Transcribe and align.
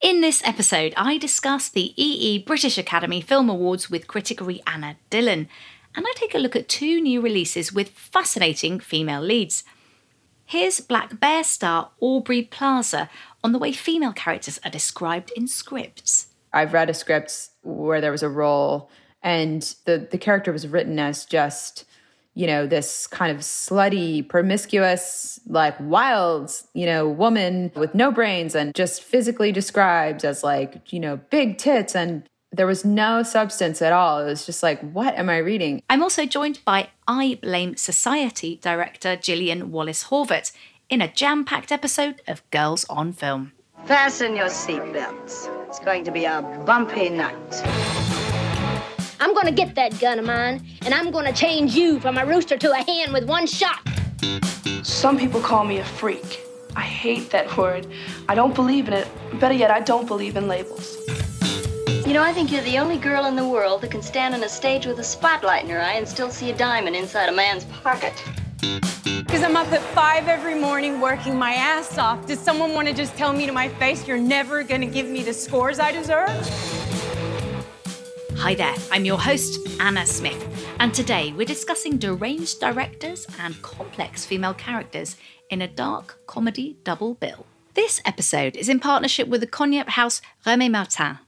In 0.00 0.20
this 0.20 0.40
episode, 0.44 0.94
I 0.96 1.18
discuss 1.18 1.68
the 1.68 1.92
EE 2.00 2.44
British 2.44 2.78
Academy 2.78 3.20
Film 3.20 3.50
Awards 3.50 3.90
with 3.90 4.06
critic 4.06 4.38
Rhianna 4.38 4.94
Dhillon, 5.10 5.48
and 5.92 6.06
I 6.06 6.12
take 6.14 6.36
a 6.36 6.38
look 6.38 6.54
at 6.54 6.68
two 6.68 7.00
new 7.00 7.20
releases 7.20 7.72
with 7.72 7.88
fascinating 7.88 8.78
female 8.78 9.20
leads. 9.20 9.64
Here's 10.44 10.78
Black 10.78 11.18
Bear 11.18 11.42
star 11.42 11.90
Aubrey 12.00 12.42
Plaza 12.42 13.10
on 13.42 13.50
the 13.50 13.58
way 13.58 13.72
female 13.72 14.12
characters 14.12 14.60
are 14.64 14.70
described 14.70 15.32
in 15.34 15.48
scripts. 15.48 16.28
I've 16.52 16.72
read 16.72 16.90
a 16.90 16.94
script 16.94 17.48
where 17.62 18.00
there 18.00 18.12
was 18.12 18.22
a 18.22 18.28
role 18.28 18.90
and 19.20 19.62
the, 19.84 20.06
the 20.08 20.16
character 20.16 20.52
was 20.52 20.68
written 20.68 21.00
as 21.00 21.24
just 21.24 21.84
you 22.38 22.46
know, 22.46 22.68
this 22.68 23.08
kind 23.08 23.32
of 23.36 23.38
slutty, 23.38 24.26
promiscuous, 24.28 25.40
like 25.48 25.74
wild, 25.80 26.52
you 26.72 26.86
know, 26.86 27.08
woman 27.08 27.72
with 27.74 27.96
no 27.96 28.12
brains 28.12 28.54
and 28.54 28.72
just 28.76 29.02
physically 29.02 29.50
described 29.50 30.24
as 30.24 30.44
like, 30.44 30.92
you 30.92 31.00
know, 31.00 31.16
big 31.30 31.58
tits 31.58 31.96
and 31.96 32.22
there 32.52 32.68
was 32.68 32.84
no 32.84 33.24
substance 33.24 33.82
at 33.82 33.92
all. 33.92 34.20
It 34.20 34.26
was 34.26 34.46
just 34.46 34.62
like, 34.62 34.80
what 34.92 35.16
am 35.16 35.28
I 35.28 35.38
reading? 35.38 35.82
I'm 35.90 36.00
also 36.00 36.26
joined 36.26 36.60
by 36.64 36.90
I 37.08 37.40
Blame 37.42 37.76
Society 37.76 38.60
director 38.62 39.16
Gillian 39.16 39.72
Wallace 39.72 40.04
Horvath 40.04 40.52
in 40.88 41.02
a 41.02 41.12
jam 41.12 41.44
packed 41.44 41.72
episode 41.72 42.22
of 42.28 42.48
Girls 42.52 42.86
on 42.88 43.12
Film. 43.12 43.50
Fasten 43.86 44.36
your 44.36 44.46
seatbelts. 44.46 45.48
It's 45.66 45.80
going 45.80 46.04
to 46.04 46.12
be 46.12 46.24
a 46.24 46.40
bumpy 46.64 47.08
night. 47.08 47.97
I'm 49.20 49.34
gonna 49.34 49.52
get 49.52 49.74
that 49.74 49.98
gun 49.98 50.20
of 50.20 50.24
mine, 50.24 50.64
and 50.82 50.94
I'm 50.94 51.10
gonna 51.10 51.32
change 51.32 51.74
you 51.74 51.98
from 51.98 52.18
a 52.18 52.24
rooster 52.24 52.56
to 52.56 52.70
a 52.70 52.76
hen 52.76 53.12
with 53.12 53.24
one 53.28 53.46
shot. 53.46 53.80
Some 54.82 55.18
people 55.18 55.40
call 55.40 55.64
me 55.64 55.78
a 55.78 55.84
freak. 55.84 56.44
I 56.76 56.82
hate 56.82 57.30
that 57.30 57.56
word. 57.56 57.88
I 58.28 58.36
don't 58.36 58.54
believe 58.54 58.86
in 58.86 58.94
it. 58.94 59.08
Better 59.40 59.54
yet, 59.54 59.72
I 59.72 59.80
don't 59.80 60.06
believe 60.06 60.36
in 60.36 60.46
labels. 60.46 60.96
You 62.06 62.14
know, 62.14 62.22
I 62.22 62.32
think 62.32 62.52
you're 62.52 62.62
the 62.62 62.78
only 62.78 62.96
girl 62.96 63.26
in 63.26 63.34
the 63.34 63.46
world 63.46 63.82
that 63.82 63.90
can 63.90 64.02
stand 64.02 64.34
on 64.34 64.42
a 64.44 64.48
stage 64.48 64.86
with 64.86 65.00
a 65.00 65.04
spotlight 65.04 65.64
in 65.64 65.70
her 65.70 65.80
eye 65.80 65.94
and 65.94 66.06
still 66.06 66.30
see 66.30 66.50
a 66.50 66.56
diamond 66.56 66.94
inside 66.94 67.28
a 67.28 67.32
man's 67.32 67.64
pocket. 67.82 68.14
Because 68.60 69.42
I'm 69.42 69.56
up 69.56 69.70
at 69.72 69.82
five 69.94 70.28
every 70.28 70.54
morning 70.54 71.00
working 71.00 71.36
my 71.36 71.54
ass 71.54 71.98
off. 71.98 72.24
Does 72.26 72.38
someone 72.38 72.72
want 72.72 72.86
to 72.86 72.94
just 72.94 73.16
tell 73.16 73.32
me 73.32 73.46
to 73.46 73.52
my 73.52 73.68
face 73.68 74.06
you're 74.06 74.16
never 74.16 74.62
going 74.62 74.80
to 74.80 74.86
give 74.86 75.06
me 75.08 75.22
the 75.22 75.34
scores 75.34 75.80
I 75.80 75.90
deserve? 75.90 76.97
Hi 78.38 78.54
there, 78.54 78.76
I'm 78.92 79.04
your 79.04 79.18
host, 79.18 79.66
Anna 79.80 80.06
Smith, 80.06 80.72
and 80.78 80.94
today 80.94 81.32
we're 81.32 81.44
discussing 81.44 81.98
deranged 81.98 82.60
directors 82.60 83.26
and 83.40 83.60
complex 83.62 84.24
female 84.24 84.54
characters 84.54 85.16
in 85.50 85.60
a 85.60 85.66
dark 85.66 86.20
comedy 86.28 86.76
double 86.84 87.14
bill. 87.14 87.46
This 87.74 88.00
episode 88.04 88.56
is 88.56 88.68
in 88.68 88.78
partnership 88.78 89.26
with 89.26 89.40
the 89.40 89.48
cognac 89.48 89.88
house 89.88 90.22
Remy 90.46 90.68
Martin. 90.68 91.18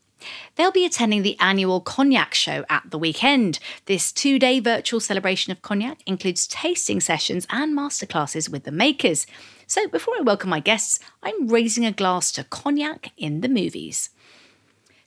They'll 0.55 0.70
be 0.70 0.86
attending 0.86 1.22
the 1.22 1.36
annual 1.41 1.81
Cognac 1.81 2.33
Show 2.33 2.64
at 2.70 2.91
the 2.91 2.98
weekend. 2.98 3.58
This 3.86 4.12
two 4.12 4.38
day 4.38 4.61
virtual 4.61 5.00
celebration 5.00 5.50
of 5.50 5.62
cognac 5.62 6.03
includes 6.06 6.47
tasting 6.47 7.00
sessions 7.00 7.44
and 7.50 7.77
masterclasses 7.77 8.48
with 8.48 8.62
the 8.62 8.72
makers. 8.72 9.27
So, 9.66 9.88
before 9.88 10.14
I 10.16 10.22
welcome 10.22 10.50
my 10.50 10.61
guests, 10.61 11.00
I'm 11.25 11.48
raising 11.48 11.84
a 11.84 11.92
glass 11.92 12.31
to 12.33 12.44
cognac 12.44 13.11
in 13.16 13.41
the 13.41 13.48
movies. 13.48 14.11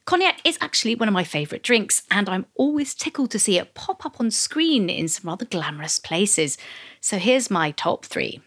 Cognac 0.05 0.41
is 0.43 0.57
actually 0.59 0.95
one 0.95 1.07
of 1.07 1.13
my 1.13 1.23
favourite 1.23 1.63
drinks, 1.63 2.03
and 2.11 2.27
I'm 2.27 2.45
always 2.55 2.93
tickled 2.93 3.31
to 3.31 3.39
see 3.39 3.57
it 3.57 3.73
pop 3.73 4.05
up 4.05 4.19
on 4.19 4.31
screen 4.31 4.89
in 4.89 5.07
some 5.07 5.29
rather 5.29 5.45
glamorous 5.45 5.97
places. 5.97 6.57
So 6.99 7.17
here's 7.17 7.49
my 7.49 7.71
top 7.71 8.05
three. 8.05 8.41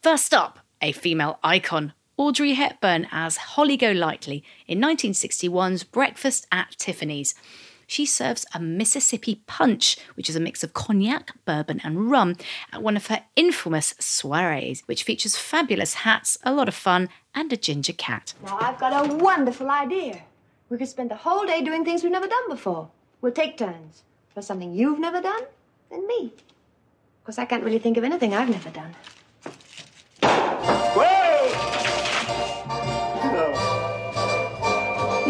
First 0.00 0.32
up, 0.32 0.60
a 0.80 0.92
female 0.92 1.40
icon, 1.42 1.92
Audrey 2.16 2.52
Hepburn 2.52 3.08
as 3.10 3.36
Holly 3.36 3.76
Golightly 3.76 4.44
in 4.68 4.78
1961's 4.78 5.82
Breakfast 5.82 6.46
at 6.52 6.76
Tiffany's. 6.78 7.34
She 7.88 8.06
serves 8.06 8.46
a 8.54 8.60
Mississippi 8.60 9.42
punch, 9.48 9.96
which 10.14 10.30
is 10.30 10.36
a 10.36 10.40
mix 10.40 10.62
of 10.62 10.72
cognac, 10.72 11.32
bourbon, 11.44 11.80
and 11.82 12.12
rum, 12.12 12.36
at 12.72 12.80
one 12.80 12.96
of 12.96 13.08
her 13.08 13.24
infamous 13.34 13.92
soirees, 13.98 14.82
which 14.86 15.02
features 15.02 15.36
fabulous 15.36 15.94
hats, 15.94 16.38
a 16.44 16.54
lot 16.54 16.68
of 16.68 16.74
fun, 16.76 17.08
and 17.34 17.52
a 17.52 17.56
ginger 17.56 17.92
cat. 17.92 18.34
Now, 18.44 18.58
I've 18.60 18.78
got 18.78 19.10
a 19.10 19.14
wonderful 19.14 19.68
idea. 19.68 20.22
We 20.72 20.78
could 20.78 20.88
spend 20.88 21.10
the 21.10 21.16
whole 21.16 21.44
day 21.44 21.62
doing 21.62 21.84
things 21.84 22.02
we've 22.02 22.10
never 22.10 22.26
done 22.26 22.48
before. 22.48 22.88
We'll 23.20 23.32
take 23.32 23.58
turns. 23.58 24.04
For 24.32 24.40
something 24.40 24.72
you've 24.72 24.98
never 24.98 25.20
done, 25.20 25.42
then 25.90 26.06
me. 26.06 26.32
Of 27.18 27.24
course, 27.24 27.38
I 27.38 27.44
can't 27.44 27.62
really 27.62 27.78
think 27.78 27.98
of 27.98 28.04
anything 28.04 28.32
I've 28.32 28.48
never 28.48 28.70
done. 28.70 28.94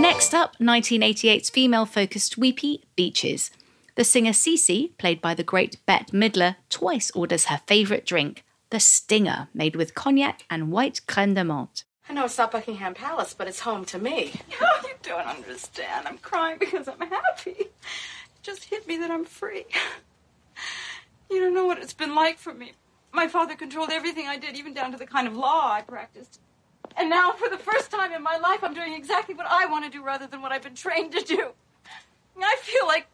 Next 0.01 0.33
up, 0.33 0.59
1988's 0.61 1.51
female 1.51 1.87
focused 1.87 2.39
weepy 2.39 2.85
Beaches. 2.95 3.51
The 3.97 4.05
singer 4.05 4.31
Cece, 4.31 4.97
played 4.97 5.21
by 5.21 5.35
the 5.35 5.43
great 5.43 5.85
Bette 5.87 6.17
Midler, 6.17 6.55
twice 6.71 7.11
orders 7.17 7.47
her 7.47 7.61
favourite 7.67 8.07
drink, 8.07 8.45
the 8.71 8.79
Stinger, 8.79 9.49
made 9.53 9.75
with 9.75 9.97
cognac 9.97 10.45
and 10.49 10.71
white 10.71 11.05
creme 11.09 11.35
de 11.35 11.43
menthe. 11.43 11.83
I 12.13 12.15
know 12.15 12.27
it's 12.27 12.37
not 12.37 12.51
Buckingham 12.51 12.93
Palace, 12.93 13.33
but 13.33 13.49
it's 13.49 13.61
home 13.61 13.87
to 13.87 13.99
me. 13.99 14.35
You 14.85 14.91
don't 15.03 15.27
understand. 15.27 16.07
I'm 16.07 16.19
crying 16.19 16.59
because 16.59 16.87
I'm 16.87 17.01
happy. 17.01 17.57
It 17.57 17.73
just 18.43 18.65
hit 18.65 18.87
me 18.87 18.99
that 18.99 19.11
I'm 19.11 19.25
free. 19.25 19.65
You 21.31 21.41
don't 21.41 21.55
know 21.55 21.65
what 21.65 21.79
it's 21.79 21.95
been 21.95 22.15
like 22.15 22.39
for 22.39 22.53
me. 22.53 22.73
My 23.13 23.29
father 23.29 23.55
controlled 23.55 23.91
everything 23.91 24.29
I 24.29 24.37
did, 24.37 24.57
even 24.57 24.75
down 24.75 24.93
to 24.93 24.99
the 24.99 25.07
kind 25.07 25.27
of 25.27 25.35
law 25.35 25.73
I 25.73 25.81
practiced. 25.81 26.39
And 26.99 27.09
now, 27.09 27.33
for 27.33 27.49
the 27.49 27.57
first 27.57 27.91
time 27.91 28.13
in 28.13 28.23
my 28.23 28.37
life, 28.37 28.63
I'm 28.63 28.75
doing 28.75 28.93
exactly 28.93 29.35
what 29.35 29.47
I 29.49 29.65
want 29.65 29.87
to 29.87 29.91
do 29.91 30.05
rather 30.05 30.27
than 30.27 30.43
what 30.43 30.53
I've 30.53 30.63
been 30.63 30.75
trained 30.75 31.13
to 31.13 31.25
do. 31.25 31.53
I 32.39 32.57
feel 32.61 32.87
like 32.87 33.07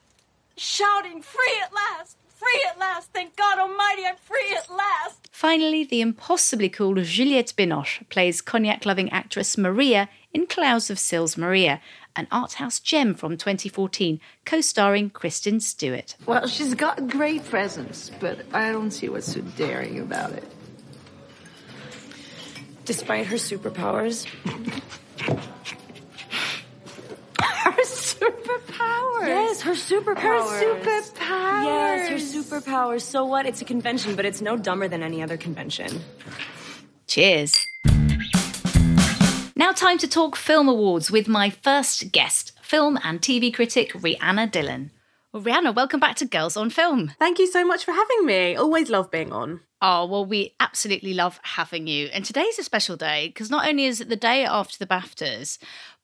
shouting, 0.57 1.23
free 1.23 1.61
at 1.63 1.73
last! 1.73 2.19
Free 2.39 2.65
at 2.71 2.79
last! 2.79 3.13
Thank 3.13 3.35
God 3.37 3.59
Almighty, 3.59 4.07
I'm 4.07 4.17
free 4.17 4.57
at 4.57 4.71
last! 4.71 5.29
Finally, 5.33 5.85
the 5.85 6.01
impossibly 6.01 6.69
cool 6.69 6.95
Juliette 7.03 7.53
Binoche 7.57 8.09
plays 8.11 8.41
cognac 8.41 8.87
loving 8.87 9.11
actress 9.11 9.59
Maria 9.59 10.09
in 10.33 10.47
Clouds 10.47 10.89
of 10.89 11.01
Sils 11.01 11.37
Maria, 11.37 11.81
an 12.15 12.29
art 12.31 12.55
house 12.55 12.79
gem 12.79 13.15
from 13.15 13.37
2014, 13.37 14.21
co 14.45 14.61
starring 14.61 15.11
Kristen 15.11 15.59
Stewart. 15.59 16.15
Well, 16.27 16.47
she's 16.47 16.75
got 16.75 17.01
a 17.01 17.03
great 17.03 17.45
presence, 17.45 18.11
but 18.21 18.41
I 18.53 18.71
don't 18.71 18.93
see 18.93 19.09
what's 19.09 19.33
so 19.33 19.41
daring 19.41 19.99
about 19.99 20.33
it. 20.33 20.45
Despite 22.85 23.27
her 23.27 23.37
superpowers. 23.37 24.27
her 27.39 27.85
superpowers. 27.85 29.27
Yes, 29.27 29.58
her 29.69 29.75
superpowers. 29.75 30.63
Her 30.63 30.81
superpowers. 30.81 31.65
Yes, 31.65 32.09
her 32.09 32.41
superpowers. 32.41 33.03
So 33.03 33.27
what? 33.27 33.45
It's 33.45 33.61
a 33.61 33.67
convention, 33.67 34.17
but 34.17 34.25
it's 34.25 34.41
no 34.41 34.57
dumber 34.57 34.89
than 34.89 35.03
any 35.03 35.23
other 35.23 35.37
convention. 35.37 36.01
Cheers. 37.07 37.55
Now, 39.57 39.73
time 39.73 39.99
to 39.99 40.09
talk 40.09 40.37
film 40.37 40.69
awards 40.69 41.11
with 41.11 41.29
my 41.29 41.51
first 41.51 42.13
guest, 42.13 42.53
film 42.63 42.99
and 43.05 43.21
TV 43.21 43.53
critic 43.53 43.93
Rhianna 43.93 44.51
Dhillon. 44.51 44.91
Well, 45.35 45.43
Rhianna, 45.43 45.75
welcome 45.75 46.01
back 46.01 46.17
to 46.17 46.25
Girls 46.25 46.57
on 46.57 46.71
Film. 46.71 47.13
Thank 47.19 47.39
you 47.39 47.47
so 47.47 47.63
much 47.67 47.85
for 47.85 47.93
having 47.93 48.25
me. 48.25 48.57
Always 48.57 48.89
love 48.89 49.11
being 49.11 49.33
on. 49.33 49.61
Oh, 49.83 50.07
well, 50.07 50.25
we 50.25 50.55
absolutely 50.59 51.13
love 51.13 51.39
having 51.43 51.87
you. 51.87 52.07
And 52.07 52.25
today's 52.25 52.59
a 52.59 52.65
special 52.65 52.97
day 52.97 53.29
because 53.29 53.51
not 53.51 53.69
only 53.69 53.85
is 53.85 54.01
it 54.01 54.09
the 54.09 54.17
day 54.17 54.47
after 54.47 54.79
the 54.79 54.87
BAFTAs, 54.87 55.59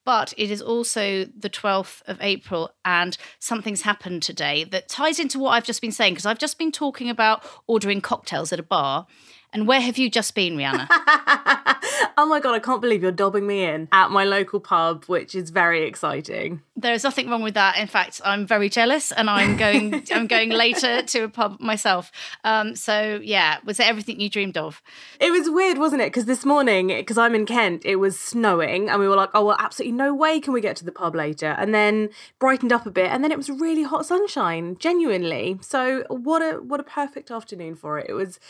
but 0.04 0.34
it 0.36 0.50
is 0.50 0.60
also 0.60 1.24
the 1.24 1.50
12th 1.50 2.02
of 2.06 2.18
April, 2.20 2.70
and 2.84 3.16
something's 3.38 3.82
happened 3.82 4.22
today 4.22 4.64
that 4.64 4.88
ties 4.88 5.18
into 5.18 5.38
what 5.38 5.50
I've 5.50 5.64
just 5.64 5.80
been 5.80 5.92
saying 5.92 6.14
because 6.14 6.26
I've 6.26 6.38
just 6.38 6.58
been 6.58 6.72
talking 6.72 7.08
about 7.08 7.42
ordering 7.66 8.00
cocktails 8.00 8.52
at 8.52 8.60
a 8.60 8.64
bar. 8.64 9.06
And 9.54 9.68
where 9.68 9.80
have 9.80 9.98
you 9.98 10.10
just 10.10 10.34
been, 10.34 10.56
Rhianna? 10.56 10.88
oh 12.16 12.26
my 12.26 12.40
God, 12.40 12.54
I 12.54 12.58
can't 12.58 12.80
believe 12.80 13.02
you're 13.02 13.12
dobbing 13.12 13.46
me 13.46 13.62
in 13.64 13.88
at 13.92 14.10
my 14.10 14.24
local 14.24 14.58
pub, 14.58 15.04
which 15.04 15.34
is 15.34 15.50
very 15.50 15.86
exciting. 15.86 16.60
There 16.76 16.92
is 16.92 17.04
nothing 17.04 17.30
wrong 17.30 17.42
with 17.42 17.54
that. 17.54 17.78
In 17.78 17.86
fact, 17.86 18.20
I'm 18.24 18.48
very 18.48 18.68
jealous 18.68 19.12
and 19.12 19.30
I'm 19.30 19.56
going 19.56 20.04
I'm 20.12 20.26
going 20.26 20.50
later 20.50 21.02
to 21.02 21.20
a 21.20 21.28
pub 21.28 21.60
myself. 21.60 22.10
Um, 22.42 22.74
so 22.74 23.20
yeah, 23.22 23.58
was 23.64 23.78
it 23.78 23.86
everything 23.86 24.20
you 24.20 24.28
dreamed 24.28 24.56
of? 24.56 24.82
It 25.20 25.30
was 25.30 25.48
weird, 25.48 25.78
wasn't 25.78 26.02
it? 26.02 26.06
Because 26.06 26.24
this 26.24 26.44
morning, 26.44 26.88
because 26.88 27.16
I'm 27.16 27.36
in 27.36 27.46
Kent, 27.46 27.84
it 27.84 27.96
was 27.96 28.18
snowing 28.18 28.90
and 28.90 29.00
we 29.00 29.08
were 29.08 29.16
like, 29.16 29.30
oh 29.34 29.44
well, 29.44 29.56
absolutely 29.60 29.96
no 29.96 30.12
way 30.12 30.40
can 30.40 30.52
we 30.52 30.60
get 30.60 30.74
to 30.76 30.84
the 30.84 30.92
pub 30.92 31.14
later. 31.14 31.54
And 31.58 31.72
then 31.72 32.10
brightened 32.40 32.72
up 32.72 32.86
a 32.86 32.90
bit 32.90 33.10
and 33.10 33.22
then 33.22 33.30
it 33.30 33.38
was 33.38 33.48
really 33.50 33.84
hot 33.84 34.04
sunshine, 34.06 34.76
genuinely. 34.80 35.58
So 35.60 36.04
what 36.08 36.42
a 36.42 36.60
what 36.60 36.80
a 36.80 36.84
perfect 36.84 37.30
afternoon 37.30 37.76
for 37.76 37.98
it. 37.98 38.06
It 38.08 38.14
was 38.14 38.40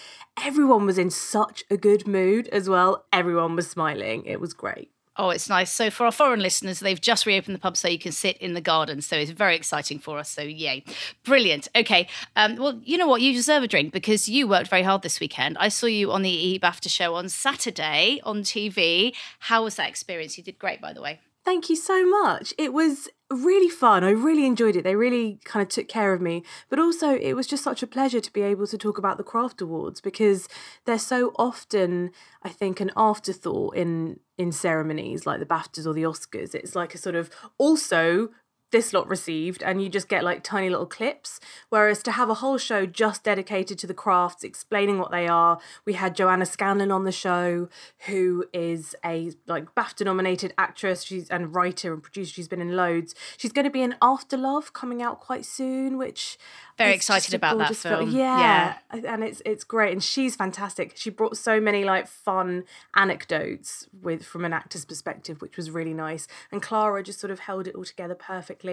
everyone 0.42 0.86
was 0.86 0.98
in 0.98 1.10
such 1.10 1.64
a 1.70 1.76
good 1.76 2.06
mood 2.06 2.48
as 2.48 2.68
well. 2.68 3.04
Everyone 3.12 3.56
was 3.56 3.68
smiling. 3.68 4.24
It 4.26 4.40
was 4.40 4.52
great. 4.52 4.90
Oh, 5.16 5.30
it's 5.30 5.48
nice. 5.48 5.72
So, 5.72 5.90
for 5.90 6.06
our 6.06 6.12
foreign 6.12 6.40
listeners, 6.40 6.80
they've 6.80 7.00
just 7.00 7.24
reopened 7.24 7.54
the 7.54 7.60
pub 7.60 7.76
so 7.76 7.86
you 7.86 8.00
can 8.00 8.10
sit 8.10 8.36
in 8.38 8.54
the 8.54 8.60
garden. 8.60 9.00
So, 9.00 9.16
it's 9.16 9.30
very 9.30 9.54
exciting 9.54 10.00
for 10.00 10.18
us. 10.18 10.28
So, 10.28 10.42
yay. 10.42 10.82
Brilliant. 11.22 11.68
Okay. 11.76 12.08
Um, 12.34 12.56
well, 12.56 12.80
you 12.84 12.98
know 12.98 13.06
what? 13.06 13.20
You 13.20 13.32
deserve 13.32 13.62
a 13.62 13.68
drink 13.68 13.92
because 13.92 14.28
you 14.28 14.48
worked 14.48 14.68
very 14.68 14.82
hard 14.82 15.02
this 15.02 15.20
weekend. 15.20 15.56
I 15.58 15.68
saw 15.68 15.86
you 15.86 16.10
on 16.10 16.22
the 16.22 16.30
E 16.30 16.58
BAFTA 16.58 16.90
show 16.90 17.14
on 17.14 17.28
Saturday 17.28 18.20
on 18.24 18.42
TV. 18.42 19.14
How 19.38 19.62
was 19.62 19.76
that 19.76 19.88
experience? 19.88 20.36
You 20.36 20.42
did 20.42 20.58
great, 20.58 20.80
by 20.80 20.92
the 20.92 21.00
way. 21.00 21.20
Thank 21.44 21.68
you 21.68 21.76
so 21.76 22.06
much. 22.06 22.54
It 22.56 22.72
was 22.72 23.08
really 23.30 23.68
fun. 23.68 24.02
I 24.02 24.10
really 24.10 24.46
enjoyed 24.46 24.76
it. 24.76 24.84
They 24.84 24.96
really 24.96 25.40
kind 25.44 25.62
of 25.62 25.68
took 25.68 25.88
care 25.88 26.14
of 26.14 26.20
me. 26.22 26.42
But 26.70 26.78
also, 26.78 27.14
it 27.16 27.34
was 27.34 27.46
just 27.46 27.62
such 27.62 27.82
a 27.82 27.86
pleasure 27.86 28.20
to 28.20 28.32
be 28.32 28.42
able 28.42 28.66
to 28.66 28.78
talk 28.78 28.96
about 28.96 29.18
the 29.18 29.24
Craft 29.24 29.60
Awards 29.60 30.00
because 30.00 30.48
they're 30.86 30.98
so 30.98 31.32
often, 31.36 32.12
I 32.42 32.48
think, 32.48 32.80
an 32.80 32.90
afterthought 32.96 33.76
in 33.76 34.20
in 34.36 34.50
ceremonies 34.50 35.26
like 35.26 35.38
the 35.38 35.46
BAFTAs 35.46 35.86
or 35.86 35.92
the 35.92 36.02
Oscars. 36.02 36.54
It's 36.54 36.74
like 36.74 36.94
a 36.94 36.98
sort 36.98 37.14
of 37.14 37.30
also 37.56 38.30
this 38.74 38.92
lot 38.92 39.06
received 39.06 39.62
and 39.62 39.80
you 39.80 39.88
just 39.88 40.08
get 40.08 40.24
like 40.24 40.42
tiny 40.42 40.68
little 40.68 40.84
clips 40.84 41.38
whereas 41.68 42.02
to 42.02 42.10
have 42.10 42.28
a 42.28 42.34
whole 42.34 42.58
show 42.58 42.84
just 42.84 43.22
dedicated 43.22 43.78
to 43.78 43.86
the 43.86 43.94
crafts 43.94 44.42
explaining 44.42 44.98
what 44.98 45.12
they 45.12 45.28
are 45.28 45.60
we 45.84 45.92
had 45.92 46.16
joanna 46.16 46.44
scanlan 46.44 46.90
on 46.90 47.04
the 47.04 47.12
show 47.12 47.68
who 48.06 48.44
is 48.52 48.96
a 49.04 49.30
like 49.46 49.72
bafta 49.76 50.04
nominated 50.04 50.52
actress 50.58 51.04
she's 51.04 51.30
and 51.30 51.54
writer 51.54 51.94
and 51.94 52.02
producer 52.02 52.32
she's 52.32 52.48
been 52.48 52.60
in 52.60 52.74
loads 52.74 53.14
she's 53.36 53.52
going 53.52 53.64
to 53.64 53.70
be 53.70 53.80
in 53.80 53.94
after 54.02 54.36
love 54.36 54.72
coming 54.72 55.00
out 55.00 55.20
quite 55.20 55.44
soon 55.44 55.96
which 55.96 56.36
very 56.76 56.94
excited 56.94 57.34
about 57.34 57.56
that 57.58 57.68
gorgeous 57.68 57.82
film. 57.82 58.10
Yeah. 58.10 58.78
and 58.90 59.22
it's 59.22 59.40
it's 59.46 59.62
great, 59.62 59.92
and 59.92 60.02
she's 60.02 60.34
fantastic. 60.34 60.94
She 60.96 61.08
brought 61.08 61.36
so 61.36 61.60
many 61.60 61.84
like 61.84 62.08
fun 62.08 62.64
anecdotes 62.96 63.86
with 64.02 64.24
from 64.24 64.44
an 64.44 64.52
actor's 64.52 64.84
perspective, 64.84 65.40
which 65.40 65.56
was 65.56 65.70
really 65.70 65.94
nice. 65.94 66.26
And 66.50 66.60
Clara 66.60 67.02
just 67.04 67.20
sort 67.20 67.30
of 67.30 67.40
held 67.40 67.68
it 67.68 67.76
all 67.76 67.84
together 67.84 68.16
perfectly. 68.16 68.63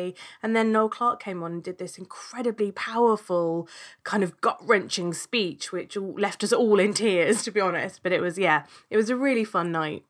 And 0.41 0.55
then 0.55 0.71
Noel 0.71 0.89
Clarke 0.89 1.21
came 1.21 1.43
on 1.43 1.51
and 1.51 1.63
did 1.63 1.77
this 1.77 1.97
incredibly 1.97 2.71
powerful, 2.71 3.67
kind 4.03 4.23
of 4.23 4.39
gut 4.41 4.59
wrenching 4.65 5.13
speech, 5.13 5.71
which 5.71 5.97
left 5.97 6.43
us 6.43 6.53
all 6.53 6.79
in 6.79 6.93
tears, 6.93 7.43
to 7.43 7.51
be 7.51 7.59
honest. 7.59 8.01
But 8.01 8.11
it 8.11 8.21
was 8.21 8.37
yeah, 8.37 8.65
it 8.89 8.97
was 8.97 9.09
a 9.09 9.15
really 9.15 9.43
fun 9.43 9.71
night. 9.71 10.03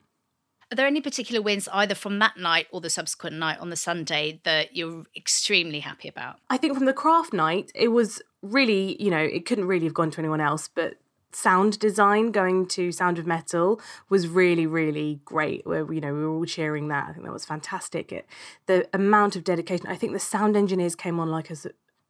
Are 0.72 0.76
there 0.76 0.88
any 0.88 1.02
particular 1.02 1.42
wins 1.42 1.68
either 1.74 1.96
from 1.96 2.20
that 2.20 2.38
night 2.38 2.68
or 2.72 2.80
the 2.80 2.90
subsequent 2.90 3.36
night 3.36 3.60
on 3.60 3.70
the 3.70 3.76
Sunday 3.76 4.40
that 4.46 4.74
you're 4.74 5.04
extremely 5.18 5.82
happy 5.82 6.08
about? 6.08 6.38
I 6.50 6.56
think 6.56 6.76
from 6.76 6.86
the 6.86 6.94
craft 6.94 7.34
night, 7.34 7.74
it 7.76 7.90
was 7.90 8.22
really, 8.42 9.02
you 9.02 9.12
know, 9.12 9.20
it 9.20 9.46
couldn't 9.46 9.66
really 9.68 9.84
have 9.84 9.94
gone 9.94 10.12
to 10.12 10.20
anyone 10.20 10.40
else, 10.40 10.70
but 10.74 10.96
sound 11.36 11.80
design 11.80 12.32
going 12.32 12.66
to 12.68 12.92
Sound 12.92 13.20
of 13.20 13.28
Metal 13.28 13.80
was 14.10 14.28
really, 14.28 14.66
really 14.66 15.22
great. 15.26 15.66
Where, 15.66 15.92
you 15.92 16.02
know, 16.02 16.14
we 16.14 16.22
were 16.22 16.30
all 16.30 16.46
cheering 16.46 16.88
that. 16.90 17.08
I 17.10 17.14
think 17.14 17.26
that 17.26 17.34
was 17.34 17.46
fantastic. 17.46 18.12
It, 18.12 18.28
the 18.66 18.88
amount 18.94 19.36
of 19.36 19.44
dedication, 19.44 19.88
I 19.88 19.96
think 19.96 20.14
the 20.14 20.20
sound 20.20 20.56
engineers 20.56 20.96
came 20.96 21.20
on 21.20 21.30
like 21.30 21.52
as 21.52 21.68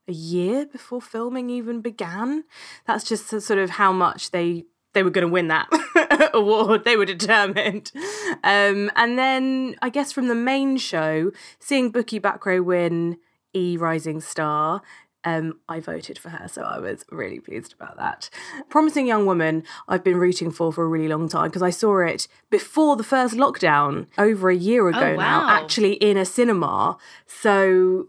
a 0.08 0.12
year 0.12 0.66
before 0.66 1.02
filming 1.02 1.50
even 1.50 1.82
began. 1.82 2.44
That's 2.86 3.04
just 3.04 3.30
sort 3.30 3.60
of 3.60 3.72
how 3.72 3.92
much 3.92 4.32
they 4.32 4.66
they 4.94 5.04
were 5.04 5.10
going 5.10 5.26
to 5.26 5.32
win 5.32 5.48
that 5.48 5.70
award. 6.34 6.84
They 6.84 6.98
were 6.98 7.06
determined. 7.06 7.92
Um, 8.44 8.92
and 8.96 9.18
then 9.18 9.76
I 9.82 9.90
guess 9.90 10.12
from 10.12 10.28
the 10.28 10.36
main 10.36 10.78
show, 10.78 11.32
seeing 11.60 11.94
Bukky 11.94 12.20
Bakray 12.20 12.64
win 12.64 13.18
E 13.54 13.78
Rising 13.78 14.22
Star. 14.22 14.82
Um, 15.24 15.60
I 15.70 15.80
voted 15.80 16.18
for 16.18 16.30
her, 16.30 16.48
so 16.48 16.64
I 16.64 16.80
was 16.80 17.06
really 17.12 17.40
pleased 17.40 17.74
about 17.74 17.96
that. 17.98 18.30
Promising 18.70 19.06
Young 19.06 19.26
Woman, 19.26 19.64
I've 19.88 20.04
been 20.04 20.18
rooting 20.18 20.50
for 20.52 20.74
for 20.74 20.84
a 20.84 20.88
really 20.88 21.08
long 21.08 21.30
time 21.30 21.50
because 21.50 21.62
I 21.62 21.70
saw 21.70 22.00
it 22.00 22.28
before 22.50 22.96
the 22.96 23.04
first 23.04 23.36
lockdown 23.36 24.08
over 24.18 24.50
a 24.50 24.56
year 24.56 24.88
ago 24.90 25.00
Oh, 25.00 25.16
now, 25.16 25.48
actually 25.50 25.94
in 25.94 26.18
a 26.18 26.26
cinema. 26.26 26.98
So 27.28 28.08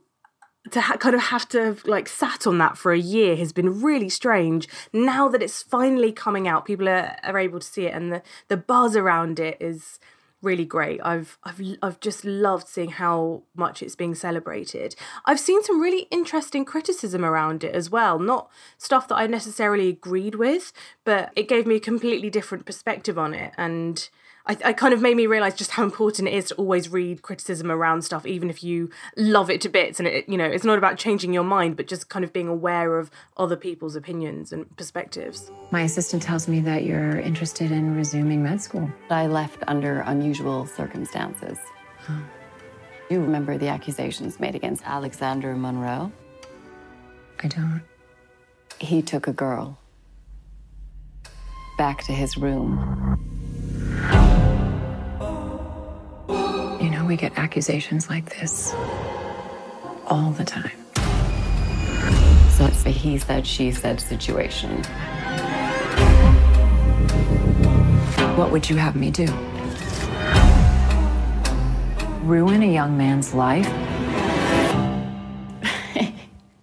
to 0.71 0.81
ha- 0.81 0.97
kind 0.97 1.15
of 1.15 1.23
have 1.25 1.49
to 1.51 1.63
have 1.63 1.85
like 1.87 2.09
sat 2.09 2.47
on 2.47 2.57
that 2.59 2.79
for 2.79 2.93
a 2.93 2.99
year 2.99 3.37
has 3.37 3.53
been 3.53 3.83
really 3.83 4.09
strange. 4.09 4.69
Now 4.93 5.29
that 5.29 5.43
it's 5.43 5.63
finally 5.63 6.13
coming 6.13 6.47
out, 6.49 6.65
people 6.65 6.89
are, 6.89 7.17
are 7.25 7.39
able 7.39 7.61
to 7.61 7.67
see 7.67 7.87
it, 7.87 7.95
and 7.95 8.13
the 8.13 8.23
the 8.49 8.57
buzz 8.57 8.97
around 8.97 9.39
it 9.39 9.57
is 9.61 9.99
really 10.43 10.65
great. 10.65 11.01
I've 11.03 11.39
I've 11.45 11.61
I've 11.83 12.01
just 12.01 12.25
loved 12.25 12.69
seeing 12.69 12.91
how 12.91 13.43
much 13.55 13.83
it's 13.83 13.95
being 13.95 14.15
celebrated. 14.15 14.95
I've 15.25 15.41
seen 15.41 15.63
some 15.63 15.81
really 15.81 16.09
interesting 16.11 16.65
criticism 16.65 17.25
around 17.25 17.65
it 17.65 17.75
as 17.75 17.91
well. 17.91 18.19
Not 18.19 18.51
stuff 18.77 19.09
that 19.09 19.17
I 19.17 19.27
necessarily 19.27 19.89
agreed 19.89 20.35
with, 20.35 20.73
but 21.05 21.33
it 21.37 21.49
gave 21.49 21.67
me 21.67 21.77
a 21.77 21.81
completely 21.81 22.31
different 22.31 22.67
perspective 22.67 23.19
on 23.19 23.35
it 23.35 23.55
and 23.57 24.09
I, 24.47 24.57
I 24.65 24.73
kind 24.73 24.93
of 24.93 25.01
made 25.01 25.17
me 25.17 25.27
realize 25.27 25.55
just 25.55 25.73
how 25.73 25.85
important 25.85 26.29
it 26.29 26.35
is 26.35 26.47
to 26.47 26.55
always 26.57 26.89
read 26.89 27.23
criticism 27.23 27.71
around 27.71 28.03
stuff, 28.03 28.27
even 28.27 28.51
if 28.51 28.65
you 28.65 28.91
love 29.17 29.51
it 29.51 29.61
to 29.63 29.69
bits. 29.69 30.01
And 30.01 30.09
it, 30.09 30.29
you 30.29 30.37
know, 30.37 30.45
it's 30.45 30.65
not 30.65 30.79
about 30.79 30.99
changing 30.99 31.33
your 31.33 31.45
mind, 31.45 31.77
but 31.77 31.87
just 31.87 32.09
kind 32.09 32.25
of 32.25 32.33
being 32.33 32.49
aware 32.49 32.99
of 32.99 33.11
other 33.37 33.57
people's 33.57 33.95
opinions 33.95 34.53
and 34.53 34.77
perspectives. 34.77 35.51
My 35.71 35.83
assistant 35.83 36.23
tells 36.23 36.49
me 36.49 36.61
that 36.61 36.85
you're 36.85 37.21
interested 37.21 37.71
in 37.71 37.95
resuming 37.95 38.43
med 38.43 38.61
school. 38.61 38.91
I 39.11 39.27
left 39.27 39.63
under 39.69 40.01
unusual 40.01 40.67
circumstances. 40.67 41.59
You 43.11 43.21
remember 43.21 43.59
the 43.59 43.69
accusations 43.69 44.41
made 44.41 44.55
against 44.55 44.83
Alexander 44.85 45.55
Monroe? 45.55 46.11
I 47.43 47.49
don't. 47.49 47.83
He 48.79 49.03
took 49.03 49.29
a 49.29 49.33
girl 49.33 49.79
back 51.79 52.03
to 52.05 52.13
his 52.13 52.37
room. 52.37 53.42
You 56.81 56.91
know, 56.91 57.05
we 57.07 57.17
get 57.17 57.37
accusations 57.37 58.09
like 58.09 58.39
this 58.39 58.73
all 60.07 60.31
the 60.33 60.45
time. 60.45 60.73
So 62.51 62.67
it's 62.67 62.85
a 62.85 62.91
he 62.91 63.19
said, 63.19 63.47
she 63.47 63.73
said 63.73 64.01
situation. 64.01 64.83
What 68.37 68.51
would 68.51 68.69
you 68.69 68.77
have 68.77 68.97
me 68.97 69.11
do? 69.11 69.27
Ruin 72.23 72.63
a 72.63 72.73
young 72.73 72.97
man's 72.97 73.35
life? 73.35 73.67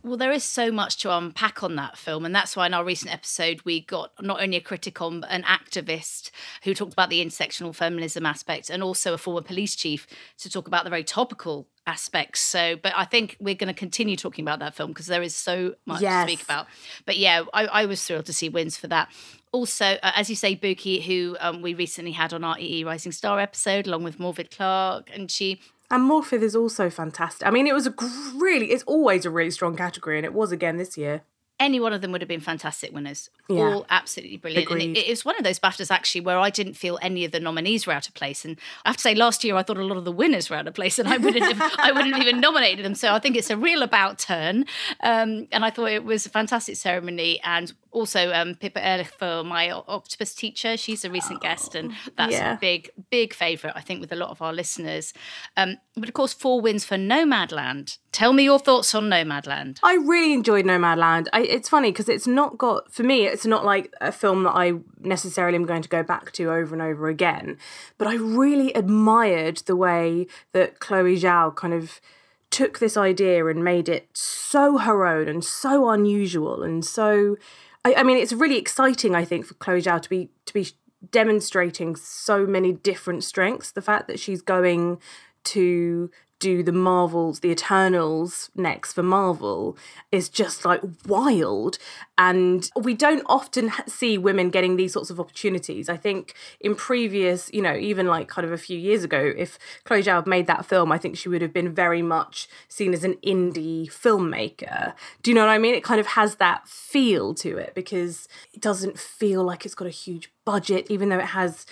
Well, 0.10 0.18
there 0.18 0.32
is 0.32 0.44
so 0.44 0.72
much 0.72 0.98
to 1.04 1.16
unpack 1.16 1.62
on 1.62 1.76
that 1.76 1.96
film, 1.96 2.26
and 2.26 2.34
that's 2.34 2.56
why 2.56 2.66
in 2.66 2.74
our 2.74 2.84
recent 2.84 3.14
episode 3.14 3.62
we 3.64 3.82
got 3.82 4.12
not 4.20 4.42
only 4.42 4.58
a 4.58 4.60
critic 4.60 5.00
on, 5.04 5.20
but 5.22 5.30
an 5.30 5.44
activist 5.44 6.32
who 6.64 6.74
talked 6.74 6.94
about 6.94 7.12
the 7.12 7.24
intersectional 7.24 7.76
feminism 7.76 8.26
aspect, 8.26 8.72
and 8.72 8.82
also 8.82 9.14
a 9.14 9.20
former 9.20 9.44
police 9.44 9.76
chief 9.76 10.08
to 10.40 10.50
talk 10.50 10.68
about 10.68 10.84
the 10.84 10.90
very 10.90 11.04
topical 11.04 11.68
aspects. 11.86 12.40
So, 12.40 12.76
but 12.82 12.92
I 12.98 13.06
think 13.06 13.38
we're 13.40 13.54
going 13.54 13.72
to 13.72 13.80
continue 13.80 14.16
talking 14.16 14.44
about 14.44 14.58
that 14.62 14.74
film 14.74 14.90
because 14.90 15.06
there 15.06 15.22
is 15.22 15.36
so 15.36 15.76
much 15.86 16.02
Yes. 16.02 16.26
to 16.26 16.32
speak 16.32 16.44
about. 16.44 16.66
But 17.06 17.18
yeah, 17.20 17.44
I, 17.54 17.66
I 17.68 17.86
was 17.86 18.04
thrilled 18.04 18.26
to 18.26 18.34
see 18.34 18.50
wins 18.50 18.78
for 18.78 18.88
that. 18.88 19.12
Also, 19.52 19.86
uh, 19.86 20.12
as 20.16 20.28
you 20.28 20.36
say, 20.36 20.56
Bukky, 20.56 21.04
who 21.04 21.38
um, 21.40 21.62
we 21.62 21.76
recently 21.76 22.14
had 22.14 22.34
on 22.34 22.44
our 22.44 22.58
EE 22.58 22.84
Rising 22.84 23.12
Star 23.12 23.40
episode, 23.40 23.86
along 23.86 24.06
with 24.06 24.18
Morfydd 24.18 24.50
Clark, 24.50 25.12
and 25.14 25.30
she 25.30 25.62
And 25.92 26.10
Morfydd 26.10 26.42
is 26.44 26.56
also 26.56 26.90
fantastic. 26.90 27.48
I 27.48 27.52
mean, 27.52 27.66
it 27.66 27.74
was 27.74 27.88
a 27.88 27.94
really, 28.36 28.72
it's 28.72 28.84
always 28.84 29.26
a 29.26 29.30
really 29.32 29.52
strong 29.52 29.76
category, 29.76 30.18
and 30.18 30.26
it 30.26 30.34
was 30.34 30.52
again 30.52 30.78
this 30.78 30.98
year. 30.98 31.22
any 31.60 31.80
one 31.80 31.92
of 31.92 32.00
them 32.02 32.12
would 32.14 32.22
have 32.22 32.28
been 32.30 32.40
fantastic 32.40 32.94
winners. 32.94 33.30
Yeah. 33.50 33.62
All 33.62 33.86
absolutely 33.90 34.38
brilliant. 34.38 34.72
And 34.72 34.96
it, 34.96 35.08
it 35.08 35.10
was 35.10 35.26
one 35.26 35.36
of 35.38 35.44
those 35.44 35.60
BAFTAs 35.60 35.92
actually 35.92 36.22
where 36.22 36.38
I 36.40 36.50
didn't 36.50 36.76
feel 36.76 36.98
any 37.02 37.26
of 37.26 37.32
the 37.32 37.40
nominees 37.40 37.86
were 37.86 37.92
out 37.92 38.08
of 38.08 38.14
place. 38.14 38.46
And 38.46 38.58
I 38.86 38.90
have 38.90 38.96
to 38.98 39.02
say, 39.02 39.14
last 39.14 39.44
year 39.44 39.56
I 39.58 39.64
thought 39.64 39.78
a 39.78 39.84
lot 39.84 39.98
of 39.98 40.06
the 40.06 40.12
winners 40.12 40.50
were 40.50 40.56
out 40.56 40.68
of 40.68 40.74
place, 40.74 41.00
and 41.00 41.10
I 41.10 41.18
wouldn't 41.18 41.44
have, 41.44 41.74
I 41.80 41.92
wouldn't 41.92 42.14
have 42.14 42.26
even 42.26 42.40
nominated 42.40 42.86
them. 42.86 42.96
So 42.96 43.14
I 43.14 43.20
think 43.20 43.36
it's 43.36 43.50
a 43.50 43.58
real 43.58 43.84
about 43.84 44.20
turn. 44.20 44.66
Um, 45.04 45.48
and 45.52 45.66
I 45.66 45.70
thought 45.70 45.92
it 45.92 46.06
was 46.06 46.26
a 46.26 46.30
fantastic 46.30 46.78
ceremony. 46.78 47.42
And 47.44 47.74
also 47.92 48.32
um, 48.32 48.56
Pippa 48.56 48.86
Ehrlich 48.86 49.08
for 49.08 49.44
my 49.44 49.72
octopus 49.72 50.34
teacher. 50.36 50.78
She's 50.78 51.04
a 51.04 51.10
recent 51.10 51.42
guest, 51.42 51.76
and 51.76 51.94
that's 52.16 52.34
yeah. 52.34 52.54
a 52.54 52.58
big, 52.58 52.90
big 53.10 53.34
favourite, 53.34 53.76
I 53.76 53.82
think, 53.82 54.02
with 54.02 54.12
a 54.12 54.16
lot 54.16 54.30
of 54.30 54.42
our 54.42 54.54
listeners. 54.54 55.14
Um, 55.58 55.78
but 55.96 56.08
of 56.08 56.14
course, 56.14 56.34
four 56.34 56.62
wins 56.62 56.86
for 56.86 56.96
Nomadland. 56.96 57.98
Tell 58.12 58.34
me 58.34 58.44
your 58.44 58.60
thoughts 58.60 58.94
on 58.96 59.06
Nomadland. 59.10 59.80
I 59.84 59.96
really 59.96 60.34
enjoyed 60.34 60.66
Nomadland. 60.66 61.28
I, 61.34 61.42
it's 61.42 61.70
funny 61.70 61.92
because 61.92 62.10
it's 62.10 62.28
not 62.28 62.58
got 62.58 62.92
for 62.92 63.04
me. 63.04 63.26
It's 63.26 63.46
not 63.46 63.66
like 63.66 63.94
a 64.02 64.12
film 64.12 64.44
that 64.44 64.56
I 64.56 64.74
necessarily 65.00 65.56
am 65.56 65.66
going 65.66 65.82
to 65.82 65.90
go 65.90 66.04
back 66.04 66.32
to 66.34 66.52
over 66.52 66.74
and 66.74 66.82
over 66.82 67.08
again. 67.08 67.58
But 67.98 68.08
I 68.08 68.16
really 68.16 68.74
admired 68.74 69.58
the 69.66 69.76
way 69.76 70.28
that 70.54 70.80
Chloe 70.80 71.18
Zhao 71.18 71.56
kind 71.56 71.74
of 71.74 72.02
took 72.50 72.80
this 72.80 72.98
idea 72.98 73.46
and 73.46 73.64
made 73.64 73.88
it 73.88 74.10
so 74.14 74.80
her 74.80 75.06
own 75.06 75.28
and 75.28 75.44
so 75.44 75.90
unusual 75.90 76.64
and 76.64 76.84
so. 76.86 77.38
I, 77.86 77.96
I 77.96 78.04
mean, 78.04 78.18
it's 78.18 78.34
really 78.34 78.58
exciting. 78.58 79.16
I 79.16 79.26
think 79.26 79.46
for 79.46 79.54
Chloe 79.56 79.82
Zhao 79.82 80.02
to 80.02 80.10
be 80.10 80.30
to 80.46 80.54
be 80.54 80.68
demonstrating 81.12 81.96
so 81.96 82.46
many 82.46 82.74
different 82.74 83.24
strengths. 83.24 83.72
The 83.72 83.82
fact 83.82 84.08
that 84.08 84.20
she's 84.20 84.42
going 84.42 85.00
to 85.46 86.12
do 86.40 86.64
the 86.64 86.72
Marvels, 86.72 87.42
the 87.42 87.52
Eternals 87.52 88.50
next 88.56 88.94
for 88.94 89.04
Marvel 89.04 89.78
is 90.12 90.30
just 90.30 90.66
like 90.66 90.82
wild. 91.06 91.78
And 92.18 92.70
we 92.76 92.94
don't 92.94 93.24
often 93.28 93.72
see 93.88 94.18
women 94.18 94.50
getting 94.50 94.76
these 94.76 94.94
sorts 94.94 95.10
of 95.10 95.20
opportunities. 95.20 95.90
I 95.90 95.98
think 95.98 96.34
in 96.60 96.76
previous, 96.76 97.52
you 97.54 97.62
know, 97.62 97.76
even 97.76 98.08
like 98.08 98.28
kind 98.28 98.46
of 98.46 98.52
a 98.52 98.58
few 98.58 98.78
years 98.78 99.04
ago, 99.04 99.32
if 99.38 99.60
Chloe 99.84 100.02
Zhao 100.02 100.16
had 100.16 100.28
made 100.28 100.48
that 100.48 100.66
film, 100.66 100.92
I 100.92 100.98
think 100.98 101.18
she 101.18 101.30
would 101.30 101.42
have 101.42 101.54
been 101.54 101.74
very 101.74 102.02
much 102.02 102.48
seen 102.68 102.94
as 102.94 103.04
an 103.04 103.16
indie 103.16 103.88
filmmaker. 103.88 104.94
Do 105.22 105.32
you 105.32 105.36
know 105.36 105.46
what 105.46 105.52
I 105.52 105.58
mean? 105.60 105.76
It 105.76 105.84
kind 105.84 106.00
of 106.00 106.08
has 106.08 106.36
that 106.36 106.68
feel 106.68 107.34
to 107.36 107.58
it 107.58 107.76
because 107.76 108.28
it 108.54 108.62
doesn't 108.62 108.98
feel 108.98 109.44
like 109.44 109.66
it's 109.66 109.76
got 109.76 109.88
a 109.88 109.92
huge 109.92 110.32
budget, 110.46 110.88
even 110.90 111.10
though 111.10 111.20
it 111.20 111.28
has, 111.28 111.68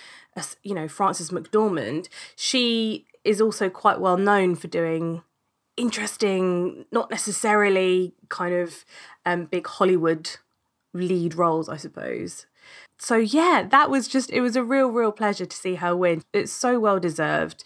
you 0.62 0.76
know, 0.76 0.88
Frances 0.88 1.32
McDormand. 1.32 2.10
She 2.36 3.07
is 3.28 3.42
also 3.42 3.70
quite 3.70 4.00
well 4.00 4.18
known 4.18 4.56
for 4.56 4.68
doing 4.68 5.22
interesting, 5.76 6.86
not 6.92 7.12
necessarily 7.12 8.14
kind 8.30 8.56
of 8.56 8.86
um, 9.26 9.46
big 9.46 9.68
Hollywood 9.68 10.38
lead 10.94 11.36
roles, 11.36 11.70
I 11.70 11.78
suppose. 11.78 12.46
So 12.98 13.18
yeah, 13.18 13.68
that 13.70 13.90
was 13.90 14.08
just 14.08 14.32
it 14.32 14.42
was 14.42 14.56
a 14.56 14.64
real, 14.64 14.88
real 14.88 15.12
pleasure 15.12 15.46
to 15.46 15.56
see 15.56 15.76
her 15.76 15.96
win. 15.96 16.24
It's 16.34 16.52
so 16.52 16.80
well 16.80 17.00
deserved. 17.00 17.64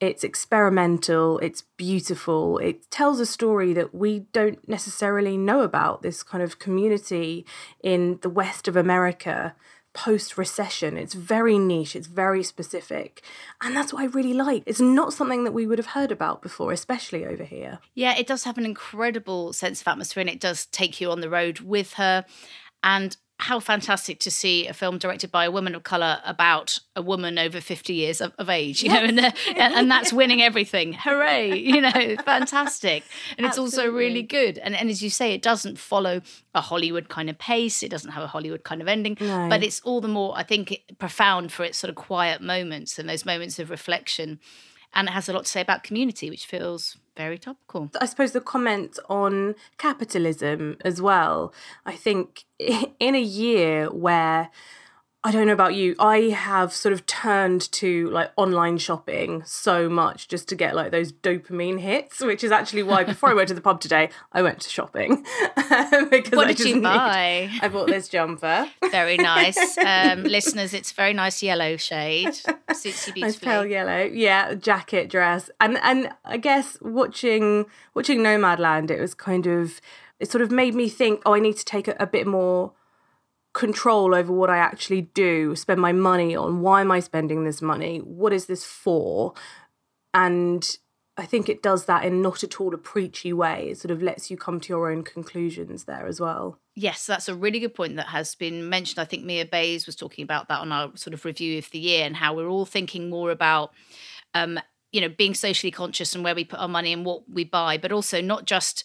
It's 0.00 0.24
experimental, 0.24 1.38
it's 1.38 1.62
beautiful. 1.76 2.58
It 2.58 2.90
tells 2.90 3.20
a 3.20 3.26
story 3.26 3.72
that 3.74 3.94
we 3.94 4.20
don't 4.32 4.66
necessarily 4.68 5.36
know 5.36 5.60
about 5.60 6.02
this 6.02 6.24
kind 6.24 6.42
of 6.42 6.58
community 6.58 7.46
in 7.84 8.18
the 8.22 8.30
west 8.30 8.66
of 8.66 8.76
America 8.76 9.54
post 9.94 10.38
recession. 10.38 10.96
It's 10.96 11.14
very 11.14 11.58
niche, 11.58 11.94
it's 11.96 12.06
very 12.06 12.42
specific. 12.42 13.22
And 13.60 13.76
that's 13.76 13.92
what 13.92 14.02
I 14.02 14.06
really 14.06 14.32
like. 14.32 14.62
It's 14.66 14.80
not 14.80 15.12
something 15.12 15.44
that 15.44 15.52
we 15.52 15.66
would 15.66 15.78
have 15.78 15.88
heard 15.88 16.10
about 16.10 16.42
before, 16.42 16.72
especially 16.72 17.26
over 17.26 17.44
here. 17.44 17.78
Yeah, 17.94 18.16
it 18.16 18.26
does 18.26 18.44
have 18.44 18.58
an 18.58 18.64
incredible 18.64 19.52
sense 19.52 19.80
of 19.80 19.88
atmosphere 19.88 20.22
and 20.22 20.30
it 20.30 20.40
does 20.40 20.66
take 20.66 21.00
you 21.00 21.10
on 21.10 21.20
the 21.20 21.30
road 21.30 21.60
with 21.60 21.94
her. 21.94 22.24
And 22.82 23.16
how 23.38 23.58
fantastic 23.58 24.20
to 24.20 24.30
see 24.30 24.68
a 24.68 24.72
film 24.72 24.98
directed 24.98 25.32
by 25.32 25.44
a 25.44 25.50
woman 25.50 25.74
of 25.74 25.82
color 25.82 26.20
about 26.24 26.78
a 26.94 27.02
woman 27.02 27.38
over 27.38 27.60
50 27.60 27.92
years 27.92 28.20
of, 28.20 28.32
of 28.38 28.48
age 28.48 28.82
you 28.82 28.90
yes. 28.90 29.00
know 29.00 29.08
and, 29.08 29.18
the, 29.18 29.58
and 29.58 29.90
that's 29.90 30.12
winning 30.12 30.40
everything. 30.40 30.92
Hooray 30.92 31.58
you 31.58 31.80
know 31.80 32.16
fantastic. 32.24 33.02
And 33.36 33.46
it's 33.46 33.58
also 33.58 33.90
really 33.90 34.22
good. 34.22 34.58
And, 34.58 34.76
and 34.76 34.88
as 34.88 35.02
you 35.02 35.10
say 35.10 35.32
it 35.34 35.42
doesn't 35.42 35.78
follow 35.78 36.20
a 36.54 36.60
hollywood 36.60 37.08
kind 37.08 37.28
of 37.28 37.38
pace. 37.38 37.82
It 37.82 37.90
doesn't 37.90 38.12
have 38.12 38.22
a 38.22 38.28
hollywood 38.28 38.62
kind 38.62 38.80
of 38.80 38.88
ending. 38.88 39.16
No. 39.20 39.48
but 39.48 39.62
it's 39.62 39.80
all 39.80 40.00
the 40.00 40.08
more 40.08 40.32
i 40.36 40.42
think 40.42 40.82
profound 40.98 41.52
for 41.52 41.64
its 41.64 41.78
sort 41.78 41.88
of 41.88 41.96
quiet 41.96 42.40
moments 42.40 42.98
and 42.98 43.08
those 43.08 43.24
moments 43.24 43.58
of 43.58 43.70
reflection 43.70 44.38
and 44.94 45.08
it 45.08 45.12
has 45.12 45.28
a 45.28 45.32
lot 45.32 45.44
to 45.44 45.50
say 45.50 45.60
about 45.60 45.82
community 45.82 46.30
which 46.30 46.46
feels 46.46 46.96
very 47.16 47.38
topical. 47.38 47.90
I 48.00 48.06
suppose 48.06 48.32
the 48.32 48.40
comment 48.40 48.98
on 49.08 49.54
capitalism 49.78 50.76
as 50.84 51.02
well. 51.02 51.52
I 51.84 51.92
think 51.92 52.44
in 52.58 53.14
a 53.14 53.20
year 53.20 53.90
where 53.90 54.50
I 55.24 55.30
don't 55.30 55.46
know 55.46 55.52
about 55.52 55.74
you. 55.74 55.94
I 56.00 56.30
have 56.30 56.72
sort 56.72 56.92
of 56.92 57.06
turned 57.06 57.70
to 57.72 58.10
like 58.10 58.32
online 58.36 58.78
shopping 58.78 59.44
so 59.46 59.88
much 59.88 60.26
just 60.26 60.48
to 60.48 60.56
get 60.56 60.74
like 60.74 60.90
those 60.90 61.12
dopamine 61.12 61.78
hits, 61.78 62.20
which 62.20 62.42
is 62.42 62.50
actually 62.50 62.82
why 62.82 63.04
before 63.04 63.30
I 63.30 63.34
went 63.34 63.46
to 63.48 63.54
the 63.54 63.60
pub 63.60 63.80
today, 63.80 64.10
I 64.32 64.42
went 64.42 64.60
to 64.62 64.68
shopping 64.68 65.24
because 66.10 66.32
what 66.32 66.48
I 66.48 66.54
did 66.54 66.66
you 66.66 66.82
buy? 66.82 67.50
I 67.60 67.68
bought 67.68 67.86
this 67.86 68.08
jumper. 68.08 68.68
Very 68.90 69.16
nice, 69.16 69.78
um, 69.86 70.24
listeners. 70.24 70.74
It's 70.74 70.90
a 70.90 70.94
very 70.94 71.12
nice 71.12 71.40
yellow 71.40 71.76
shade. 71.76 72.34
Suits 72.74 73.06
you 73.06 73.12
beautifully. 73.12 73.22
Nice 73.22 73.38
pale 73.38 73.64
yellow, 73.64 74.02
yeah. 74.02 74.54
Jacket, 74.54 75.08
dress, 75.08 75.50
and 75.60 75.78
and 75.78 76.10
I 76.24 76.36
guess 76.36 76.76
watching 76.80 77.66
watching 77.94 78.18
Nomadland, 78.18 78.90
it 78.90 79.00
was 79.00 79.14
kind 79.14 79.46
of 79.46 79.80
it 80.18 80.32
sort 80.32 80.42
of 80.42 80.50
made 80.50 80.74
me 80.74 80.88
think. 80.88 81.22
Oh, 81.24 81.34
I 81.34 81.38
need 81.38 81.56
to 81.58 81.64
take 81.64 81.86
a, 81.86 81.94
a 82.00 82.06
bit 82.08 82.26
more 82.26 82.72
control 83.52 84.14
over 84.14 84.32
what 84.32 84.50
I 84.50 84.58
actually 84.58 85.02
do, 85.02 85.54
spend 85.54 85.80
my 85.80 85.92
money 85.92 86.34
on. 86.34 86.60
Why 86.60 86.80
am 86.80 86.90
I 86.90 87.00
spending 87.00 87.44
this 87.44 87.60
money? 87.60 87.98
What 87.98 88.32
is 88.32 88.46
this 88.46 88.64
for? 88.64 89.34
And 90.14 90.76
I 91.16 91.26
think 91.26 91.48
it 91.48 91.62
does 91.62 91.84
that 91.84 92.04
in 92.04 92.22
not 92.22 92.42
at 92.42 92.60
all 92.60 92.74
a 92.74 92.78
preachy 92.78 93.32
way. 93.32 93.68
It 93.70 93.78
sort 93.78 93.90
of 93.90 94.02
lets 94.02 94.30
you 94.30 94.36
come 94.36 94.60
to 94.60 94.68
your 94.70 94.90
own 94.90 95.02
conclusions 95.02 95.84
there 95.84 96.06
as 96.06 96.20
well. 96.20 96.58
Yes, 96.74 97.04
that's 97.04 97.28
a 97.28 97.34
really 97.34 97.60
good 97.60 97.74
point 97.74 97.96
that 97.96 98.08
has 98.08 98.34
been 98.34 98.70
mentioned. 98.70 98.98
I 98.98 99.04
think 99.04 99.24
Mia 99.24 99.44
Bays 99.44 99.84
was 99.84 99.96
talking 99.96 100.22
about 100.22 100.48
that 100.48 100.60
on 100.60 100.72
our 100.72 100.90
sort 100.96 101.12
of 101.12 101.24
review 101.24 101.58
of 101.58 101.70
the 101.70 101.78
year 101.78 102.06
and 102.06 102.16
how 102.16 102.34
we're 102.34 102.48
all 102.48 102.64
thinking 102.64 103.10
more 103.10 103.30
about 103.30 103.72
um, 104.34 104.58
you 104.92 105.00
know, 105.00 105.08
being 105.08 105.34
socially 105.34 105.70
conscious 105.70 106.14
and 106.14 106.22
where 106.22 106.34
we 106.34 106.44
put 106.44 106.60
our 106.60 106.68
money 106.68 106.92
and 106.92 107.04
what 107.04 107.28
we 107.28 107.44
buy, 107.44 107.78
but 107.78 107.92
also 107.92 108.20
not 108.20 108.46
just, 108.46 108.84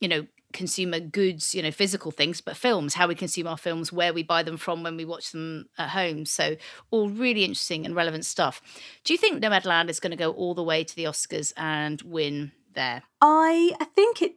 you 0.00 0.08
know, 0.08 0.26
consumer 0.52 1.00
goods, 1.00 1.54
you 1.54 1.62
know, 1.62 1.70
physical 1.70 2.10
things, 2.10 2.40
but 2.40 2.56
films, 2.56 2.94
how 2.94 3.08
we 3.08 3.14
consume 3.14 3.46
our 3.46 3.56
films, 3.56 3.92
where 3.92 4.12
we 4.12 4.22
buy 4.22 4.42
them 4.42 4.56
from 4.56 4.82
when 4.82 4.96
we 4.96 5.04
watch 5.04 5.32
them 5.32 5.66
at 5.78 5.90
home. 5.90 6.24
So, 6.26 6.56
all 6.90 7.08
really 7.08 7.44
interesting 7.44 7.84
and 7.86 7.94
relevant 7.94 8.24
stuff. 8.24 8.60
Do 9.04 9.12
you 9.12 9.18
think 9.18 9.42
Nomadland 9.42 9.88
is 9.88 10.00
going 10.00 10.10
to 10.10 10.16
go 10.16 10.32
all 10.32 10.54
the 10.54 10.62
way 10.62 10.84
to 10.84 10.96
the 10.96 11.04
Oscars 11.04 11.52
and 11.56 12.00
win 12.02 12.52
there? 12.74 13.02
I 13.20 13.72
I 13.80 13.84
think 13.84 14.22
it 14.22 14.36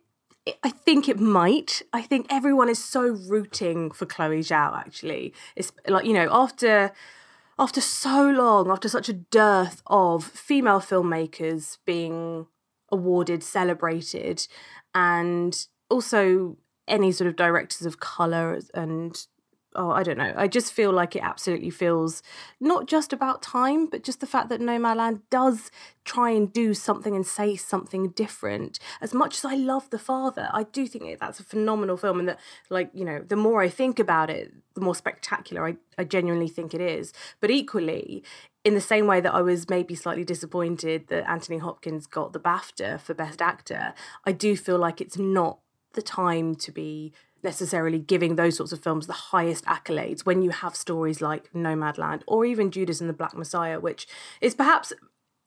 I 0.63 0.69
think 0.69 1.10
it 1.10 1.19
might. 1.19 1.81
I 1.91 2.01
think 2.01 2.27
everyone 2.29 2.69
is 2.69 2.84
so 2.84 3.01
rooting 3.01 3.91
for 3.91 4.05
Chloe 4.05 4.41
Zhao 4.41 4.77
actually. 4.77 5.34
It's 5.55 5.72
like, 5.88 6.05
you 6.05 6.13
know, 6.13 6.27
after 6.31 6.91
after 7.57 7.81
so 7.81 8.29
long, 8.29 8.69
after 8.69 8.89
such 8.89 9.10
a 9.10 9.13
dearth 9.13 9.81
of 9.88 10.24
female 10.24 10.79
filmmakers 10.81 11.77
being 11.86 12.48
awarded, 12.91 13.43
celebrated, 13.43 14.48
and 14.93 15.67
also 15.89 16.58
any 16.88 17.12
sort 17.12 17.27
of 17.27 17.36
directors 17.36 17.86
of 17.86 18.00
color 18.00 18.60
and 18.74 19.25
oh 19.77 19.92
i 19.92 20.04
don't 20.04 20.18
know. 20.18 20.34
I 20.38 20.48
just 20.48 20.72
feel 20.72 20.92
like 20.92 21.15
it 21.15 21.24
absolutely 21.24 21.70
feels 21.70 22.22
not 22.60 22.88
just 22.88 23.12
about 23.12 23.42
time 23.42 23.88
but 23.88 24.04
just 24.04 24.20
the 24.20 24.27
fact 24.27 24.50
that 24.50 24.62
nomadland 24.62 25.22
does 25.30 25.72
try 26.06 26.30
and 26.30 26.51
do 26.54 26.74
something 26.74 27.15
and 27.15 27.25
say 27.25 27.56
something 27.56 28.10
different. 28.10 28.80
As 29.01 29.13
much 29.13 29.38
as 29.38 29.46
i 29.46 29.56
love 29.56 29.89
the 29.89 30.00
father 30.00 30.50
i 30.54 30.63
do 30.63 30.88
think 30.88 31.20
that's 31.20 31.39
a 31.39 31.44
phenomenal 31.44 31.98
film 31.98 32.20
and 32.20 32.30
that 32.30 32.39
like 32.70 32.89
you 32.94 33.06
know 33.06 33.24
the 33.27 33.36
more 33.36 33.62
i 33.62 33.70
think 33.70 34.00
about 34.00 34.30
it 34.30 34.54
the 34.75 34.82
more 34.82 34.96
spectacular 34.96 35.68
i, 35.68 35.75
I 35.98 36.04
genuinely 36.04 36.48
think 36.48 36.74
it 36.74 36.82
is. 36.82 37.13
But 37.42 37.51
equally 37.51 38.24
in 38.63 38.74
the 38.74 38.82
same 38.82 39.06
way 39.06 39.22
that 39.22 39.34
I 39.34 39.42
was 39.42 39.70
maybe 39.70 39.94
slightly 39.94 40.24
disappointed 40.24 41.08
that 41.10 41.30
Anthony 41.30 41.60
Hopkins 41.60 42.08
got 42.08 42.34
the 42.34 42.39
BAFTA 42.39 43.00
for 43.00 43.13
Best 43.13 43.39
Actor, 43.39 43.94
I 44.25 44.32
do 44.32 44.58
feel 44.58 44.80
like 44.80 45.00
it's 45.00 45.20
not 45.20 45.60
the 45.96 46.02
time 46.02 46.56
to 46.56 46.72
be 46.72 47.14
necessarily 47.44 48.00
giving 48.00 48.36
those 48.36 48.58
sorts 48.58 48.72
of 48.72 48.82
films 48.82 49.08
the 49.08 49.14
highest 49.14 49.66
accolades 49.66 50.25
when 50.25 50.42
you 50.42 50.50
have 50.50 50.75
stories 50.75 51.22
like 51.22 51.52
Nomadland 51.54 52.24
or 52.28 52.46
even 52.46 52.72
Judas 52.72 53.00
and 53.00 53.10
the 53.10 53.14
Black 53.14 53.36
Messiah, 53.36 53.80
which 53.80 54.08
is 54.42 54.56
perhaps 54.56 54.92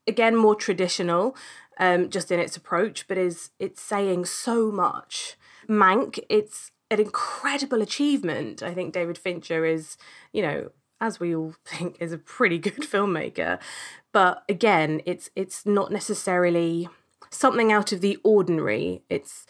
again 0.07 0.35
more 0.35 0.55
traditional 0.55 1.37
um, 1.79 2.09
just 2.11 2.33
in 2.33 2.41
its 2.41 2.57
approach, 2.57 3.07
but 3.07 3.19
is 3.19 3.51
it's 3.59 3.81
saying 3.81 4.25
so 4.25 4.71
much. 4.73 5.37
Mank, 5.69 6.19
it's 6.29 6.71
an 6.91 7.01
incredible 7.01 7.83
achievement. 7.83 8.63
I 8.63 8.75
think 8.75 8.93
David 8.93 9.19
Fincher 9.19 9.65
is, 9.65 9.97
you 10.33 10.43
know, 10.43 10.71
as 11.01 11.21
we 11.21 11.35
all 11.35 11.55
think, 11.65 11.97
is 12.01 12.13
a 12.13 12.19
pretty 12.19 12.59
good 12.59 12.83
filmmaker. 12.83 13.59
But 14.13 14.43
again, 14.49 15.03
it's 15.05 15.31
it's 15.37 15.67
not 15.67 15.93
necessarily 15.93 16.89
something 17.31 17.73
out 17.73 17.93
of 17.93 18.01
the 18.01 18.19
ordinary. 18.25 19.03
It's 19.09 19.47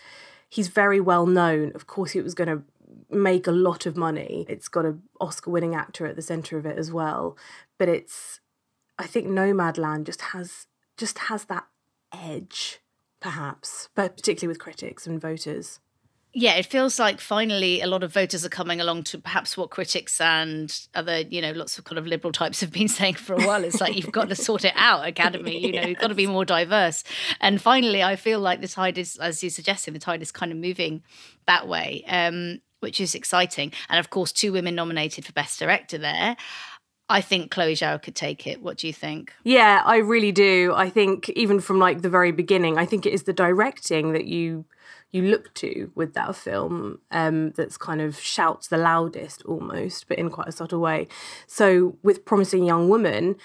he's 0.48 0.68
very 0.68 1.00
well 1.00 1.26
known. 1.26 1.72
Of 1.74 1.86
course, 1.86 2.14
it 2.14 2.24
was 2.24 2.34
going 2.34 2.48
to 2.48 2.62
make 3.10 3.46
a 3.46 3.52
lot 3.52 3.86
of 3.86 3.96
money. 3.96 4.46
It's 4.48 4.68
got 4.68 4.84
an 4.84 5.02
Oscar 5.20 5.50
winning 5.50 5.74
actor 5.74 6.06
at 6.06 6.16
the 6.16 6.22
center 6.22 6.58
of 6.58 6.66
it 6.66 6.78
as 6.78 6.92
well. 6.92 7.36
But 7.78 7.88
it's 7.88 8.40
I 8.98 9.06
think 9.06 9.26
Nomadland 9.26 10.04
just 10.04 10.22
has 10.22 10.66
just 10.96 11.18
has 11.18 11.44
that 11.46 11.66
edge 12.12 12.80
perhaps, 13.20 13.88
but 13.94 14.16
particularly 14.16 14.48
with 14.48 14.60
critics 14.60 15.06
and 15.06 15.20
voters 15.20 15.80
yeah, 16.40 16.54
it 16.54 16.66
feels 16.66 17.00
like 17.00 17.20
finally 17.20 17.80
a 17.80 17.88
lot 17.88 18.04
of 18.04 18.12
voters 18.12 18.44
are 18.44 18.48
coming 18.48 18.80
along 18.80 19.02
to 19.02 19.18
perhaps 19.18 19.56
what 19.56 19.70
critics 19.70 20.20
and 20.20 20.86
other, 20.94 21.22
you 21.22 21.42
know, 21.42 21.50
lots 21.50 21.78
of 21.78 21.84
kind 21.84 21.98
of 21.98 22.06
liberal 22.06 22.30
types 22.30 22.60
have 22.60 22.70
been 22.72 22.86
saying 22.98 23.14
for 23.14 23.34
a 23.34 23.44
while. 23.44 23.64
It's 23.64 23.80
like 23.80 23.96
you've 23.96 24.12
got 24.12 24.28
to 24.28 24.36
sort 24.36 24.64
it 24.64 24.72
out, 24.76 25.04
Academy. 25.04 25.58
You 25.58 25.72
know, 25.72 25.78
yes. 25.80 25.88
you've 25.88 25.98
got 25.98 26.08
to 26.08 26.14
be 26.14 26.28
more 26.28 26.44
diverse. 26.44 27.02
And 27.40 27.60
finally, 27.60 28.04
I 28.04 28.14
feel 28.14 28.38
like 28.38 28.60
the 28.60 28.68
tide 28.68 28.98
is, 28.98 29.16
as 29.16 29.42
you're 29.42 29.50
suggesting, 29.50 29.94
the 29.94 30.00
tide 30.00 30.22
is 30.22 30.30
kind 30.30 30.52
of 30.52 30.58
moving 30.58 31.02
that 31.48 31.66
way, 31.66 32.04
um, 32.06 32.60
which 32.78 33.00
is 33.00 33.16
exciting. 33.16 33.72
And 33.88 33.98
of 33.98 34.10
course, 34.10 34.30
two 34.30 34.52
women 34.52 34.76
nominated 34.76 35.24
for 35.24 35.32
Best 35.32 35.58
Director 35.58 35.98
there. 35.98 36.36
I 37.08 37.20
think 37.20 37.50
Chloe 37.50 37.74
Zhao 37.74 38.00
could 38.00 38.14
take 38.14 38.46
it. 38.46 38.62
What 38.62 38.76
do 38.76 38.86
you 38.86 38.92
think? 38.92 39.32
Yeah, 39.42 39.82
I 39.84 39.96
really 39.96 40.30
do. 40.30 40.72
I 40.76 40.88
think 40.88 41.30
even 41.30 41.58
from 41.58 41.80
like 41.80 42.02
the 42.02 42.10
very 42.10 42.30
beginning, 42.30 42.78
I 42.78 42.86
think 42.86 43.06
it 43.06 43.12
is 43.12 43.24
the 43.24 43.32
directing 43.32 44.12
that 44.12 44.26
you 44.26 44.66
you 45.10 45.22
look 45.22 45.54
to 45.54 45.90
with 45.94 46.14
that 46.14 46.36
film 46.36 47.00
um, 47.10 47.52
that's 47.52 47.76
kind 47.76 48.00
of 48.00 48.18
shouts 48.18 48.68
the 48.68 48.76
loudest 48.76 49.42
almost, 49.44 50.06
but 50.08 50.18
in 50.18 50.30
quite 50.30 50.48
a 50.48 50.52
subtle 50.52 50.80
way. 50.80 51.08
So 51.46 51.96
with 52.02 52.24
Promising 52.24 52.64
Young 52.64 52.88
Woman, 52.88 53.36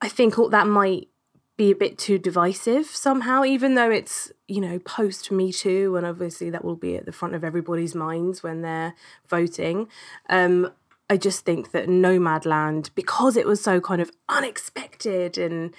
I 0.00 0.08
think 0.08 0.36
that 0.50 0.66
might 0.66 1.08
be 1.56 1.72
a 1.72 1.74
bit 1.74 1.98
too 1.98 2.18
divisive 2.18 2.86
somehow, 2.86 3.44
even 3.44 3.74
though 3.74 3.90
it's, 3.90 4.30
you 4.46 4.60
know, 4.60 4.78
post 4.78 5.32
Me 5.32 5.52
Too, 5.52 5.96
and 5.96 6.06
obviously 6.06 6.50
that 6.50 6.64
will 6.64 6.76
be 6.76 6.96
at 6.96 7.04
the 7.04 7.12
front 7.12 7.34
of 7.34 7.42
everybody's 7.42 7.96
minds 7.96 8.44
when 8.44 8.62
they're 8.62 8.94
voting. 9.28 9.88
Um, 10.28 10.70
I 11.10 11.16
just 11.16 11.44
think 11.44 11.72
that 11.72 11.88
Nomadland, 11.88 12.90
because 12.94 13.36
it 13.36 13.46
was 13.46 13.60
so 13.60 13.80
kind 13.80 14.00
of 14.00 14.12
unexpected 14.28 15.36
and 15.36 15.74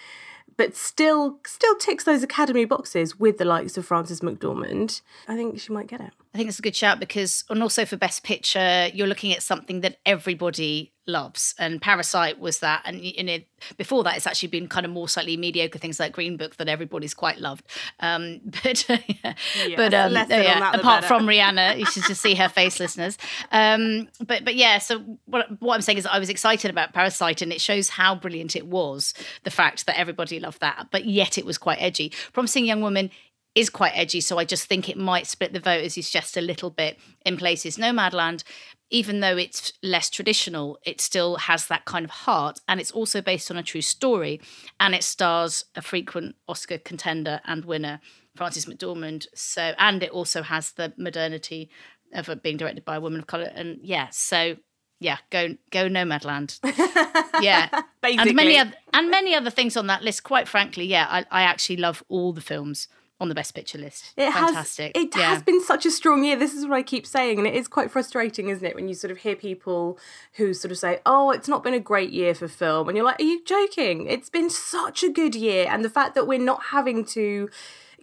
but 0.60 0.76
still 0.76 1.40
still 1.48 1.74
ticks 1.78 2.04
those 2.04 2.22
academy 2.22 2.66
boxes 2.66 3.18
with 3.18 3.38
the 3.38 3.46
likes 3.46 3.78
of 3.78 3.86
Frances 3.86 4.20
McDormand. 4.20 5.00
I 5.26 5.38
think 5.38 5.58
she 5.58 5.72
might 5.72 5.88
get 5.88 6.02
it. 6.02 6.12
I 6.34 6.38
think 6.38 6.50
it's 6.50 6.60
a 6.60 6.62
good 6.62 6.76
shout 6.76 7.00
because 7.00 7.46
and 7.50 7.64
also 7.64 7.86
for 7.86 7.96
best 7.96 8.24
picture 8.24 8.90
you're 8.94 9.08
looking 9.08 9.32
at 9.32 9.42
something 9.42 9.80
that 9.82 10.00
everybody 10.06 10.92
loves. 11.10 11.56
And 11.60 11.82
Parasite 11.82 12.40
was 12.40 12.60
that. 12.60 12.82
And 12.86 13.04
you 13.04 13.24
know, 13.24 13.38
before 13.78 14.04
that, 14.04 14.16
it's 14.16 14.28
actually 14.28 14.50
been 14.50 14.68
kind 14.68 14.86
of 14.86 14.92
more 14.92 15.10
slightly 15.10 15.36
mediocre 15.38 15.80
things 15.80 16.00
like 16.00 16.14
Green 16.14 16.38
Book 16.38 16.56
that 16.58 16.70
everybody's 16.70 17.14
quite 17.14 17.40
loved. 17.40 17.66
Um, 18.00 18.40
but 18.64 18.88
yeah, 18.90 19.34
but 19.76 19.94
um, 19.94 20.14
yeah, 20.14 20.72
apart 20.74 21.06
from 21.06 21.26
Rhianna, 21.26 21.78
you 21.80 21.86
should 21.86 22.04
just 22.04 22.22
see 22.22 22.36
her 22.36 22.50
face, 22.50 22.80
listeners. 22.80 23.18
Um, 23.52 24.08
but 24.26 24.46
but 24.46 24.56
yeah, 24.56 24.78
so 24.78 25.00
what 25.26 25.62
what 25.62 25.76
I'm 25.76 25.82
saying 25.82 25.98
is, 25.98 26.06
I 26.06 26.20
was 26.20 26.30
excited 26.30 26.72
about 26.72 26.94
Parasite, 26.94 27.42
and 27.42 27.52
it 27.52 27.62
shows 27.62 27.90
how 27.90 28.16
brilliant 28.16 28.56
it 28.56 28.68
was. 28.68 29.14
The 29.44 29.52
fact 29.52 29.86
that 29.86 29.98
everybody 29.98 30.40
loved 30.40 30.62
that, 30.62 30.88
but 30.92 31.06
yet 31.06 31.38
it 31.38 31.46
was 31.46 31.58
quite 31.58 31.82
edgy. 31.82 32.14
Promising 32.34 32.66
Young 32.66 32.82
Woman 32.82 33.10
is 33.56 33.70
quite 33.70 33.92
edgy, 33.96 34.22
so 34.22 34.38
I 34.38 34.46
just 34.46 34.68
think 34.68 34.88
it 34.88 34.98
might 34.98 35.28
split 35.28 35.54
the 35.54 35.60
vote 35.60 35.84
as 35.84 35.98
it's 35.98 36.12
just 36.12 36.38
a 36.38 36.42
little 36.42 36.70
bit 36.70 36.98
in 37.26 37.36
places. 37.36 37.78
Nomadland, 37.78 38.44
even 38.90 39.20
though 39.20 39.38
it's 39.38 39.74
less 39.84 40.10
traditional, 40.10 40.80
it 40.84 41.00
still 41.00 41.38
has 41.38 41.68
that 41.68 41.86
kind 41.86 42.06
of 42.06 42.12
heart, 42.12 42.60
and 42.68 42.80
it's 42.80 42.92
also 42.92 43.22
based 43.22 43.52
on 43.52 43.58
a 43.58 43.64
true 43.64 43.82
story, 43.82 44.42
and 44.80 44.96
it 44.96 45.04
stars 45.04 45.66
a 45.76 45.82
frequent 45.82 46.36
Oscar 46.48 46.78
contender 46.78 47.42
and 47.46 47.66
winner, 47.66 48.00
Frances 48.36 48.66
McDormand. 48.66 49.28
So, 49.36 49.74
and 49.78 50.02
it 50.02 50.12
also 50.12 50.42
has 50.42 50.72
the 50.72 50.94
modernity 50.98 51.70
of 52.14 52.30
being 52.42 52.58
directed 52.58 52.86
by 52.86 52.96
a 52.96 53.02
woman 53.02 53.20
of 53.20 53.28
color, 53.28 53.52
and 53.54 53.80
yeah, 53.84 54.08
so 54.12 54.58
yeah, 55.00 55.18
go 55.30 55.56
go 55.72 55.88
Nomadland. 55.88 56.60
yeah, 57.42 57.70
and 58.04 58.36
many 58.36 58.54
Basically. 58.54 58.58
other, 58.58 58.74
and 58.94 59.10
many 59.10 59.36
other 59.36 59.50
things 59.50 59.78
on 59.78 59.88
that 59.88 60.04
list. 60.04 60.24
Quite 60.24 60.48
frankly, 60.48 60.86
yeah, 60.86 61.08
I, 61.10 61.26
I 61.32 61.42
actually 61.44 61.78
love 61.78 62.04
all 62.10 62.34
the 62.34 62.42
films 62.42 62.88
on 63.20 63.28
the 63.28 63.36
best 63.36 63.54
picture 63.54 63.78
list. 63.78 64.14
It 64.16 64.32
Fantastic. 64.32 64.96
has 64.96 65.04
it 65.04 65.16
yeah. 65.16 65.30
has 65.30 65.44
been 65.44 65.62
such 65.62 65.86
a 65.86 65.92
strong 65.92 66.24
year. 66.24 66.38
This 66.38 66.54
is 66.54 66.66
what 66.66 66.76
I 66.76 66.84
keep 66.84 67.06
saying, 67.06 67.38
and 67.38 67.48
it 67.48 67.54
is 67.54 67.68
quite 67.68 67.92
frustrating, 67.92 68.50
isn't 68.50 68.66
it, 68.66 68.76
when 68.76 68.88
you 68.88 68.94
sort 68.94 69.12
of 69.12 69.20
hear 69.20 69.36
people 69.36 70.00
who 70.34 70.54
sort 70.54 70.72
of 70.72 70.78
say, 70.78 71.00
"Oh, 71.06 71.32
it's 71.32 71.48
not 71.48 71.64
been 71.64 71.74
a 71.74 71.80
great 71.80 72.12
year 72.12 72.34
for 72.34 72.48
film," 72.48 72.88
and 72.88 72.96
you're 72.96 73.06
like, 73.06 73.20
"Are 73.20 73.26
you 73.26 73.44
joking? 73.44 74.08
It's 74.08 74.30
been 74.30 74.50
such 74.50 75.04
a 75.04 75.10
good 75.10 75.36
year." 75.36 75.68
And 75.70 75.84
the 75.84 75.90
fact 75.90 76.16
that 76.16 76.28
we're 76.28 76.40
not 76.40 76.64
having 76.72 77.04
to 77.06 77.50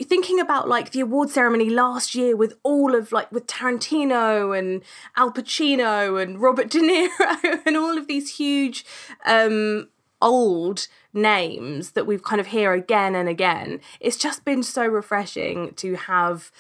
thinking 0.05 0.39
about 0.39 0.69
like 0.69 0.91
the 0.91 1.01
award 1.01 1.31
ceremony 1.31 1.71
last 1.71 2.15
year 2.15 2.37
with 2.37 2.59
all 2.63 2.95
of 2.95 3.13
like 3.13 3.33
with 3.33 3.47
Tarantino 3.47 4.57
and 4.57 4.83
Al 5.17 5.33
Pacino 5.33 6.23
and 6.23 6.39
Robert 6.39 6.69
De 6.69 6.81
Niro 6.81 7.63
and 7.67 7.77
all 7.79 7.97
of 7.97 8.07
these 8.07 8.37
huge 8.37 8.85
um 9.25 9.89
old 10.21 10.89
names 11.17 11.93
that 11.93 12.07
we've 12.07 12.23
kind 12.23 12.41
of 12.41 12.49
hear 12.49 12.73
again 12.73 13.15
and 13.15 13.29
again. 13.29 13.81
It's 13.99 14.17
just 14.17 14.45
been 14.45 14.63
so 14.63 14.87
refreshing 14.87 15.75
to 15.75 15.95
have 15.95 16.53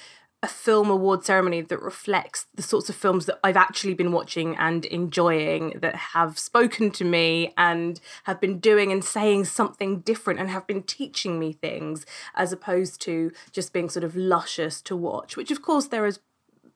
a 0.42 0.48
film 0.48 0.90
award 0.90 1.24
ceremony 1.24 1.60
that 1.60 1.80
reflects 1.80 2.46
the 2.54 2.62
sorts 2.62 2.88
of 2.88 2.94
films 2.94 3.26
that 3.26 3.40
I've 3.42 3.56
actually 3.56 3.94
been 3.94 4.12
watching 4.12 4.54
and 4.56 4.84
enjoying 4.84 5.78
that 5.80 5.94
have 5.96 6.38
spoken 6.38 6.90
to 6.92 7.04
me 7.04 7.52
and 7.56 8.00
have 8.24 8.40
been 8.40 8.58
doing 8.58 8.92
and 8.92 9.02
saying 9.02 9.46
something 9.46 10.00
different 10.00 10.38
and 10.38 10.50
have 10.50 10.66
been 10.66 10.82
teaching 10.82 11.38
me 11.38 11.52
things 11.52 12.04
as 12.34 12.52
opposed 12.52 13.00
to 13.02 13.32
just 13.50 13.72
being 13.72 13.88
sort 13.88 14.04
of 14.04 14.14
luscious 14.14 14.80
to 14.82 14.94
watch, 14.94 15.36
which 15.36 15.50
of 15.50 15.62
course 15.62 15.86
there 15.86 16.06
is 16.06 16.20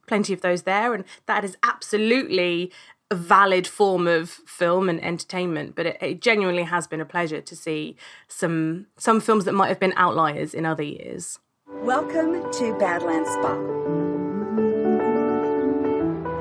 plenty 0.07 0.33
of 0.33 0.41
those 0.41 0.63
there 0.63 0.93
and 0.95 1.05
that 1.27 1.45
is 1.45 1.57
absolutely 1.63 2.73
a 3.11 3.17
valid 3.17 3.67
form 3.67 4.07
of 4.07 4.31
film 4.31 4.89
and 4.89 5.03
entertainment 5.03 5.75
but 5.75 5.85
it, 5.87 5.99
it 6.01 6.21
genuinely 6.21 6.63
has 6.63 6.87
been 6.87 7.01
a 7.01 7.05
pleasure 7.05 7.41
to 7.41 7.57
see 7.57 7.97
some 8.29 8.87
some 8.97 9.21
films 9.21 9.45
that 9.45 9.53
might 9.53 9.69
have 9.69 9.81
been 9.81 9.93
outliers 9.97 10.55
in 10.55 10.65
other 10.65 10.83
years 10.85 11.39
Welcome 11.83 12.51
to 12.53 12.77
Badlands 12.79 13.31
Spa. 13.31 13.55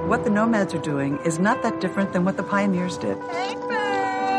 What 0.08 0.24
the 0.24 0.30
nomads 0.32 0.74
are 0.74 0.82
doing 0.82 1.18
is 1.24 1.40
not 1.40 1.62
that 1.64 1.80
different 1.80 2.14
than 2.14 2.26
what 2.26 2.36
the 2.36 2.44
pioneers 2.44 2.98
did. 2.98 3.16
Hey, 3.32 3.52
You 3.52 3.58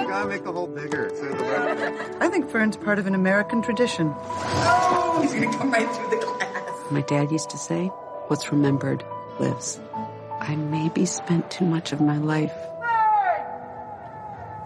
gotta 0.09 0.27
make 0.29 0.45
the 0.45 0.53
hole 0.53 0.67
bigger. 0.67 1.09
The 1.09 2.17
I 2.21 2.29
think 2.29 2.51
Fern's 2.51 2.77
part 2.77 2.99
of 2.99 3.07
an 3.07 3.15
American 3.15 3.63
tradition. 3.63 4.13
Oh, 4.19 5.21
He's 5.23 5.33
gonna 5.33 5.57
come 5.57 5.71
right 5.71 5.89
through 5.95 6.11
the 6.11 6.17
glass. 6.27 6.91
My 6.91 7.03
dad 7.03 7.31
used 7.31 7.51
to 7.51 7.57
say, 7.59 7.87
What's 8.27 8.51
remembered 8.53 9.05
lives. 9.39 9.81
I 10.41 10.57
maybe 10.57 11.05
spent 11.07 11.51
too 11.51 11.65
much 11.65 11.93
of 11.93 12.01
my 12.01 12.19
life 12.19 12.55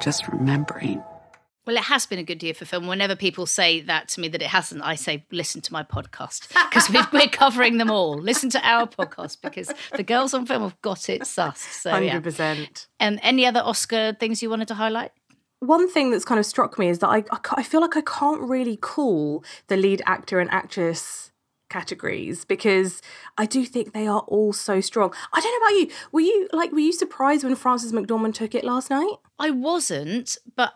just 0.00 0.28
remembering. 0.28 1.02
Well, 1.66 1.76
it 1.76 1.84
has 1.84 2.04
been 2.04 2.18
a 2.18 2.24
good 2.24 2.42
year 2.42 2.52
for 2.52 2.66
film. 2.66 2.86
Whenever 2.86 3.16
people 3.16 3.46
say 3.46 3.80
that 3.82 4.08
to 4.10 4.20
me 4.20 4.28
that 4.28 4.42
it 4.42 4.48
hasn't, 4.48 4.82
I 4.84 4.96
say, 4.96 5.24
listen 5.32 5.62
to 5.62 5.72
my 5.72 5.82
podcast 5.82 6.48
because 6.48 6.90
we're 7.12 7.28
covering 7.28 7.78
them 7.78 7.90
all. 7.90 8.18
Listen 8.18 8.50
to 8.50 8.60
our 8.66 8.86
podcast 8.86 9.38
because 9.42 9.72
the 9.96 10.02
girls 10.02 10.34
on 10.34 10.44
film 10.44 10.62
have 10.62 10.80
got 10.82 11.08
it 11.08 11.22
sussed. 11.22 11.80
So, 11.80 11.90
100% 11.90 12.86
And 13.00 13.18
any 13.22 13.46
other 13.46 13.60
Oscar 13.60 14.14
things 14.20 14.42
you 14.42 14.50
wanted 14.50 14.68
to 14.68 14.74
highlight? 14.74 15.12
one 15.60 15.88
thing 15.88 16.10
that's 16.10 16.24
kind 16.24 16.38
of 16.38 16.46
struck 16.46 16.78
me 16.78 16.88
is 16.88 16.98
that 16.98 17.08
I, 17.08 17.24
I, 17.30 17.38
I 17.56 17.62
feel 17.62 17.80
like 17.80 17.96
I 17.96 18.02
can't 18.02 18.42
really 18.42 18.76
call 18.76 19.42
the 19.68 19.76
lead 19.76 20.02
actor 20.06 20.38
and 20.38 20.50
actress 20.50 21.32
categories 21.68 22.44
because 22.44 23.00
I 23.38 23.46
do 23.46 23.64
think 23.64 23.92
they 23.92 24.06
are 24.06 24.20
all 24.20 24.52
so 24.52 24.80
strong. 24.80 25.12
I 25.32 25.40
don't 25.40 25.60
know 25.60 25.66
about 25.66 25.80
you. 25.80 25.96
Were 26.12 26.20
you 26.20 26.48
like 26.52 26.72
were 26.72 26.78
you 26.78 26.92
surprised 26.92 27.44
when 27.44 27.54
Frances 27.56 27.92
McDormand 27.92 28.34
took 28.34 28.54
it 28.54 28.64
last 28.64 28.90
night? 28.90 29.16
I 29.38 29.50
wasn't, 29.50 30.36
but 30.56 30.74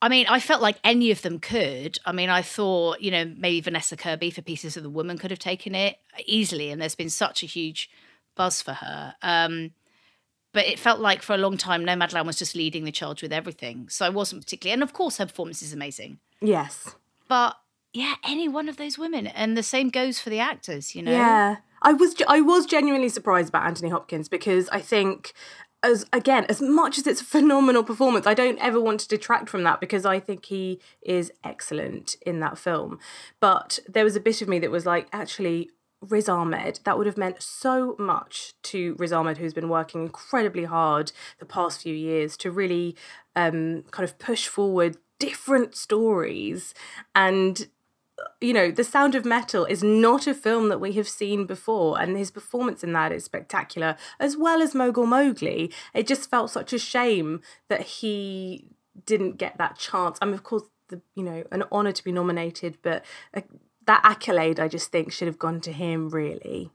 I 0.00 0.08
mean, 0.08 0.26
I 0.28 0.40
felt 0.40 0.60
like 0.60 0.78
any 0.84 1.10
of 1.10 1.22
them 1.22 1.38
could. 1.38 1.98
I 2.04 2.12
mean, 2.12 2.28
I 2.28 2.42
thought, 2.42 3.00
you 3.00 3.10
know, 3.10 3.32
maybe 3.36 3.60
Vanessa 3.60 3.96
Kirby 3.96 4.30
for 4.30 4.42
Pieces 4.42 4.76
of 4.76 4.82
the 4.82 4.90
Woman 4.90 5.18
could 5.18 5.30
have 5.30 5.40
taken 5.40 5.74
it 5.74 5.96
easily, 6.26 6.70
and 6.70 6.80
there's 6.80 6.94
been 6.94 7.10
such 7.10 7.42
a 7.42 7.46
huge 7.46 7.90
buzz 8.34 8.60
for 8.60 8.74
her. 8.74 9.14
Um, 9.22 9.72
but 10.52 10.66
it 10.66 10.78
felt 10.78 11.00
like 11.00 11.22
for 11.22 11.34
a 11.34 11.38
long 11.38 11.56
time, 11.56 11.84
Nomadland 11.84 12.26
was 12.26 12.38
just 12.38 12.54
leading 12.54 12.84
the 12.84 12.92
charge 12.92 13.22
with 13.22 13.32
everything. 13.32 13.88
So 13.88 14.06
I 14.06 14.10
wasn't 14.10 14.42
particularly, 14.42 14.74
and 14.74 14.82
of 14.82 14.92
course, 14.92 15.16
her 15.16 15.26
performance 15.26 15.62
is 15.62 15.72
amazing. 15.72 16.18
Yes. 16.40 16.94
But 17.28 17.56
yeah, 17.96 18.16
any 18.24 18.46
one 18.46 18.68
of 18.68 18.76
those 18.76 18.98
women, 18.98 19.26
and 19.26 19.56
the 19.56 19.62
same 19.62 19.88
goes 19.88 20.20
for 20.20 20.28
the 20.28 20.38
actors. 20.38 20.94
You 20.94 21.02
know, 21.02 21.12
Yeah. 21.12 21.56
I 21.80 21.94
was 21.94 22.14
I 22.28 22.42
was 22.42 22.66
genuinely 22.66 23.08
surprised 23.08 23.48
about 23.48 23.66
Anthony 23.66 23.88
Hopkins 23.88 24.28
because 24.28 24.68
I 24.68 24.80
think 24.80 25.32
as 25.82 26.04
again 26.12 26.44
as 26.48 26.60
much 26.60 26.98
as 26.98 27.06
it's 27.06 27.22
a 27.22 27.24
phenomenal 27.36 27.84
performance 27.84 28.26
I 28.26 28.34
don't 28.34 28.58
ever 28.58 28.80
want 28.80 29.00
to 29.00 29.08
detract 29.08 29.48
from 29.48 29.62
that 29.64 29.80
because 29.80 30.04
I 30.04 30.20
think 30.20 30.46
he 30.46 30.80
is 31.02 31.30
excellent 31.44 32.16
in 32.26 32.40
that 32.40 32.58
film 32.58 32.98
but 33.40 33.78
there 33.86 34.04
was 34.04 34.16
a 34.16 34.20
bit 34.20 34.40
of 34.40 34.48
me 34.48 34.58
that 34.58 34.70
was 34.70 34.86
like 34.86 35.06
actually 35.12 35.70
Riz 36.00 36.30
Ahmed 36.30 36.80
that 36.84 36.96
would 36.96 37.06
have 37.06 37.18
meant 37.18 37.42
so 37.42 37.94
much 37.98 38.54
to 38.64 38.96
Riz 38.98 39.12
Ahmed 39.12 39.36
who's 39.36 39.54
been 39.54 39.68
working 39.68 40.00
incredibly 40.00 40.64
hard 40.64 41.12
the 41.38 41.46
past 41.46 41.82
few 41.82 41.94
years 41.94 42.38
to 42.38 42.50
really 42.50 42.96
um 43.36 43.84
kind 43.90 44.08
of 44.08 44.18
push 44.18 44.48
forward 44.48 44.96
different 45.18 45.74
stories 45.76 46.74
and 47.14 47.68
you 48.40 48.52
know, 48.52 48.70
The 48.70 48.84
Sound 48.84 49.14
of 49.14 49.24
Metal 49.24 49.64
is 49.66 49.82
not 49.82 50.26
a 50.26 50.34
film 50.34 50.68
that 50.68 50.80
we 50.80 50.92
have 50.92 51.08
seen 51.08 51.44
before, 51.46 52.00
and 52.00 52.16
his 52.16 52.30
performance 52.30 52.82
in 52.82 52.92
that 52.94 53.12
is 53.12 53.24
spectacular, 53.24 53.96
as 54.18 54.36
well 54.36 54.62
as 54.62 54.74
Mogul 54.74 55.06
Mowgli. 55.06 55.72
It 55.94 56.06
just 56.06 56.30
felt 56.30 56.50
such 56.50 56.72
a 56.72 56.78
shame 56.78 57.40
that 57.68 57.82
he 57.82 58.68
didn't 59.04 59.36
get 59.36 59.58
that 59.58 59.78
chance. 59.78 60.18
I 60.22 60.24
mean, 60.26 60.34
of 60.34 60.42
course, 60.42 60.62
the 60.88 61.00
you 61.14 61.22
know, 61.22 61.44
an 61.52 61.64
honor 61.72 61.92
to 61.92 62.04
be 62.04 62.12
nominated, 62.12 62.78
but 62.82 63.04
uh, 63.34 63.42
that 63.86 64.00
accolade, 64.04 64.58
I 64.60 64.68
just 64.68 64.90
think, 64.90 65.12
should 65.12 65.26
have 65.28 65.38
gone 65.38 65.60
to 65.62 65.72
him. 65.72 66.08
Really, 66.10 66.70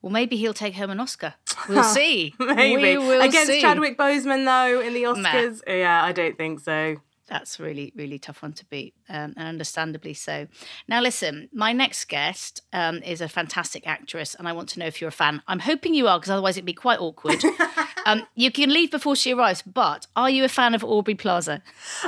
well, 0.00 0.10
maybe 0.12 0.36
he'll 0.36 0.54
take 0.54 0.74
home 0.74 0.90
an 0.90 1.00
Oscar. 1.00 1.34
We'll 1.68 1.84
see. 1.84 2.34
maybe 2.40 2.82
We 2.82 2.98
will 2.98 3.20
against 3.20 3.46
see. 3.52 3.60
Chadwick 3.60 3.96
Boseman 3.96 4.44
though 4.46 4.80
in 4.80 4.94
the 4.94 5.02
Nah. 5.02 5.14
Oscars. 5.14 5.60
Yeah, 5.66 6.02
I 6.02 6.10
don't 6.10 6.36
think 6.36 6.58
so. 6.58 6.96
That's 7.28 7.60
really, 7.60 7.92
really 7.94 8.18
tough 8.18 8.42
one 8.42 8.52
to 8.54 8.64
beat, 8.66 8.94
um, 9.08 9.34
and 9.36 9.48
understandably 9.48 10.12
so. 10.12 10.48
Now, 10.88 11.00
listen, 11.00 11.48
my 11.52 11.72
next 11.72 12.06
guest 12.06 12.62
um, 12.72 12.98
is 12.98 13.20
a 13.20 13.28
fantastic 13.28 13.86
actress, 13.86 14.34
and 14.34 14.48
I 14.48 14.52
want 14.52 14.68
to 14.70 14.80
know 14.80 14.86
if 14.86 15.00
you're 15.00 15.08
a 15.08 15.12
fan. 15.12 15.40
I'm 15.46 15.60
hoping 15.60 15.94
you 15.94 16.08
are, 16.08 16.18
because 16.18 16.30
otherwise 16.30 16.56
it'd 16.56 16.66
be 16.66 16.72
quite 16.72 17.00
awkward. 17.00 17.42
um, 18.06 18.26
you 18.34 18.50
can 18.50 18.70
leave 18.70 18.90
before 18.90 19.16
she 19.16 19.32
arrives, 19.32 19.62
but 19.62 20.06
are 20.16 20.30
you 20.30 20.44
a 20.44 20.48
fan 20.48 20.74
of 20.74 20.82
Aubrey 20.82 21.14
Plaza? 21.14 21.62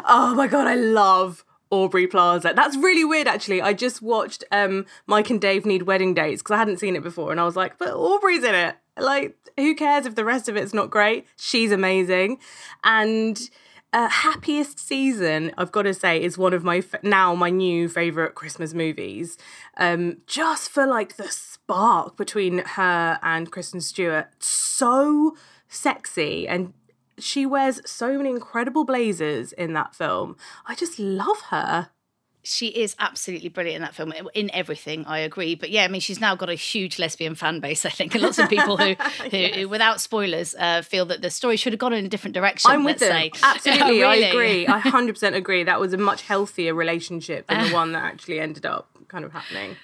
Oh 0.04 0.34
my 0.34 0.48
god, 0.48 0.66
I 0.66 0.74
love 0.74 1.44
Aubrey 1.70 2.06
Plaza. 2.06 2.52
That's 2.54 2.76
really 2.76 3.04
weird 3.04 3.26
actually. 3.26 3.60
I 3.60 3.72
just 3.72 4.00
watched 4.00 4.44
um 4.52 4.86
Mike 5.06 5.30
and 5.30 5.40
Dave 5.40 5.66
Need 5.66 5.82
Wedding 5.82 6.14
Dates 6.14 6.42
because 6.42 6.54
I 6.54 6.58
hadn't 6.58 6.78
seen 6.78 6.94
it 6.94 7.02
before 7.02 7.32
and 7.32 7.40
I 7.40 7.44
was 7.44 7.56
like, 7.56 7.78
but 7.78 7.94
Aubrey's 7.94 8.44
in 8.44 8.54
it. 8.54 8.76
Like, 8.96 9.36
who 9.56 9.74
cares 9.74 10.06
if 10.06 10.14
the 10.14 10.24
rest 10.24 10.48
of 10.48 10.56
it's 10.56 10.72
not 10.72 10.90
great? 10.90 11.26
She's 11.36 11.72
amazing. 11.72 12.38
And 12.84 13.40
uh, 13.94 14.08
happiest 14.08 14.78
season 14.78 15.52
i've 15.56 15.72
got 15.72 15.82
to 15.82 15.94
say 15.94 16.20
is 16.20 16.36
one 16.36 16.52
of 16.52 16.62
my 16.64 16.78
f- 16.78 17.02
now 17.02 17.34
my 17.34 17.48
new 17.48 17.88
favorite 17.88 18.34
christmas 18.34 18.74
movies 18.74 19.38
um 19.78 20.18
just 20.26 20.68
for 20.68 20.86
like 20.86 21.16
the 21.16 21.30
spark 21.64 22.16
between 22.16 22.58
her 22.58 23.18
and 23.22 23.50
kristen 23.50 23.80
stewart. 23.80 24.28
So 24.38 25.34
sexy 25.68 26.46
and 26.46 26.74
she 27.18 27.46
wears 27.46 27.80
so 27.86 28.18
many 28.18 28.30
incredible 28.30 28.84
blazers 28.84 29.52
in 29.52 29.72
that 29.72 29.94
film. 29.94 30.36
I 30.66 30.74
just 30.74 30.98
love 30.98 31.40
her 31.50 31.90
She 32.46 32.68
is 32.68 32.94
absolutely 32.98 33.48
brilliant 33.48 33.76
in 33.76 33.82
that 33.82 33.94
film. 33.94 34.12
In 34.34 34.50
everything, 34.52 35.06
I 35.06 35.20
agree. 35.20 35.54
But 35.54 35.70
yeah, 35.70 35.84
I 35.84 35.88
mean, 35.88 36.00
she's 36.00 36.20
now 36.20 36.36
got 36.36 36.50
a 36.50 36.54
huge 36.54 36.98
lesbian 36.98 37.34
fan 37.34 37.60
base. 37.60 37.86
I 37.86 37.90
think, 37.90 38.14
and 38.14 38.22
lots 38.22 38.38
of 38.38 38.50
people 38.50 38.76
who, 38.76 38.94
who, 39.30 39.36
yes. 39.36 39.54
who 39.56 39.68
without 39.68 40.00
spoilers, 40.00 40.54
uh, 40.54 40.82
feel 40.82 41.06
that 41.06 41.22
the 41.22 41.30
story 41.30 41.56
should 41.56 41.72
have 41.72 41.80
gone 41.80 41.94
in 41.94 42.04
a 42.04 42.08
different 42.08 42.34
direction. 42.34 42.70
I'm 42.70 42.84
with 42.84 42.98
them. 42.98 43.10
Say. 43.10 43.30
Absolutely, 43.42 43.98
yeah, 44.00 44.10
really. 44.10 44.26
I 44.26 44.28
agree. 44.28 44.66
I 44.66 44.80
100% 44.80 45.34
agree. 45.34 45.64
That 45.64 45.80
was 45.80 45.92
a 45.94 45.98
much 45.98 46.22
healthier 46.22 46.74
relationship 46.74 47.46
than 47.46 47.68
the 47.68 47.74
one 47.74 47.92
that 47.92 48.04
actually 48.04 48.40
ended 48.40 48.66
up 48.66 48.88
kind 49.08 49.24
of 49.24 49.32
happening. 49.32 49.76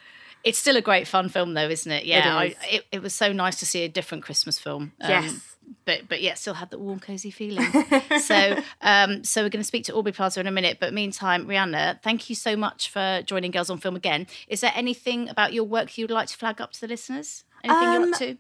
It's 0.45 0.59
still 0.59 0.77
a 0.77 0.83
great 0.83 1.07
fun 1.07 1.29
film, 1.29 1.55
though, 1.55 1.69
isn't 1.69 1.91
it? 1.91 2.05
Yeah, 2.05 2.43
it, 2.43 2.57
I, 2.61 2.67
it, 2.71 2.87
it, 2.93 3.03
was 3.03 3.15
so 3.15 3.33
nice 3.33 3.59
to 3.61 3.67
see 3.67 3.85
a 3.85 3.89
different 3.89 4.25
Christmas 4.25 4.59
film. 4.59 4.93
Um, 5.01 5.11
yes 5.11 5.50
but 5.85 6.09
but 6.09 6.21
yeah, 6.23 6.35
still 6.35 6.55
had 6.55 6.71
the 6.71 6.79
warm, 6.79 7.01
cozy 7.01 7.31
feeling. 7.31 7.67
so 8.21 8.57
um, 8.81 9.25
so 9.25 9.43
we're 9.43 9.49
going 9.49 9.61
to 9.61 9.65
speak 9.65 9.85
to 9.85 9.95
Aubrey 9.95 10.13
Plaza 10.13 10.41
in 10.41 10.47
a 10.47 10.51
minute. 10.51 10.79
But 10.81 10.93
meantime, 10.93 11.47
Rhianna, 11.47 12.03
thank 12.03 12.29
you 12.29 12.37
so 12.37 12.57
much 12.57 12.89
for 12.91 13.23
joining 13.25 13.51
Girls 13.51 13.71
on 13.71 13.79
Film 13.79 13.97
again. 13.97 14.27
Is 14.49 14.61
there 14.61 14.73
anything 14.75 15.29
about 15.29 15.53
your 15.53 15.65
work 15.65 15.97
you'd 15.97 16.11
like 16.11 16.29
to 16.29 16.37
flag 16.37 16.61
up 16.61 16.73
to 16.73 16.81
the 16.81 16.89
listeners? 16.89 17.45
Anything 17.65 17.89
um, 17.89 17.95
you're 17.95 18.03
up 18.03 18.09
um, 18.09 18.15
to? 18.15 18.39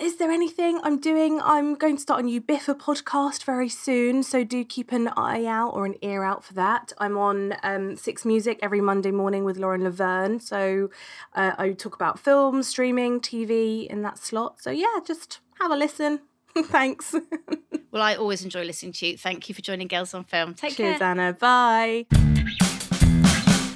Is 0.00 0.16
there 0.18 0.30
anything 0.30 0.78
I'm 0.84 1.00
doing? 1.00 1.40
I'm 1.42 1.74
going 1.74 1.96
to 1.96 2.02
start 2.02 2.20
a 2.20 2.22
new 2.22 2.40
Biffa 2.40 2.78
podcast 2.78 3.42
very 3.42 3.68
soon, 3.68 4.22
so 4.22 4.44
do 4.44 4.64
keep 4.64 4.92
an 4.92 5.08
eye 5.16 5.44
out 5.44 5.70
or 5.70 5.86
an 5.86 5.96
ear 6.02 6.22
out 6.22 6.44
for 6.44 6.54
that. 6.54 6.92
I'm 6.98 7.18
on 7.18 7.56
um, 7.64 7.96
Six 7.96 8.24
Music 8.24 8.60
every 8.62 8.80
Monday 8.80 9.10
morning 9.10 9.42
with 9.42 9.56
Lauren 9.56 9.82
Laverne, 9.82 10.38
so 10.38 10.90
uh, 11.34 11.50
I 11.58 11.72
talk 11.72 11.96
about 11.96 12.20
film, 12.20 12.62
streaming, 12.62 13.18
TV 13.18 13.88
in 13.88 14.02
that 14.02 14.18
slot. 14.18 14.62
So 14.62 14.70
yeah, 14.70 15.00
just 15.04 15.40
have 15.60 15.72
a 15.72 15.76
listen. 15.76 16.20
Thanks. 16.66 17.14
well, 17.90 18.02
I 18.02 18.14
always 18.14 18.42
enjoy 18.42 18.64
listening 18.64 18.92
to 18.92 19.06
you. 19.06 19.18
Thank 19.18 19.48
you 19.48 19.54
for 19.54 19.62
joining 19.62 19.88
Girls 19.88 20.14
on 20.14 20.24
Film. 20.24 20.54
Take 20.54 20.76
Cheers, 20.76 20.98
care. 20.98 21.08
Anna. 21.08 21.32
Bye. 21.32 22.06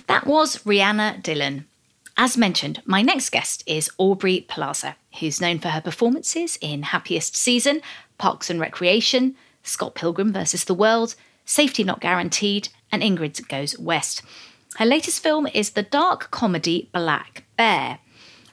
That 0.06 0.24
was 0.26 0.58
Rhianna 0.58 1.22
Dhillon. 1.22 1.64
As 2.16 2.36
mentioned, 2.36 2.82
my 2.84 3.00
next 3.00 3.30
guest 3.30 3.62
is 3.66 3.90
Aubrey 3.96 4.42
Plaza, 4.42 4.96
who's 5.18 5.40
known 5.40 5.58
for 5.58 5.68
her 5.68 5.80
performances 5.80 6.58
in 6.60 6.82
Happiest 6.82 7.34
Season, 7.34 7.80
Parks 8.18 8.50
and 8.50 8.60
Recreation, 8.60 9.34
Scott 9.62 9.94
Pilgrim 9.94 10.32
vs. 10.32 10.64
the 10.64 10.74
World, 10.74 11.14
Safety 11.46 11.84
Not 11.84 12.00
Guaranteed, 12.00 12.68
and 12.90 13.02
Ingrid 13.02 13.48
Goes 13.48 13.78
West. 13.78 14.22
Her 14.76 14.84
latest 14.84 15.22
film 15.22 15.46
is 15.46 15.70
the 15.70 15.82
dark 15.82 16.30
comedy 16.30 16.88
Black 16.92 17.44
Bear. 17.56 17.98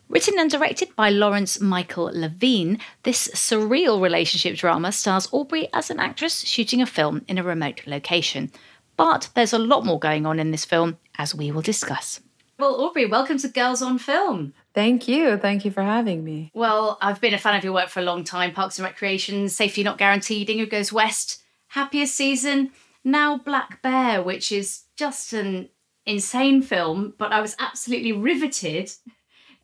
Written 0.10 0.40
and 0.40 0.50
directed 0.50 0.96
by 0.96 1.12
Lawrence 1.12 1.62
Michael 1.62 2.10
Levine, 2.12 2.80
this 3.04 3.28
surreal 3.36 4.02
relationship 4.02 4.58
drama 4.58 4.92
stars 4.92 5.30
Aubrey 5.32 5.70
as 5.72 5.92
an 5.92 6.00
actress 6.00 6.42
shooting 6.42 6.82
a 6.82 6.88
film 6.88 7.24
in 7.28 7.38
a 7.38 7.44
remote 7.44 7.86
location. 7.86 8.52
But 8.98 9.30
there's 9.36 9.54
a 9.54 9.60
lot 9.60 9.86
more 9.86 10.00
going 10.00 10.26
on 10.26 10.40
in 10.40 10.50
this 10.50 10.66
film, 10.66 10.98
as 11.20 11.36
we 11.36 11.52
will 11.52 11.62
discuss. 11.62 12.22
Well, 12.58 12.82
Aubrey, 12.82 13.06
welcome 13.06 13.38
to 13.38 13.50
Girls 13.50 13.84
on 13.84 14.00
Film. 14.00 14.56
Thank 14.74 15.08
you. 15.08 15.38
Thank 15.38 15.64
you 15.64 15.70
for 15.70 15.84
having 15.84 16.24
me. 16.24 16.50
Well, 16.56 16.98
I've 17.04 17.22
been 17.22 17.36
a 17.36 17.38
fan 17.38 17.56
of 17.56 17.64
your 17.64 17.74
work 17.74 17.90
for 17.90 18.00
a 18.00 18.04
long 18.04 18.24
time 18.24 18.52
Parks 18.52 18.80
and 18.80 18.88
Recreation, 18.88 19.48
Safety 19.48 19.84
Not 19.84 20.00
Guaranteed, 20.00 20.48
Ingrid 20.48 20.72
Goes 20.72 20.92
West, 20.92 21.44
Happiest 21.68 22.16
Season, 22.16 22.72
now 23.04 23.38
Black 23.38 23.84
Bear, 23.84 24.24
which 24.24 24.52
is 24.52 24.86
just 24.98 25.34
an 25.34 25.70
insane 26.08 26.64
film, 26.64 27.14
but 27.20 27.32
I 27.32 27.42
was 27.42 27.56
absolutely 27.60 28.12
riveted 28.12 28.92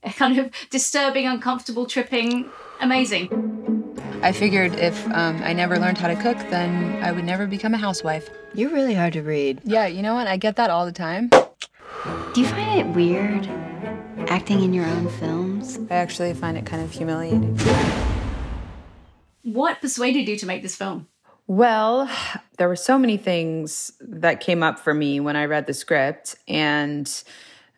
kind 0.17 0.37
of 0.37 0.51
disturbing, 0.69 1.27
uncomfortable, 1.27 1.85
tripping, 1.85 2.49
amazing. 2.79 3.29
I 4.21 4.31
figured 4.31 4.75
if 4.75 5.05
um, 5.11 5.41
I 5.43 5.53
never 5.53 5.77
learned 5.77 5.97
how 5.97 6.07
to 6.07 6.15
cook, 6.15 6.37
then 6.49 7.03
I 7.03 7.11
would 7.11 7.25
never 7.25 7.47
become 7.47 7.73
a 7.73 7.77
housewife. 7.77 8.29
You're 8.53 8.71
really 8.71 8.93
hard 8.93 9.13
to 9.13 9.21
read. 9.21 9.61
Yeah, 9.63 9.87
you 9.87 10.01
know 10.01 10.15
what? 10.15 10.27
I 10.27 10.37
get 10.37 10.55
that 10.55 10.69
all 10.69 10.85
the 10.85 10.91
time. 10.91 11.29
Do 11.29 12.41
you 12.41 12.47
find 12.47 12.79
it 12.79 12.95
weird 12.95 13.47
acting 14.29 14.63
in 14.63 14.73
your 14.73 14.85
own 14.85 15.09
films? 15.09 15.79
I 15.89 15.95
actually 15.95 16.33
find 16.33 16.57
it 16.57 16.65
kind 16.65 16.83
of 16.83 16.91
humiliating. 16.91 17.57
What 19.43 19.79
persuaded 19.81 20.27
you 20.27 20.37
to 20.37 20.45
make 20.45 20.63
this 20.63 20.75
film? 20.75 21.07
Well, 21.47 22.09
there 22.57 22.67
were 22.67 22.75
so 22.75 22.97
many 22.97 23.17
things 23.17 23.91
that 23.99 24.39
came 24.39 24.63
up 24.63 24.79
for 24.79 24.93
me 24.93 25.19
when 25.19 25.35
I 25.35 25.45
read 25.45 25.67
the 25.67 25.73
script, 25.73 26.35
and 26.47 27.07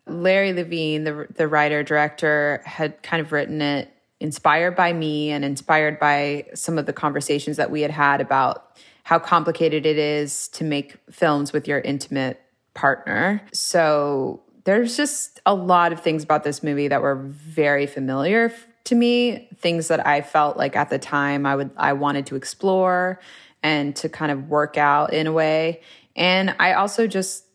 Larry 0.10 0.54
Levine, 0.54 1.04
the 1.04 1.28
the 1.36 1.48
writer 1.48 1.84
director, 1.84 2.62
had 2.66 3.02
kind 3.04 3.22
of 3.22 3.32
written 3.32 3.62
it 3.62 3.92
inspired 4.20 4.76
by 4.76 4.94
me 4.94 5.30
and 5.32 5.46
inspired 5.46 6.00
by 6.00 6.46
some 6.54 6.78
of 6.78 6.86
the 6.86 6.94
conversations 6.94 7.58
that 7.58 7.70
we 7.70 7.82
had 7.82 7.92
had 7.92 8.20
about 8.20 8.78
how 9.04 9.20
complicated 9.20 9.86
it 9.86 9.98
is 9.98 10.48
to 10.50 10.64
make 10.64 10.98
films 11.12 11.54
with 11.54 11.68
your 11.68 11.80
intimate 11.80 12.42
partner. 12.74 13.42
So 13.54 14.42
there's 14.66 14.98
just 14.98 15.40
a 15.46 15.54
lot 15.54 15.94
of 15.94 16.02
things 16.02 16.24
about 16.24 16.44
this 16.44 16.62
movie 16.62 16.88
that 16.90 17.02
were 17.02 17.16
very 17.16 17.86
familiar 17.86 18.52
to 18.86 18.96
me, 18.96 19.48
things 19.58 19.90
that 19.90 20.06
I 20.06 20.22
felt 20.22 20.58
like 20.58 20.76
at 20.76 20.90
the 20.90 21.00
time 21.00 21.46
I 21.46 21.56
would 21.56 21.72
I 21.78 21.94
wanted 21.94 22.26
to 22.28 22.36
explore 22.36 23.20
and 23.64 23.96
to 23.98 24.10
kind 24.10 24.32
of 24.32 24.50
work 24.50 24.78
out 24.78 25.14
in 25.14 25.28
a 25.28 25.32
way. 25.32 25.82
And 26.16 26.56
I 26.60 26.74
also 26.74 27.08
just 27.08 27.46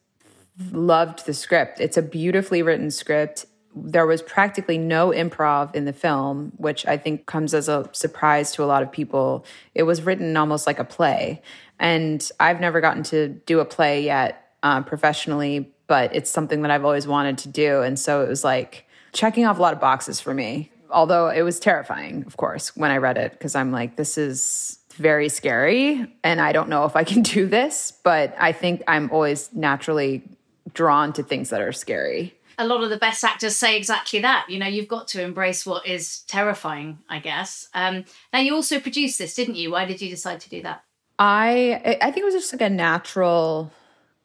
loved 0.73 1.27
the 1.27 1.35
script. 1.35 1.81
It's 1.81 1.97
a 1.97 2.03
beautifully 2.03 2.63
written 2.63 2.91
script. 2.91 3.47
There 3.75 4.07
was 4.07 4.21
practically 4.21 4.79
no 4.79 5.09
improv 5.09 5.75
in 5.75 5.87
the 5.87 5.93
film, 5.93 6.53
which 6.57 6.87
I 6.87 6.97
think 6.99 7.27
comes 7.27 7.55
as 7.55 7.69
a 7.69 7.89
surprise 7.93 8.53
to 8.53 8.65
a 8.65 8.67
lot 8.67 8.83
of 8.83 8.93
people. 8.93 9.45
It 9.75 9.85
was 9.85 10.03
written 10.03 10.37
almost 10.37 10.67
like 10.67 10.79
a 10.79 10.85
play. 10.85 11.43
And 11.79 12.31
I've 12.39 12.61
never 12.61 12.81
gotten 12.81 13.03
to 13.05 13.29
do 13.29 13.61
a 13.61 13.65
play 13.65 14.05
yet 14.05 14.53
uh, 14.63 14.83
professionally, 14.83 15.73
but 15.87 16.15
it's 16.15 16.31
something 16.31 16.63
that 16.63 16.71
I've 16.71 16.85
always 16.85 17.07
wanted 17.07 17.39
to 17.39 17.49
do. 17.49 17.83
And 17.83 17.99
so 17.99 18.23
it 18.23 18.29
was 18.29 18.45
like 18.45 18.87
checking 19.13 19.47
off 19.47 19.59
a 19.59 19.63
lot 19.63 19.73
of 19.73 19.81
boxes 19.81 20.21
for 20.21 20.35
me. 20.35 20.71
Although 20.91 21.29
it 21.29 21.43
was 21.43 21.59
terrifying, 21.59 22.25
of 22.27 22.37
course, 22.37 22.77
when 22.77 22.91
I 22.91 22.99
read 22.99 23.17
it, 23.17 23.33
because 23.33 23.55
I'm 23.55 23.73
like, 23.73 23.97
this 23.97 24.19
is 24.19 24.79
very 24.93 25.29
scary 25.29 26.07
and 26.23 26.41
I 26.41 26.53
don't 26.53 26.69
know 26.69 26.85
if 26.85 26.97
I 26.97 27.05
can 27.05 27.23
do 27.37 27.47
this, 27.47 27.93
but 28.03 28.35
I 28.39 28.53
think 28.53 28.83
I'm 28.87 29.11
always 29.11 29.53
naturally 29.53 30.23
drawn 30.75 31.13
to 31.15 31.23
things 31.23 31.51
that 31.51 31.61
are 31.61 31.73
scary. 31.73 32.35
A 32.59 32.67
lot 32.67 32.83
of 32.83 32.91
the 32.91 32.99
best 32.99 33.25
actors 33.25 33.57
say 33.57 33.77
exactly 33.77 34.21
that. 34.21 34.49
You 34.49 34.59
know, 34.59 34.67
you've 34.67 34.89
got 34.89 35.09
to 35.09 35.23
embrace 35.23 35.65
what 35.65 35.87
is 35.87 36.21
terrifying, 36.23 36.99
I 37.09 37.19
guess. 37.19 37.69
Um, 37.75 38.05
now, 38.33 38.41
you 38.41 38.55
also 38.55 38.79
produced 38.79 39.19
this, 39.19 39.35
didn't 39.35 39.57
you? 39.57 39.73
Why 39.73 39.85
did 39.85 40.01
you 40.01 40.11
decide 40.11 40.41
to 40.41 40.51
do 40.51 40.63
that? 40.63 40.85
I 41.19 41.99
I 42.03 42.11
think 42.11 42.19
it 42.19 42.25
was 42.25 42.35
just 42.35 42.53
like 42.53 42.63
a 42.63 42.71
natural 42.71 43.73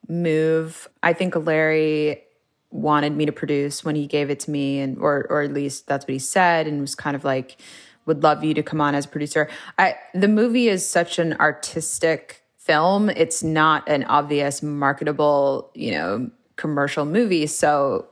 move. 0.07 0.87
I 1.03 1.13
think 1.13 1.35
Larry 1.35 2.23
wanted 2.69 3.15
me 3.15 3.25
to 3.25 3.31
produce 3.31 3.83
when 3.83 3.95
he 3.95 4.07
gave 4.07 4.29
it 4.29 4.39
to 4.41 4.51
me, 4.51 4.79
and 4.79 4.97
or 4.97 5.25
or 5.29 5.41
at 5.41 5.53
least 5.53 5.87
that's 5.87 6.05
what 6.05 6.13
he 6.13 6.19
said, 6.19 6.67
and 6.67 6.81
was 6.81 6.95
kind 6.95 7.15
of 7.15 7.23
like 7.23 7.57
would 8.05 8.23
love 8.23 8.43
you 8.43 8.53
to 8.53 8.63
come 8.63 8.81
on 8.81 8.95
as 8.95 9.05
producer. 9.05 9.49
I 9.77 9.95
the 10.13 10.27
movie 10.27 10.69
is 10.69 10.87
such 10.87 11.19
an 11.19 11.33
artistic 11.33 12.41
film. 12.67 13.09
It's 13.09 13.41
not 13.41 13.87
an 13.87 14.03
obvious 14.03 14.61
marketable, 14.61 15.71
you 15.73 15.91
know, 15.91 16.29
commercial 16.57 17.05
movie. 17.05 17.47
So 17.47 18.07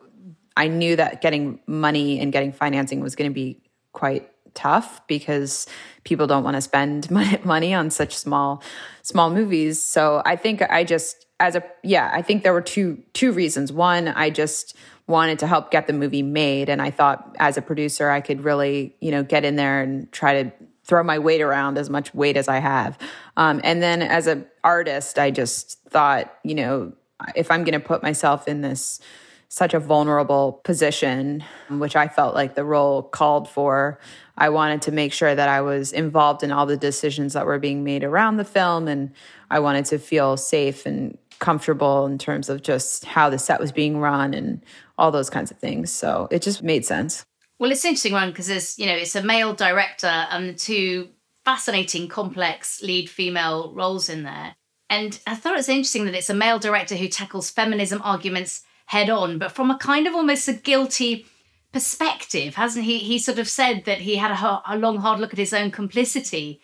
I 0.58 0.68
knew 0.68 0.96
that 0.96 1.22
getting 1.22 1.60
money 1.68 2.20
and 2.20 2.32
getting 2.32 2.54
financing 2.54 3.02
was 3.02 3.16
going 3.16 3.30
to 3.30 3.34
be 3.34 3.62
quite 3.92 4.32
tough 4.54 5.06
because 5.08 5.68
people 6.06 6.28
don't 6.28 6.44
want 6.44 6.56
to 6.56 6.62
spend 6.62 7.12
money 7.46 7.74
on 7.74 7.90
such 7.90 8.16
small 8.16 8.64
small 9.02 9.30
movies. 9.30 9.84
So 9.84 10.22
I 10.26 10.38
think 10.38 10.62
I 10.62 10.84
just 10.84 11.26
as 11.40 11.56
a 11.56 11.64
yeah, 11.84 12.10
I 12.14 12.22
think 12.22 12.44
there 12.44 12.54
were 12.54 12.62
two 12.62 13.04
two 13.14 13.34
reasons. 13.34 13.72
One, 13.72 14.08
I 14.08 14.30
just 14.30 14.76
wanted 15.08 15.38
to 15.40 15.48
help 15.48 15.70
get 15.70 15.86
the 15.86 15.94
movie 15.94 16.24
made 16.24 16.70
and 16.70 16.82
I 16.82 16.90
thought 16.90 17.36
as 17.38 17.58
a 17.58 17.62
producer 17.62 18.10
I 18.10 18.22
could 18.22 18.44
really, 18.44 18.96
you 19.02 19.12
know, 19.12 19.22
get 19.22 19.46
in 19.46 19.56
there 19.56 19.82
and 19.82 20.12
try 20.12 20.44
to 20.44 20.52
throw 20.86 21.04
my 21.04 21.20
weight 21.20 21.42
around 21.42 21.78
as 21.78 21.90
much 21.90 22.14
weight 22.14 22.38
as 22.38 22.48
I 22.48 22.60
have. 22.60 22.98
Um, 23.38 23.60
and 23.64 23.82
then 23.82 24.02
as 24.02 24.28
an 24.28 24.46
artist, 24.64 25.18
I 25.18 25.32
just 25.32 25.82
thought, 25.90 26.34
you 26.44 26.56
know, 26.56 26.94
if 27.36 27.50
I'm 27.50 27.64
going 27.64 27.80
to 27.80 27.86
put 27.86 28.04
myself 28.04 28.48
in 28.48 28.62
this 28.62 29.00
such 29.48 29.74
a 29.74 29.80
vulnerable 29.80 30.62
position, 30.64 31.44
which 31.70 31.96
I 31.96 32.08
felt 32.08 32.36
like 32.36 32.56
the 32.56 32.66
role 32.66 33.04
called 33.04 33.48
for, 33.50 34.00
I 34.38 34.50
wanted 34.50 34.82
to 34.84 34.92
make 34.92 35.14
sure 35.14 35.34
that 35.34 35.48
I 35.48 35.62
was 35.62 35.94
involved 35.94 36.44
in 36.44 36.52
all 36.52 36.66
the 36.66 36.78
decisions 36.78 37.34
that 37.34 37.46
were 37.46 37.60
being 37.60 37.84
made 37.84 38.04
around 38.04 38.38
the 38.38 38.46
film. 38.46 38.88
And 38.88 39.12
I 39.50 39.60
wanted 39.60 39.86
to 39.86 40.00
feel 40.00 40.36
safe 40.36 40.86
and 40.86 41.18
comfortable 41.40 42.06
in 42.06 42.18
terms 42.18 42.50
of 42.50 42.64
just 42.64 43.06
how 43.06 43.30
the 43.30 43.40
set 43.40 43.60
was 43.60 43.72
being 43.72 43.98
run 43.98 44.34
and 44.34 44.64
all 44.98 45.12
those 45.12 45.30
kinds 45.30 45.52
of 45.52 45.58
things. 45.58 45.92
So 45.92 46.28
it 46.32 46.42
just 46.42 46.64
made 46.64 46.86
sense. 46.86 47.26
Well, 47.58 47.72
it's 47.72 47.84
an 47.84 47.90
interesting 47.90 48.14
one 48.14 48.30
because 48.30 48.48
there's, 48.48 48.78
you 48.78 48.86
know, 48.86 48.96
it's 48.96 49.16
a 49.16 49.24
male 49.24 49.54
director 49.54 50.08
and 50.08 50.58
two 50.58 51.10
fascinating, 51.46 52.08
complex 52.08 52.82
lead 52.82 53.10
female 53.10 53.74
roles 53.74 54.10
in 54.10 54.24
there. 54.24 54.56
And 54.90 55.20
I 55.26 55.36
thought 55.36 55.58
it's 55.58 55.70
interesting 55.70 56.06
that 56.06 56.16
it's 56.16 56.30
a 56.30 56.36
male 56.36 56.60
director 56.60 56.96
who 56.96 57.08
tackles 57.08 57.50
feminism 57.50 58.02
arguments 58.04 58.64
head 58.88 59.10
on, 59.10 59.40
but 59.40 59.52
from 59.52 59.72
a 59.72 59.78
kind 59.78 60.06
of 60.06 60.14
almost 60.14 60.48
a 60.48 60.54
guilty 60.54 61.26
perspective, 61.72 62.56
hasn't 62.56 62.86
he? 62.86 63.00
He 63.00 63.20
sort 63.20 63.40
of 63.40 63.48
said 63.48 63.86
that 63.86 64.00
he 64.00 64.18
had 64.18 64.32
a, 64.32 64.62
a 64.68 64.78
long, 64.78 64.98
hard 64.98 65.20
look 65.20 65.34
at 65.34 65.40
his 65.40 65.54
own 65.54 65.72
complicity 65.72 66.62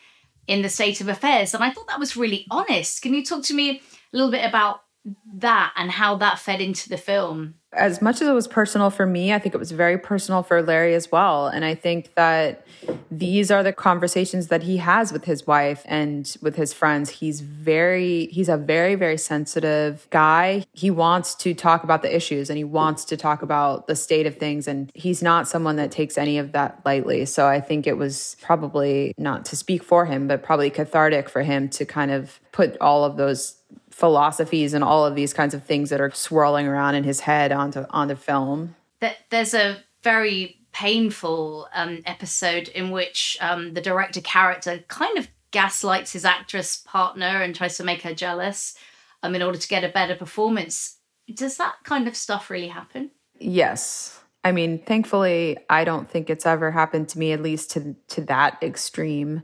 in 0.47 0.61
the 0.61 0.69
state 0.69 1.01
of 1.01 1.07
affairs. 1.07 1.53
And 1.53 1.63
I 1.63 1.71
thought 1.71 1.87
that 1.87 1.99
was 1.99 2.17
really 2.17 2.45
honest. 2.51 3.01
Can 3.01 3.13
you 3.13 3.23
talk 3.23 3.43
to 3.45 3.53
me 3.53 3.69
a 3.69 3.81
little 4.13 4.31
bit 4.31 4.45
about 4.45 4.83
that 5.33 5.73
and 5.75 5.91
how 5.91 6.15
that 6.15 6.39
fed 6.39 6.61
into 6.61 6.89
the 6.89 6.97
film. 6.97 7.55
As 7.73 8.01
much 8.01 8.21
as 8.21 8.27
it 8.27 8.33
was 8.33 8.49
personal 8.49 8.89
for 8.89 9.05
me, 9.05 9.33
I 9.33 9.39
think 9.39 9.55
it 9.55 9.57
was 9.57 9.71
very 9.71 9.97
personal 9.97 10.43
for 10.43 10.61
Larry 10.61 10.93
as 10.93 11.09
well. 11.09 11.47
And 11.47 11.63
I 11.63 11.73
think 11.73 12.13
that 12.15 12.67
these 13.09 13.49
are 13.49 13.63
the 13.63 13.71
conversations 13.71 14.47
that 14.47 14.63
he 14.63 14.77
has 14.77 15.13
with 15.13 15.23
his 15.23 15.47
wife 15.47 15.83
and 15.85 16.35
with 16.41 16.57
his 16.57 16.73
friends. 16.73 17.09
He's 17.09 17.39
very, 17.39 18.25
he's 18.27 18.49
a 18.49 18.57
very, 18.57 18.95
very 18.95 19.17
sensitive 19.17 20.05
guy. 20.09 20.65
He 20.73 20.91
wants 20.91 21.33
to 21.35 21.53
talk 21.53 21.85
about 21.85 22.01
the 22.01 22.13
issues 22.13 22.49
and 22.49 22.57
he 22.57 22.65
wants 22.65 23.05
to 23.05 23.15
talk 23.15 23.41
about 23.41 23.87
the 23.87 23.95
state 23.95 24.27
of 24.27 24.35
things. 24.35 24.67
And 24.67 24.91
he's 24.93 25.23
not 25.23 25.47
someone 25.47 25.77
that 25.77 25.91
takes 25.91 26.17
any 26.17 26.37
of 26.37 26.51
that 26.51 26.81
lightly. 26.83 27.25
So 27.25 27.47
I 27.47 27.61
think 27.61 27.87
it 27.87 27.97
was 27.97 28.35
probably 28.41 29.13
not 29.17 29.45
to 29.45 29.55
speak 29.55 29.81
for 29.81 30.05
him, 30.05 30.27
but 30.27 30.43
probably 30.43 30.69
cathartic 30.69 31.29
for 31.29 31.41
him 31.41 31.69
to 31.69 31.85
kind 31.85 32.11
of 32.11 32.41
put 32.51 32.75
all 32.81 33.05
of 33.05 33.15
those 33.15 33.60
philosophies 34.01 34.73
and 34.73 34.83
all 34.83 35.05
of 35.05 35.13
these 35.15 35.31
kinds 35.31 35.53
of 35.53 35.63
things 35.63 35.91
that 35.91 36.01
are 36.01 36.09
swirling 36.09 36.67
around 36.67 36.95
in 36.95 37.03
his 37.03 37.21
head 37.21 37.51
onto 37.51 37.85
onto 37.91 38.15
film. 38.15 38.75
That 38.99 39.17
there's 39.29 39.53
a 39.53 39.77
very 40.01 40.57
painful 40.73 41.67
um, 41.73 42.01
episode 42.05 42.67
in 42.69 42.89
which 42.89 43.37
um, 43.39 43.75
the 43.75 43.81
director 43.81 44.19
character 44.19 44.83
kind 44.87 45.19
of 45.19 45.27
gaslights 45.51 46.13
his 46.13 46.25
actress 46.25 46.77
partner 46.77 47.43
and 47.43 47.55
tries 47.55 47.77
to 47.77 47.83
make 47.83 48.01
her 48.01 48.15
jealous 48.15 48.75
um, 49.21 49.35
in 49.35 49.43
order 49.43 49.59
to 49.59 49.67
get 49.67 49.83
a 49.83 49.89
better 49.89 50.15
performance. 50.15 50.97
Does 51.31 51.57
that 51.57 51.75
kind 51.83 52.07
of 52.07 52.15
stuff 52.15 52.49
really 52.49 52.69
happen? 52.69 53.11
Yes. 53.37 54.19
I 54.43 54.51
mean, 54.51 54.79
thankfully, 54.79 55.59
I 55.69 55.83
don't 55.83 56.09
think 56.09 56.29
it's 56.31 56.47
ever 56.47 56.71
happened 56.71 57.09
to 57.09 57.19
me, 57.19 57.33
at 57.33 57.43
least 57.43 57.69
to 57.71 57.95
to 58.07 58.21
that 58.21 58.57
extreme. 58.63 59.43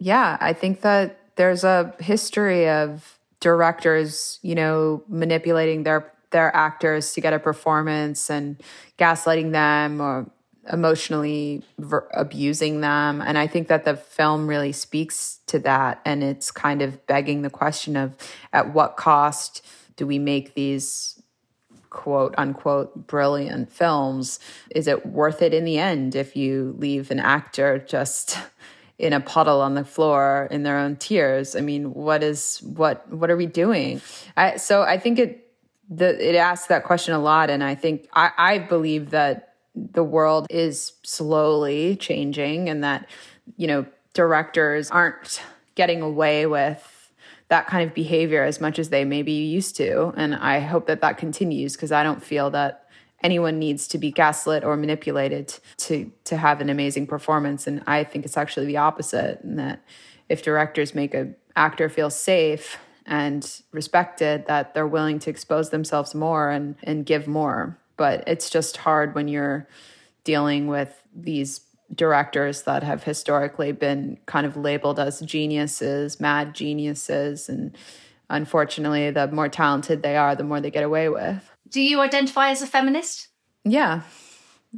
Yeah, 0.00 0.36
I 0.40 0.52
think 0.52 0.80
that 0.80 1.36
there's 1.36 1.62
a 1.62 1.94
history 2.00 2.68
of 2.68 3.20
directors, 3.42 4.38
you 4.40 4.54
know, 4.54 5.02
manipulating 5.08 5.82
their 5.82 6.10
their 6.30 6.54
actors 6.56 7.12
to 7.12 7.20
get 7.20 7.34
a 7.34 7.38
performance 7.38 8.30
and 8.30 8.56
gaslighting 8.98 9.52
them 9.52 10.00
or 10.00 10.30
emotionally 10.72 11.62
ver- 11.78 12.08
abusing 12.14 12.80
them. 12.80 13.20
And 13.20 13.36
i 13.36 13.46
think 13.46 13.68
that 13.68 13.84
the 13.84 13.96
film 13.96 14.46
really 14.46 14.72
speaks 14.72 15.40
to 15.48 15.58
that. 15.58 16.00
And 16.06 16.22
it's 16.22 16.50
kind 16.50 16.80
of 16.80 17.04
begging 17.06 17.42
the 17.42 17.50
question 17.50 17.96
of 17.96 18.16
at 18.52 18.72
what 18.72 18.96
cost 18.96 19.66
do 19.96 20.06
we 20.06 20.18
make 20.18 20.54
these 20.54 21.20
quote 21.90 22.34
unquote 22.38 23.06
brilliant 23.06 23.70
films? 23.70 24.38
Is 24.70 24.86
it 24.86 25.04
worth 25.04 25.42
it 25.42 25.52
in 25.52 25.64
the 25.64 25.78
end 25.78 26.14
if 26.14 26.36
you 26.36 26.74
leave 26.78 27.10
an 27.10 27.20
actor 27.20 27.78
just 27.78 28.38
in 29.02 29.12
a 29.12 29.20
puddle 29.20 29.60
on 29.60 29.74
the 29.74 29.84
floor 29.84 30.46
in 30.52 30.62
their 30.62 30.78
own 30.78 30.94
tears. 30.94 31.56
I 31.56 31.60
mean, 31.60 31.92
what 31.92 32.22
is 32.22 32.62
what 32.62 33.12
what 33.12 33.30
are 33.30 33.36
we 33.36 33.46
doing? 33.46 34.00
I, 34.36 34.56
so 34.56 34.82
I 34.82 34.96
think 34.96 35.18
it 35.18 35.50
the, 35.90 36.26
it 36.26 36.36
asks 36.36 36.68
that 36.68 36.84
question 36.84 37.12
a 37.12 37.18
lot, 37.18 37.50
and 37.50 37.62
I 37.62 37.74
think 37.74 38.08
I, 38.14 38.30
I 38.38 38.58
believe 38.58 39.10
that 39.10 39.56
the 39.74 40.04
world 40.04 40.46
is 40.48 40.92
slowly 41.02 41.96
changing, 41.96 42.68
and 42.68 42.84
that 42.84 43.10
you 43.56 43.66
know 43.66 43.84
directors 44.14 44.88
aren't 44.90 45.42
getting 45.74 46.00
away 46.00 46.46
with 46.46 47.12
that 47.48 47.66
kind 47.66 47.86
of 47.86 47.94
behavior 47.94 48.44
as 48.44 48.60
much 48.60 48.78
as 48.78 48.90
they 48.90 49.04
maybe 49.04 49.32
used 49.32 49.76
to, 49.76 50.14
and 50.16 50.36
I 50.36 50.60
hope 50.60 50.86
that 50.86 51.00
that 51.00 51.18
continues 51.18 51.74
because 51.74 51.90
I 51.90 52.04
don't 52.04 52.22
feel 52.22 52.50
that 52.50 52.81
anyone 53.22 53.58
needs 53.58 53.86
to 53.88 53.98
be 53.98 54.10
gaslit 54.10 54.64
or 54.64 54.76
manipulated 54.76 55.54
to 55.76 56.10
to 56.24 56.36
have 56.36 56.60
an 56.60 56.68
amazing 56.68 57.06
performance. 57.06 57.66
And 57.66 57.82
i 57.86 58.04
think 58.04 58.24
it's 58.24 58.36
actually 58.36 58.66
the 58.66 58.78
opposite 58.78 59.40
and 59.42 59.58
that 59.58 59.82
if 60.28 60.42
directors 60.42 60.94
make 60.94 61.14
a 61.14 61.34
actor 61.56 61.88
feel 61.88 62.10
safe 62.10 62.78
and 63.04 63.62
respected 63.72 64.46
that 64.46 64.74
they're 64.74 64.86
willing 64.86 65.18
to 65.18 65.30
expose 65.30 65.70
themselves 65.70 66.14
more 66.14 66.50
and 66.50 66.76
and 66.82 67.06
give 67.06 67.26
more. 67.26 67.78
But 67.96 68.24
it's 68.26 68.50
just 68.50 68.78
hard 68.78 69.14
when 69.14 69.28
you're 69.28 69.68
dealing 70.24 70.66
with 70.66 71.02
these 71.14 71.60
directors 71.94 72.62
that 72.62 72.82
have 72.82 73.04
historically 73.04 73.72
been 73.72 74.18
kind 74.26 74.46
of 74.46 74.56
labeled 74.56 74.98
as 74.98 75.20
geniuses 75.20 76.18
mad 76.18 76.54
geniuses 76.54 77.50
and 77.50 77.76
unfortunately 78.30 79.10
the 79.10 79.26
more 79.28 79.48
talented 79.48 80.02
they 80.02 80.16
are 80.16 80.34
the 80.34 80.44
more 80.44 80.58
they 80.60 80.70
get 80.70 80.84
away 80.84 81.10
with 81.10 81.51
do 81.72 81.80
you 81.80 82.00
identify 82.00 82.50
as 82.50 82.62
a 82.62 82.66
feminist? 82.66 83.28
Yeah, 83.64 84.02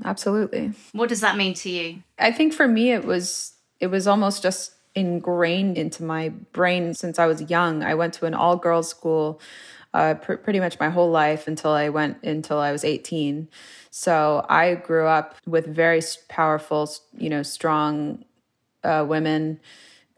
absolutely. 0.04 0.72
What 0.92 1.09
does 1.09 1.20
that 1.20 1.37
mean 1.37 1.54
to 1.54 1.70
you? 1.70 2.02
I 2.18 2.33
think 2.33 2.54
for 2.54 2.66
me 2.66 2.92
it 2.92 3.04
was 3.04 3.54
it 3.80 3.88
was 3.88 4.07
almost 4.07 4.42
just 4.42 4.72
ingrained 4.94 5.76
into 5.76 6.04
my 6.04 6.28
brain 6.52 6.94
since 6.94 7.18
I 7.18 7.26
was 7.26 7.50
young. 7.50 7.83
I 7.83 7.94
went 7.94 8.14
to 8.14 8.26
an 8.26 8.35
all 8.35 8.57
girls 8.57 8.88
school 8.88 9.40
uh, 9.92 10.14
pr- 10.14 10.35
pretty 10.35 10.61
much 10.61 10.78
my 10.78 10.88
whole 10.88 11.11
life 11.11 11.46
until 11.46 11.72
I 11.72 11.88
went 11.88 12.22
until 12.22 12.59
I 12.59 12.72
was 12.72 12.85
18. 12.85 13.48
So 13.90 14.44
I 14.48 14.74
grew 14.74 15.07
up 15.07 15.37
with 15.46 15.66
very 15.66 16.02
powerful, 16.28 16.90
you 17.16 17.28
know, 17.28 17.42
strong 17.42 18.24
uh, 18.83 19.04
women 19.09 19.61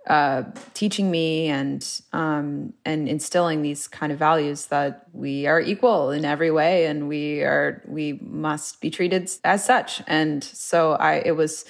uh, 0.07 0.45
teaching 0.75 1.11
me 1.11 1.49
and 1.49 2.01
um, 2.13 2.73
and 2.85 3.09
instilling 3.09 3.63
these 3.63 3.89
kind 3.89 4.13
of 4.13 4.19
values 4.19 4.67
that 4.67 5.07
we 5.13 5.47
are 5.47 5.61
equal 5.61 6.11
in 6.11 6.25
every 6.25 6.51
way 6.51 6.87
and 6.87 7.09
we 7.09 7.43
are 7.43 7.83
we 7.87 8.15
must 8.23 8.81
be 8.81 8.91
treated 8.91 9.31
as 9.45 9.65
such. 9.65 10.03
And 10.07 10.45
so 10.45 10.93
I 10.93 11.23
it 11.25 11.33
was 11.33 11.65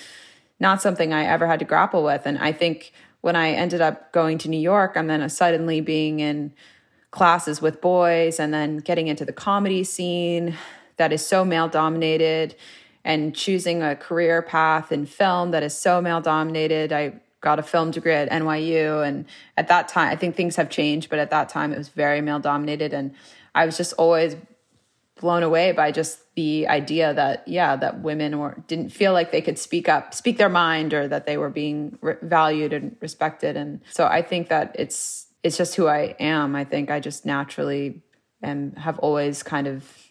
not 0.60 0.82
something 0.82 1.12
I 1.12 1.24
ever 1.24 1.46
had 1.46 1.58
to 1.60 1.64
grapple 1.64 2.02
with. 2.04 2.22
And 2.26 2.38
I 2.38 2.52
think 2.52 2.92
when 3.20 3.36
I 3.36 3.52
ended 3.52 3.80
up 3.80 4.12
going 4.12 4.38
to 4.38 4.48
New 4.48 4.60
York 4.60 4.96
and 4.96 5.08
then 5.08 5.26
suddenly 5.28 5.80
being 5.80 6.20
in 6.20 6.52
classes 7.10 7.62
with 7.62 7.80
boys 7.80 8.38
and 8.38 8.52
then 8.52 8.78
getting 8.78 9.06
into 9.08 9.24
the 9.24 9.32
comedy 9.32 9.82
scene 9.82 10.54
that 10.96 11.12
is 11.12 11.24
so 11.26 11.44
male 11.44 11.68
dominated 11.68 12.54
and 13.04 13.34
choosing 13.34 13.82
a 13.82 13.96
career 13.96 14.42
path 14.42 14.92
in 14.92 15.06
film 15.06 15.52
that 15.52 15.62
is 15.62 15.76
so 15.76 16.00
male 16.00 16.20
dominated. 16.20 16.92
I 16.92 17.20
got 17.46 17.60
a 17.60 17.62
film 17.62 17.92
degree 17.92 18.12
at 18.12 18.28
NYU. 18.28 19.06
And 19.06 19.24
at 19.56 19.68
that 19.68 19.86
time, 19.86 20.08
I 20.10 20.16
think 20.16 20.34
things 20.34 20.56
have 20.56 20.68
changed, 20.68 21.08
but 21.08 21.20
at 21.20 21.30
that 21.30 21.48
time 21.48 21.72
it 21.72 21.78
was 21.78 21.88
very 21.88 22.20
male 22.20 22.40
dominated. 22.40 22.92
And 22.92 23.14
I 23.54 23.64
was 23.66 23.76
just 23.76 23.92
always 23.92 24.34
blown 25.20 25.44
away 25.44 25.70
by 25.70 25.92
just 25.92 26.18
the 26.34 26.66
idea 26.66 27.14
that, 27.14 27.46
yeah, 27.46 27.76
that 27.76 28.00
women 28.00 28.40
were, 28.40 28.56
didn't 28.66 28.90
feel 28.90 29.12
like 29.12 29.30
they 29.30 29.40
could 29.40 29.60
speak 29.60 29.88
up, 29.88 30.12
speak 30.12 30.38
their 30.38 30.48
mind, 30.48 30.92
or 30.92 31.06
that 31.06 31.24
they 31.24 31.36
were 31.36 31.48
being 31.48 31.96
re- 32.00 32.16
valued 32.20 32.72
and 32.72 32.96
respected. 33.00 33.56
And 33.56 33.80
so 33.92 34.06
I 34.06 34.22
think 34.22 34.48
that 34.48 34.74
it's, 34.76 35.28
it's 35.44 35.56
just 35.56 35.76
who 35.76 35.86
I 35.86 36.16
am. 36.18 36.56
I 36.56 36.64
think 36.64 36.90
I 36.90 36.98
just 36.98 37.24
naturally 37.24 38.02
and 38.42 38.76
have 38.76 38.98
always 38.98 39.44
kind 39.44 39.68
of 39.68 40.05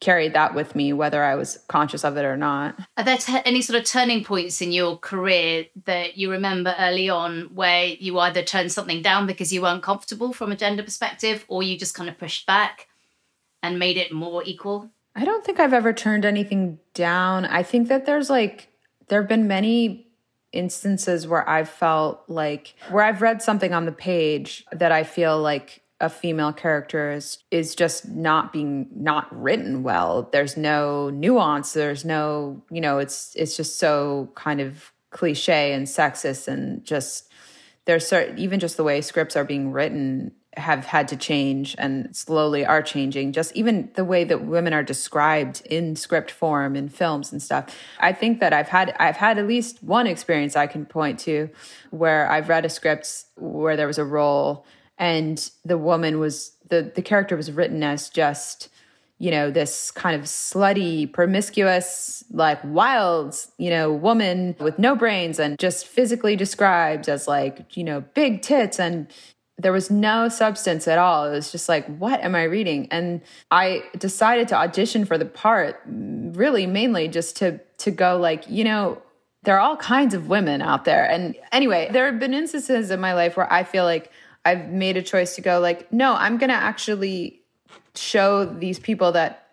carried 0.00 0.34
that 0.34 0.54
with 0.54 0.76
me, 0.76 0.92
whether 0.92 1.24
I 1.24 1.34
was 1.34 1.58
conscious 1.68 2.04
of 2.04 2.16
it 2.16 2.24
or 2.24 2.36
not. 2.36 2.78
Are 2.96 3.04
there 3.04 3.18
t- 3.18 3.40
any 3.44 3.62
sort 3.62 3.78
of 3.78 3.84
turning 3.84 4.22
points 4.24 4.60
in 4.60 4.70
your 4.70 4.96
career 4.96 5.66
that 5.86 6.16
you 6.16 6.30
remember 6.30 6.74
early 6.78 7.08
on 7.08 7.50
where 7.54 7.86
you 7.86 8.18
either 8.18 8.42
turned 8.42 8.70
something 8.70 9.02
down 9.02 9.26
because 9.26 9.52
you 9.52 9.62
weren't 9.62 9.82
comfortable 9.82 10.32
from 10.32 10.52
a 10.52 10.56
gender 10.56 10.82
perspective 10.82 11.44
or 11.48 11.62
you 11.62 11.76
just 11.76 11.94
kind 11.94 12.08
of 12.08 12.18
pushed 12.18 12.46
back 12.46 12.86
and 13.62 13.78
made 13.78 13.96
it 13.96 14.12
more 14.12 14.42
equal? 14.44 14.90
I 15.16 15.24
don't 15.24 15.44
think 15.44 15.58
I've 15.58 15.72
ever 15.72 15.92
turned 15.92 16.24
anything 16.24 16.78
down. 16.94 17.44
I 17.44 17.64
think 17.64 17.88
that 17.88 18.06
there's 18.06 18.30
like, 18.30 18.68
there 19.08 19.20
have 19.20 19.28
been 19.28 19.48
many 19.48 20.06
instances 20.52 21.26
where 21.26 21.48
I've 21.48 21.68
felt 21.68 22.22
like, 22.28 22.74
where 22.90 23.02
I've 23.02 23.20
read 23.20 23.42
something 23.42 23.74
on 23.74 23.84
the 23.84 23.92
page 23.92 24.64
that 24.70 24.92
I 24.92 25.02
feel 25.02 25.40
like 25.40 25.82
a 26.00 26.08
female 26.08 26.52
character 26.52 27.10
is 27.12 27.38
is 27.50 27.74
just 27.74 28.08
not 28.08 28.52
being 28.52 28.88
not 28.94 29.26
written 29.36 29.82
well. 29.82 30.28
There's 30.32 30.56
no 30.56 31.10
nuance. 31.10 31.72
There's 31.72 32.04
no 32.04 32.62
you 32.70 32.80
know 32.80 32.98
it's 32.98 33.34
it's 33.34 33.56
just 33.56 33.78
so 33.78 34.30
kind 34.34 34.60
of 34.60 34.92
cliche 35.10 35.72
and 35.72 35.86
sexist 35.86 36.46
and 36.46 36.84
just 36.84 37.30
there's 37.86 38.06
certain 38.06 38.38
even 38.38 38.60
just 38.60 38.76
the 38.76 38.84
way 38.84 39.00
scripts 39.00 39.36
are 39.36 39.44
being 39.44 39.72
written 39.72 40.32
have 40.56 40.86
had 40.86 41.08
to 41.08 41.16
change 41.16 41.74
and 41.78 42.14
slowly 42.14 42.64
are 42.64 42.82
changing. 42.82 43.32
Just 43.32 43.54
even 43.54 43.90
the 43.94 44.04
way 44.04 44.24
that 44.24 44.44
women 44.44 44.72
are 44.72 44.82
described 44.82 45.62
in 45.66 45.96
script 45.96 46.30
form 46.30 46.76
in 46.76 46.88
films 46.88 47.32
and 47.32 47.42
stuff. 47.42 47.76
I 47.98 48.12
think 48.12 48.38
that 48.40 48.52
i've 48.52 48.68
had 48.68 48.94
i've 49.00 49.16
had 49.16 49.38
at 49.38 49.46
least 49.48 49.82
one 49.82 50.06
experience 50.06 50.54
i 50.54 50.66
can 50.66 50.86
point 50.86 51.18
to 51.20 51.50
where 51.90 52.30
i've 52.30 52.48
read 52.48 52.64
a 52.64 52.68
script 52.68 53.24
where 53.36 53.76
there 53.76 53.86
was 53.86 53.98
a 53.98 54.04
role 54.04 54.64
and 54.98 55.50
the 55.64 55.78
woman 55.78 56.18
was 56.18 56.52
the 56.68 56.92
the 56.94 57.02
character 57.02 57.36
was 57.36 57.50
written 57.50 57.82
as 57.82 58.08
just 58.08 58.68
you 59.18 59.30
know 59.30 59.50
this 59.50 59.90
kind 59.90 60.18
of 60.18 60.26
slutty 60.26 61.12
promiscuous 61.12 62.24
like 62.30 62.60
wild 62.64 63.34
you 63.58 63.70
know 63.70 63.92
woman 63.92 64.54
with 64.60 64.78
no 64.78 64.94
brains 64.94 65.38
and 65.38 65.58
just 65.58 65.86
physically 65.86 66.36
described 66.36 67.08
as 67.08 67.28
like 67.28 67.76
you 67.76 67.84
know 67.84 68.00
big 68.14 68.42
tits. 68.42 68.78
And 68.78 69.08
there 69.60 69.72
was 69.72 69.90
no 69.90 70.28
substance 70.28 70.86
at 70.86 70.98
all. 70.98 71.26
It 71.26 71.32
was 71.32 71.50
just 71.50 71.68
like 71.68 71.84
what 71.98 72.20
am 72.20 72.34
i 72.34 72.44
reading? 72.44 72.88
And 72.90 73.20
i 73.50 73.82
decided 73.98 74.48
to 74.48 74.54
audition 74.54 75.04
for 75.04 75.18
the 75.18 75.26
part 75.26 75.80
really 75.86 76.66
mainly 76.66 77.08
just 77.08 77.36
to 77.36 77.58
to 77.78 77.90
go 77.90 78.16
like 78.16 78.48
you 78.48 78.64
know 78.64 79.02
there 79.44 79.56
are 79.56 79.60
all 79.60 79.76
kinds 79.76 80.14
of 80.14 80.28
women 80.28 80.62
out 80.62 80.84
there. 80.84 81.08
And 81.10 81.34
anyway 81.50 81.88
there 81.90 82.06
have 82.06 82.20
been 82.20 82.34
instances 82.34 82.92
in 82.92 83.00
my 83.00 83.14
life 83.14 83.36
where 83.36 83.52
i 83.52 83.64
feel 83.64 83.84
like 83.84 84.12
I've 84.48 84.68
made 84.70 84.96
a 84.96 85.02
choice 85.02 85.34
to 85.36 85.42
go 85.42 85.60
like, 85.60 85.92
no, 85.92 86.14
I'm 86.14 86.38
going 86.38 86.48
to 86.48 86.56
actually 86.56 87.42
show 87.94 88.44
these 88.44 88.78
people 88.78 89.12
that 89.12 89.44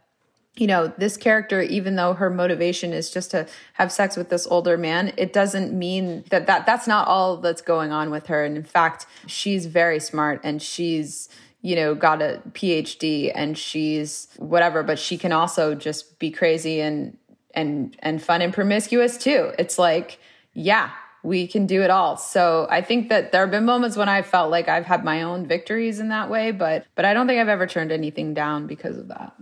you 0.58 0.68
know, 0.68 0.88
this 0.98 1.18
character, 1.18 1.62
even 1.62 1.98
though 1.98 2.14
her 2.14 2.30
motivation 2.30 2.94
is 2.94 3.12
just 3.12 3.32
to 3.32 3.46
have 3.74 3.92
sex 3.92 4.16
with 4.16 4.30
this 4.30 4.48
older 4.48 4.78
man, 4.78 5.12
it 5.18 5.34
doesn't 5.34 5.78
mean 5.78 6.24
that, 6.30 6.48
that 6.48 6.66
that's 6.66 6.88
not 6.88 7.10
all 7.10 7.36
that's 7.36 7.62
going 7.62 7.92
on 7.92 8.10
with 8.10 8.28
her. 8.28 8.46
And 8.46 8.56
in 8.56 8.64
fact, 8.64 9.06
she's 9.28 9.66
very 9.66 10.00
smart 10.00 10.40
and 10.46 10.62
she's, 10.62 11.28
you 11.62 11.76
know, 11.76 11.94
got 11.94 12.22
a 12.22 12.42
PhD 12.52 13.34
and 13.36 13.58
she's 13.58 14.30
whatever, 14.38 14.82
but 14.82 14.98
she 14.98 15.18
can 15.18 15.34
also 15.34 15.76
just 15.76 16.20
be 16.20 16.32
crazy 16.32 16.80
and, 16.80 17.18
and, 17.54 17.98
and 18.00 18.24
fun 18.24 18.42
and 18.42 18.54
promiscuous 18.54 19.18
too. 19.18 19.52
It's 19.60 19.78
like, 19.78 20.20
yeah, 20.54 20.92
we 21.26 21.48
can 21.48 21.66
do 21.66 21.82
it 21.82 21.90
all. 21.90 22.18
So 22.18 22.68
I 22.70 22.82
think 22.82 23.10
that 23.10 23.32
there 23.32 23.42
have 23.42 23.52
been 23.52 23.66
moments 23.66 23.98
when 23.98 24.08
I 24.08 24.22
felt 24.22 24.52
like 24.52 24.70
I've 24.70 24.86
had 24.86 25.04
my 25.04 25.24
own 25.24 25.48
victories 25.48 26.00
in 26.00 26.10
that 26.10 26.30
way, 26.30 26.52
but, 26.52 26.86
but 26.96 27.04
I 27.04 27.14
don't 27.14 27.28
think 27.28 27.42
I've 27.42 27.50
ever 27.50 27.68
turned 27.68 27.92
anything 27.92 28.34
down 28.34 28.68
because 28.68 28.98
of 28.98 29.08
that 29.10 29.34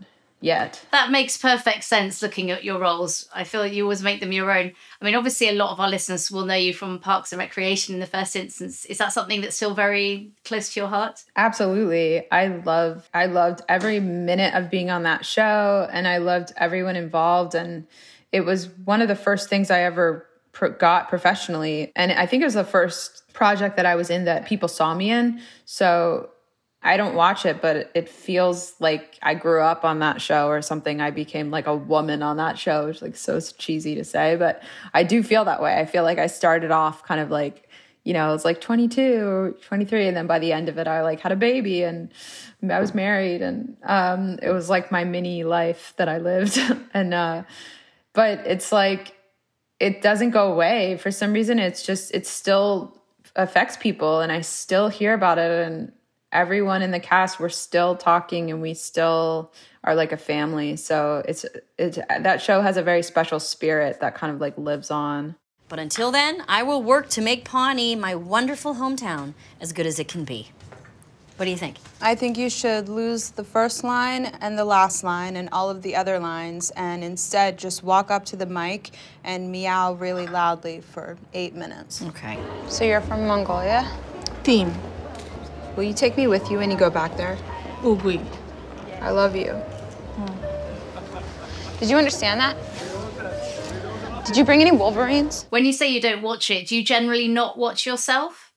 yet. 0.43 0.85
That 0.91 1.09
makes 1.09 1.37
perfect 1.37 1.85
sense 1.85 2.21
looking 2.21 2.51
at 2.51 2.63
your 2.63 2.79
roles. 2.79 3.29
I 3.33 3.45
feel 3.45 3.61
like 3.61 3.73
you 3.73 3.83
always 3.83 4.03
make 4.03 4.19
them 4.19 4.31
your 4.31 4.51
own. 4.51 4.73
I 5.01 5.05
mean, 5.05 5.15
obviously, 5.15 5.47
a 5.47 5.53
lot 5.53 5.71
of 5.71 5.79
our 5.79 5.89
listeners 5.89 6.29
will 6.29 6.45
know 6.45 6.53
you 6.53 6.73
from 6.73 6.99
Parks 6.99 7.31
and 7.31 7.39
Recreation 7.39 7.93
in 7.93 8.01
the 8.01 8.05
first 8.07 8.35
instance. 8.35 8.85
Is 8.85 8.97
that 8.97 9.13
something 9.13 9.41
that's 9.41 9.55
still 9.55 9.73
very 9.73 10.31
close 10.43 10.73
to 10.73 10.81
your 10.81 10.89
heart? 10.89 11.23
Absolutely. 11.35 12.29
I 12.29 12.47
love, 12.47 13.09
I 13.13 13.27
loved 13.27 13.61
every 13.69 14.01
minute 14.01 14.53
of 14.53 14.69
being 14.69 14.89
on 14.89 15.03
that 15.03 15.25
show 15.25 15.87
and 15.91 16.07
I 16.07 16.17
loved 16.17 16.51
everyone 16.57 16.97
involved. 16.97 17.55
And 17.55 17.87
it 18.33 18.41
was 18.41 18.67
one 18.83 19.01
of 19.01 19.07
the 19.07 19.15
first 19.15 19.49
things 19.49 19.71
I 19.71 19.83
ever 19.83 20.27
got 20.79 21.09
professionally. 21.09 21.91
And 21.95 22.11
I 22.11 22.25
think 22.25 22.41
it 22.41 22.45
was 22.45 22.53
the 22.53 22.63
first 22.63 23.23
project 23.33 23.77
that 23.77 23.85
I 23.85 23.95
was 23.95 24.09
in 24.09 24.25
that 24.25 24.45
people 24.45 24.67
saw 24.67 24.93
me 24.93 25.11
in. 25.11 25.41
So 25.65 26.29
I 26.81 26.97
don't 26.97 27.15
watch 27.15 27.45
it, 27.45 27.61
but 27.61 27.89
it 27.95 28.09
feels 28.09 28.75
like 28.79 29.17
I 29.21 29.35
grew 29.35 29.61
up 29.61 29.85
on 29.85 29.99
that 29.99 30.21
show 30.21 30.49
or 30.49 30.61
something. 30.61 30.99
I 30.99 31.11
became 31.11 31.49
like 31.49 31.65
a 31.65 31.75
woman 31.75 32.21
on 32.21 32.37
that 32.37 32.59
show. 32.59 32.87
It's 32.87 33.01
like 33.01 33.15
so 33.15 33.39
cheesy 33.39 33.95
to 33.95 34.03
say, 34.03 34.35
but 34.35 34.61
I 34.93 35.03
do 35.03 35.23
feel 35.23 35.45
that 35.45 35.61
way. 35.61 35.79
I 35.79 35.85
feel 35.85 36.03
like 36.03 36.19
I 36.19 36.27
started 36.27 36.71
off 36.71 37.03
kind 37.03 37.21
of 37.21 37.31
like, 37.31 37.69
you 38.03 38.13
know, 38.13 38.27
I 38.27 38.31
was 38.33 38.43
like 38.43 38.59
22 38.59 39.25
or 39.25 39.51
23. 39.51 40.09
And 40.09 40.17
then 40.17 40.27
by 40.27 40.39
the 40.39 40.51
end 40.51 40.67
of 40.67 40.77
it, 40.77 40.87
I 40.87 41.03
like 41.03 41.21
had 41.21 41.31
a 41.31 41.37
baby 41.37 41.83
and 41.83 42.11
I 42.69 42.81
was 42.81 42.93
married 42.93 43.41
and, 43.41 43.77
um, 43.83 44.39
it 44.41 44.49
was 44.49 44.69
like 44.69 44.91
my 44.91 45.05
mini 45.05 45.45
life 45.45 45.93
that 45.95 46.09
I 46.09 46.17
lived. 46.17 46.59
and, 46.93 47.13
uh, 47.13 47.43
but 48.11 48.39
it's 48.45 48.73
like, 48.73 49.15
it 49.83 50.01
doesn't 50.01 50.29
go 50.29 50.51
away 50.51 50.97
for 50.97 51.11
some 51.11 51.33
reason. 51.33 51.59
It's 51.59 51.83
just, 51.83 52.13
it 52.15 52.25
still 52.25 52.97
affects 53.35 53.75
people 53.75 54.21
and 54.21 54.31
I 54.31 54.41
still 54.41 54.87
hear 54.87 55.13
about 55.13 55.37
it. 55.37 55.51
And, 55.67 55.91
everyone 56.33 56.81
in 56.81 56.89
the 56.89 56.99
cast 56.99 57.39
we're 57.39 57.47
still 57.47 57.95
talking 57.95 58.49
and 58.49 58.59
we 58.59 58.73
still 58.73 59.51
are 59.83 59.93
like 59.93 60.11
a 60.11 60.17
family 60.17 60.75
so 60.75 61.21
it's 61.27 61.45
it's 61.77 61.99
that 62.19 62.41
show 62.41 62.59
has 62.59 62.75
a 62.75 62.81
very 62.81 63.03
special 63.03 63.39
spirit 63.39 63.99
that 64.01 64.15
kind 64.15 64.33
of 64.33 64.41
like 64.41 64.57
lives 64.57 64.89
on 64.89 65.35
but 65.69 65.77
until 65.77 66.11
then 66.11 66.43
i 66.47 66.63
will 66.63 66.81
work 66.81 67.07
to 67.07 67.21
make 67.21 67.45
pawnee 67.45 67.95
my 67.95 68.15
wonderful 68.15 68.73
hometown 68.73 69.33
as 69.61 69.71
good 69.71 69.85
as 69.85 69.99
it 69.99 70.07
can 70.07 70.23
be 70.23 70.49
what 71.43 71.47
do 71.47 71.51
you 71.51 71.57
think 71.57 71.75
i 72.01 72.15
think 72.15 72.37
you 72.37 72.49
should 72.49 72.87
lose 72.87 73.31
the 73.31 73.43
first 73.43 73.83
line 73.83 74.27
and 74.39 74.57
the 74.57 74.63
last 74.63 75.03
line 75.03 75.35
and 75.35 75.49
all 75.51 75.69
of 75.69 75.81
the 75.81 75.93
other 75.93 76.17
lines 76.17 76.71
and 76.77 77.03
instead 77.03 77.57
just 77.57 77.83
walk 77.83 78.09
up 78.09 78.23
to 78.23 78.37
the 78.37 78.45
mic 78.45 78.91
and 79.25 79.51
meow 79.51 79.91
really 79.93 80.25
loudly 80.25 80.79
for 80.79 81.17
eight 81.33 81.53
minutes 81.53 82.01
okay 82.01 82.39
so 82.69 82.85
you're 82.85 83.01
from 83.01 83.27
mongolia 83.27 83.85
Team. 84.43 84.73
Will 85.77 85.83
you 85.83 85.93
take 85.93 86.17
me 86.17 86.27
with 86.27 86.51
you 86.51 86.57
when 86.57 86.69
you 86.69 86.75
go 86.75 86.89
back 86.89 87.15
there? 87.15 87.37
Oui. 87.81 88.19
I 88.99 89.09
love 89.11 89.37
you. 89.37 89.57
Did 91.79 91.89
you 91.89 91.97
understand 91.97 92.41
that? 92.41 92.57
Did 94.25 94.35
you 94.35 94.43
bring 94.43 94.59
any 94.59 94.71
Wolverines? 94.71 95.45
When 95.49 95.63
you 95.63 95.71
say 95.71 95.87
you 95.87 96.01
don't 96.01 96.21
watch 96.21 96.51
it, 96.51 96.67
do 96.67 96.75
you 96.75 96.83
generally 96.83 97.29
not 97.29 97.57
watch 97.57 97.85
yourself? 97.85 98.51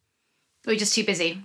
Or 0.67 0.71
are 0.71 0.73
you 0.73 0.79
just 0.79 0.95
too 0.95 1.05
busy? 1.05 1.45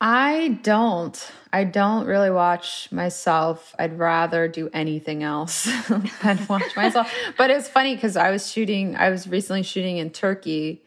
I 0.00 0.60
don't. 0.62 1.32
I 1.52 1.64
don't 1.64 2.06
really 2.06 2.30
watch 2.30 2.92
myself. 2.92 3.74
I'd 3.78 3.98
rather 3.98 4.46
do 4.46 4.70
anything 4.72 5.22
else 5.22 5.64
than 5.88 6.46
watch 6.48 6.76
myself. 6.76 7.12
But 7.36 7.50
it's 7.50 7.68
funny 7.68 7.94
because 7.96 8.16
I 8.16 8.30
was 8.30 8.50
shooting, 8.50 8.94
I 8.96 9.10
was 9.10 9.26
recently 9.26 9.64
shooting 9.64 9.96
in 9.96 10.10
Turkey 10.10 10.84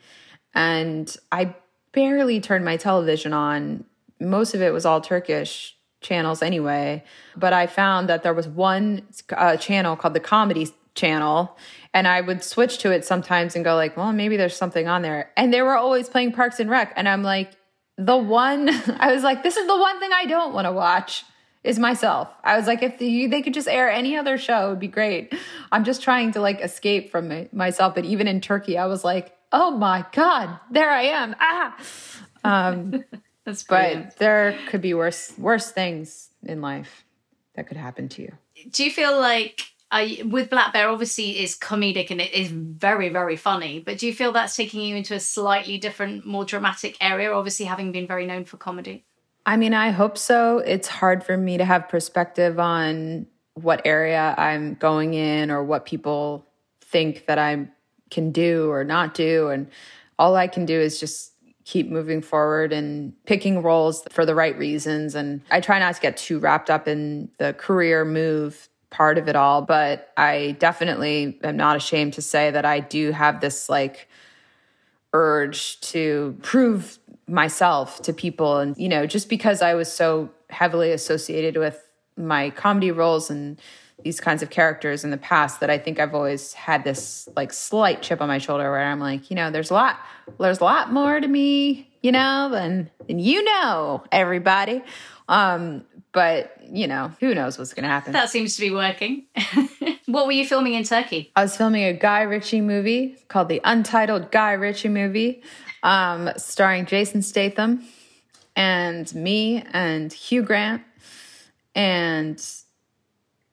and 0.53 1.13
I 1.31 1.55
barely 1.91 2.39
turned 2.39 2.63
my 2.63 2.77
television 2.77 3.33
on 3.33 3.85
most 4.21 4.53
of 4.53 4.61
it 4.61 4.71
was 4.71 4.85
all 4.85 5.01
Turkish 5.01 5.75
channels 5.99 6.41
anyway. 6.41 7.03
But 7.35 7.53
I 7.53 7.67
found 7.67 8.07
that 8.09 8.23
there 8.23 8.33
was 8.33 8.47
one 8.47 9.07
uh, 9.35 9.57
channel 9.57 9.95
called 9.95 10.13
the 10.13 10.19
Comedy 10.19 10.69
Channel, 10.93 11.57
and 11.93 12.07
I 12.07 12.21
would 12.21 12.43
switch 12.43 12.79
to 12.79 12.91
it 12.91 13.05
sometimes 13.05 13.55
and 13.55 13.63
go 13.63 13.75
like, 13.75 13.95
well, 13.97 14.11
maybe 14.11 14.37
there's 14.37 14.55
something 14.55 14.87
on 14.87 15.01
there. 15.01 15.31
And 15.37 15.53
they 15.53 15.61
were 15.61 15.75
always 15.75 16.09
playing 16.09 16.33
Parks 16.33 16.59
and 16.59 16.69
Rec, 16.69 16.93
and 16.95 17.07
I'm 17.07 17.23
like, 17.23 17.51
the 18.05 18.17
one 18.17 18.69
I 18.99 19.13
was 19.13 19.23
like, 19.23 19.43
this 19.43 19.57
is 19.57 19.67
the 19.67 19.77
one 19.77 19.99
thing 19.99 20.11
I 20.13 20.25
don't 20.25 20.53
want 20.53 20.65
to 20.65 20.71
watch 20.71 21.23
is 21.63 21.77
myself. 21.77 22.27
I 22.43 22.57
was 22.57 22.65
like, 22.65 22.81
if 22.81 22.97
the, 22.97 23.27
they 23.27 23.41
could 23.43 23.53
just 23.53 23.67
air 23.67 23.89
any 23.89 24.17
other 24.17 24.37
show, 24.37 24.67
it'd 24.67 24.79
be 24.79 24.87
great. 24.87 25.33
I'm 25.71 25.83
just 25.83 26.01
trying 26.01 26.31
to 26.31 26.41
like 26.41 26.59
escape 26.61 27.11
from 27.11 27.27
my, 27.27 27.49
myself. 27.51 27.93
But 27.93 28.05
even 28.05 28.27
in 28.27 28.41
Turkey, 28.41 28.77
I 28.77 28.87
was 28.87 29.03
like, 29.03 29.35
oh 29.51 29.71
my 29.71 30.05
god, 30.11 30.59
there 30.71 30.89
I 30.89 31.03
am. 31.03 31.35
Ah. 31.39 31.77
Um, 32.43 33.03
That's 33.45 33.63
brilliant. 33.63 34.05
But 34.05 34.17
there 34.17 34.57
could 34.69 34.81
be 34.81 34.93
worse 34.93 35.33
worse 35.37 35.71
things 35.71 36.29
in 36.43 36.61
life 36.61 37.05
that 37.55 37.67
could 37.67 37.77
happen 37.77 38.09
to 38.09 38.21
you. 38.23 38.31
Do 38.71 38.83
you 38.83 38.91
feel 38.91 39.19
like 39.19 39.70
I, 39.91 40.23
with 40.25 40.49
Black 40.49 40.71
Bear, 40.71 40.89
obviously 40.89 41.41
is 41.43 41.57
comedic 41.57 42.11
and 42.11 42.21
it 42.21 42.33
is 42.33 42.49
very, 42.49 43.09
very 43.09 43.35
funny. 43.35 43.79
But 43.79 43.97
do 43.97 44.07
you 44.07 44.13
feel 44.13 44.31
that's 44.31 44.55
taking 44.55 44.81
you 44.81 44.95
into 44.95 45.13
a 45.13 45.19
slightly 45.19 45.77
different, 45.77 46.25
more 46.25 46.45
dramatic 46.45 46.95
area? 47.01 47.33
Obviously, 47.33 47.65
having 47.65 47.91
been 47.91 48.07
very 48.07 48.25
known 48.25 48.45
for 48.45 48.55
comedy. 48.55 49.03
I 49.45 49.57
mean, 49.57 49.73
I 49.73 49.91
hope 49.91 50.17
so. 50.17 50.59
It's 50.59 50.87
hard 50.87 51.23
for 51.23 51.35
me 51.35 51.57
to 51.57 51.65
have 51.65 51.89
perspective 51.89 52.57
on 52.57 53.27
what 53.55 53.81
area 53.83 54.33
I'm 54.37 54.75
going 54.75 55.13
in 55.13 55.51
or 55.51 55.63
what 55.63 55.85
people 55.85 56.45
think 56.81 57.25
that 57.25 57.37
I 57.37 57.67
can 58.09 58.31
do 58.31 58.69
or 58.69 58.83
not 58.83 59.13
do. 59.13 59.49
And 59.49 59.67
all 60.17 60.35
I 60.35 60.47
can 60.47 60.65
do 60.65 60.79
is 60.79 60.99
just 60.99 61.33
keep 61.65 61.89
moving 61.89 62.21
forward 62.21 62.71
and 62.71 63.13
picking 63.25 63.61
roles 63.61 64.03
for 64.09 64.25
the 64.25 64.35
right 64.35 64.57
reasons. 64.57 65.15
And 65.15 65.41
I 65.51 65.59
try 65.59 65.79
not 65.79 65.95
to 65.95 66.01
get 66.01 66.17
too 66.17 66.39
wrapped 66.39 66.69
up 66.69 66.87
in 66.87 67.29
the 67.39 67.53
career 67.53 68.05
move 68.05 68.69
part 68.91 69.17
of 69.17 69.27
it 69.27 69.35
all, 69.35 69.63
but 69.63 70.11
I 70.17 70.55
definitely 70.59 71.39
am 71.43 71.57
not 71.57 71.77
ashamed 71.77 72.13
to 72.13 72.21
say 72.21 72.51
that 72.51 72.65
I 72.65 72.81
do 72.81 73.11
have 73.11 73.41
this 73.41 73.69
like 73.69 74.07
urge 75.13 75.79
to 75.81 76.37
prove 76.41 76.99
myself 77.27 78.01
to 78.03 78.13
people. 78.13 78.57
And, 78.57 78.77
you 78.77 78.89
know, 78.89 79.07
just 79.07 79.29
because 79.29 79.61
I 79.61 79.73
was 79.73 79.91
so 79.91 80.29
heavily 80.49 80.91
associated 80.91 81.57
with 81.57 81.81
my 82.17 82.49
comedy 82.51 82.91
roles 82.91 83.29
and 83.29 83.59
these 84.03 84.19
kinds 84.19 84.43
of 84.43 84.49
characters 84.49 85.03
in 85.03 85.11
the 85.11 85.17
past 85.17 85.59
that 85.59 85.69
I 85.69 85.77
think 85.77 85.99
I've 85.99 86.13
always 86.13 86.53
had 86.53 86.83
this 86.83 87.29
like 87.35 87.53
slight 87.53 88.01
chip 88.01 88.21
on 88.21 88.27
my 88.27 88.39
shoulder 88.39 88.69
where 88.69 88.83
I'm 88.83 88.99
like, 88.99 89.29
you 89.29 89.35
know, 89.35 89.51
there's 89.51 89.71
a 89.71 89.73
lot, 89.73 89.99
there's 90.39 90.59
a 90.59 90.63
lot 90.63 90.91
more 90.91 91.19
to 91.19 91.27
me, 91.27 91.89
you 92.01 92.11
know, 92.11 92.49
than, 92.51 92.89
than 93.07 93.19
you 93.19 93.43
know, 93.43 94.03
everybody. 94.11 94.83
Um, 95.29 95.85
but 96.13 96.57
you 96.69 96.87
know, 96.87 97.11
who 97.19 97.33
knows 97.33 97.57
what's 97.57 97.73
going 97.73 97.83
to 97.83 97.89
happen. 97.89 98.13
That 98.13 98.29
seems 98.29 98.55
to 98.55 98.61
be 98.61 98.71
working. 98.71 99.25
what 100.05 100.25
were 100.25 100.31
you 100.31 100.45
filming 100.45 100.73
in 100.73 100.83
Turkey? 100.83 101.31
I 101.35 101.43
was 101.43 101.55
filming 101.55 101.83
a 101.83 101.93
Guy 101.93 102.21
Ritchie 102.21 102.61
movie 102.61 103.17
called 103.27 103.49
the 103.49 103.61
Untitled 103.63 104.31
Guy 104.31 104.53
Ritchie 104.53 104.89
movie, 104.89 105.43
um, 105.83 106.29
starring 106.37 106.85
Jason 106.85 107.21
Statham 107.21 107.83
and 108.55 109.13
me 109.15 109.63
and 109.73 110.11
Hugh 110.11 110.43
Grant 110.43 110.83
and 111.75 112.43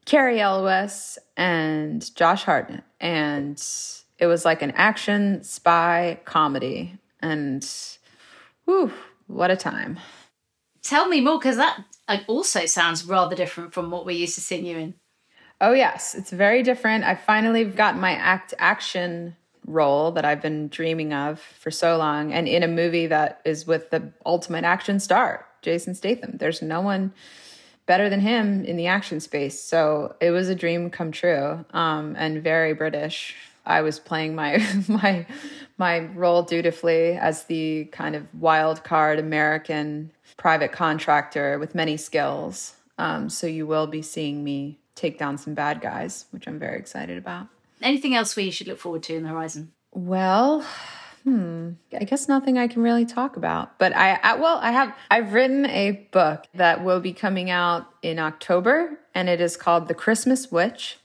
Cary 0.04 0.40
Elwes 0.40 1.18
and 1.36 2.14
Josh 2.16 2.44
Hartnett. 2.44 2.84
And 3.00 3.62
it 4.18 4.26
was 4.26 4.44
like 4.44 4.62
an 4.62 4.72
action 4.72 5.42
spy 5.44 6.20
comedy. 6.24 6.98
And 7.20 7.68
whew, 8.64 8.92
what 9.26 9.50
a 9.50 9.56
time. 9.56 9.98
Tell 10.88 11.06
me 11.06 11.20
more, 11.20 11.38
because 11.38 11.56
that 11.56 11.84
also 12.28 12.64
sounds 12.64 13.04
rather 13.04 13.36
different 13.36 13.74
from 13.74 13.90
what 13.90 14.06
we're 14.06 14.16
used 14.16 14.36
to 14.36 14.40
seeing 14.40 14.64
you 14.64 14.78
in. 14.78 14.94
Oh, 15.60 15.74
yes, 15.74 16.14
it's 16.14 16.30
very 16.30 16.62
different. 16.62 17.04
I 17.04 17.14
finally 17.14 17.62
got 17.66 17.98
my 17.98 18.12
act 18.12 18.54
action 18.58 19.36
role 19.66 20.12
that 20.12 20.24
I've 20.24 20.40
been 20.40 20.68
dreaming 20.68 21.12
of 21.12 21.40
for 21.40 21.70
so 21.70 21.98
long, 21.98 22.32
and 22.32 22.48
in 22.48 22.62
a 22.62 22.68
movie 22.68 23.06
that 23.06 23.42
is 23.44 23.66
with 23.66 23.90
the 23.90 24.14
ultimate 24.24 24.64
action 24.64 24.98
star, 24.98 25.44
Jason 25.60 25.94
Statham. 25.94 26.38
There's 26.38 26.62
no 26.62 26.80
one 26.80 27.12
better 27.84 28.08
than 28.08 28.20
him 28.20 28.64
in 28.64 28.78
the 28.78 28.86
action 28.86 29.20
space. 29.20 29.62
So 29.62 30.16
it 30.22 30.30
was 30.30 30.48
a 30.48 30.54
dream 30.54 30.88
come 30.88 31.12
true 31.12 31.66
um, 31.74 32.16
and 32.16 32.42
very 32.42 32.72
British. 32.72 33.36
I 33.66 33.82
was 33.82 33.98
playing 33.98 34.34
my 34.34 34.66
my 34.88 35.26
my 35.76 35.98
role 35.98 36.44
dutifully 36.44 37.18
as 37.18 37.44
the 37.44 37.84
kind 37.92 38.16
of 38.16 38.34
wild 38.34 38.84
card 38.84 39.18
American 39.18 40.12
private 40.38 40.72
contractor 40.72 41.58
with 41.58 41.74
many 41.74 41.98
skills. 41.98 42.76
Um, 42.96 43.28
so 43.28 43.46
you 43.46 43.66
will 43.66 43.86
be 43.86 44.00
seeing 44.00 44.42
me 44.42 44.78
take 44.94 45.18
down 45.18 45.36
some 45.36 45.54
bad 45.54 45.80
guys, 45.80 46.24
which 46.30 46.48
I'm 46.48 46.58
very 46.58 46.78
excited 46.78 47.18
about. 47.18 47.48
Anything 47.82 48.14
else 48.14 48.34
we 48.34 48.50
should 48.50 48.66
look 48.66 48.78
forward 48.78 49.02
to 49.04 49.14
in 49.14 49.22
the 49.22 49.28
horizon? 49.28 49.72
Well, 49.92 50.64
hmm, 51.22 51.72
I 51.92 52.04
guess 52.04 52.28
nothing 52.28 52.58
I 52.58 52.66
can 52.66 52.82
really 52.82 53.06
talk 53.06 53.36
about. 53.36 53.78
But 53.78 53.94
I, 53.94 54.18
I, 54.22 54.34
well, 54.34 54.58
I 54.60 54.72
have 54.72 54.94
I've 55.10 55.32
written 55.32 55.66
a 55.66 56.08
book 56.10 56.46
that 56.54 56.82
will 56.82 57.00
be 57.00 57.12
coming 57.12 57.50
out 57.50 57.86
in 58.02 58.18
October, 58.18 58.98
and 59.14 59.28
it 59.28 59.40
is 59.40 59.56
called 59.56 59.86
The 59.86 59.94
Christmas 59.94 60.50
Witch. 60.50 60.98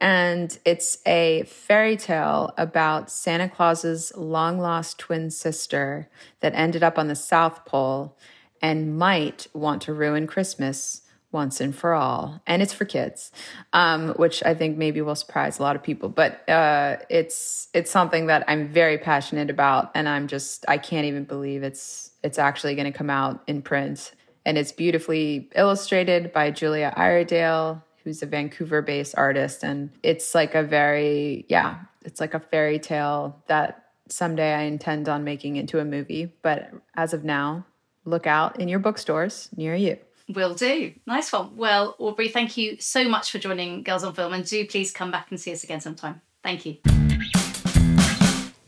And 0.00 0.58
it's 0.64 0.98
a 1.06 1.44
fairy 1.44 1.96
tale 1.96 2.52
about 2.58 3.10
Santa 3.10 3.48
Claus's 3.48 4.12
long 4.16 4.58
lost 4.58 4.98
twin 4.98 5.30
sister 5.30 6.08
that 6.40 6.52
ended 6.54 6.82
up 6.82 6.98
on 6.98 7.08
the 7.08 7.16
South 7.16 7.64
Pole 7.64 8.16
and 8.62 8.98
might 8.98 9.46
want 9.52 9.82
to 9.82 9.92
ruin 9.92 10.26
Christmas 10.26 11.02
once 11.32 11.60
and 11.60 11.74
for 11.74 11.92
all. 11.92 12.40
And 12.46 12.62
it's 12.62 12.72
for 12.72 12.84
kids, 12.84 13.32
um, 13.72 14.10
which 14.10 14.42
I 14.44 14.54
think 14.54 14.78
maybe 14.78 15.02
will 15.02 15.16
surprise 15.16 15.58
a 15.58 15.62
lot 15.62 15.76
of 15.76 15.82
people. 15.82 16.08
But 16.08 16.48
uh, 16.48 16.98
it's 17.10 17.68
it's 17.74 17.90
something 17.90 18.26
that 18.26 18.44
I'm 18.48 18.68
very 18.68 18.96
passionate 18.98 19.50
about, 19.50 19.90
and 19.94 20.08
I'm 20.08 20.28
just 20.28 20.64
I 20.68 20.78
can't 20.78 21.06
even 21.06 21.24
believe 21.24 21.62
it's 21.62 22.12
it's 22.22 22.38
actually 22.38 22.74
going 22.74 22.90
to 22.90 22.96
come 22.96 23.10
out 23.10 23.42
in 23.46 23.60
print. 23.60 24.12
And 24.46 24.58
it's 24.58 24.72
beautifully 24.72 25.50
illustrated 25.54 26.32
by 26.32 26.50
Julia 26.50 26.92
Iredale, 26.96 27.82
who's 28.04 28.22
a 28.22 28.26
Vancouver 28.26 28.82
based 28.82 29.14
artist. 29.16 29.62
And 29.64 29.90
it's 30.02 30.34
like 30.34 30.54
a 30.54 30.62
very, 30.62 31.46
yeah, 31.48 31.78
it's 32.04 32.20
like 32.20 32.34
a 32.34 32.40
fairy 32.40 32.78
tale 32.78 33.42
that 33.46 33.84
someday 34.08 34.52
I 34.54 34.62
intend 34.62 35.08
on 35.08 35.24
making 35.24 35.56
into 35.56 35.80
a 35.80 35.84
movie. 35.84 36.34
But 36.42 36.70
as 36.94 37.14
of 37.14 37.24
now, 37.24 37.64
look 38.04 38.26
out 38.26 38.60
in 38.60 38.68
your 38.68 38.78
bookstores 38.78 39.48
near 39.56 39.74
you. 39.74 39.98
Will 40.28 40.54
do. 40.54 40.94
Nice 41.06 41.32
one. 41.32 41.56
Well, 41.56 41.96
Aubrey, 41.98 42.28
thank 42.28 42.56
you 42.56 42.78
so 42.80 43.06
much 43.08 43.30
for 43.30 43.38
joining 43.38 43.82
Girls 43.82 44.04
on 44.04 44.14
Film, 44.14 44.32
and 44.32 44.44
do 44.44 44.66
please 44.66 44.90
come 44.90 45.10
back 45.10 45.30
and 45.30 45.38
see 45.38 45.52
us 45.52 45.64
again 45.64 45.80
sometime. 45.80 46.22
Thank 46.42 46.64
you. 46.64 46.78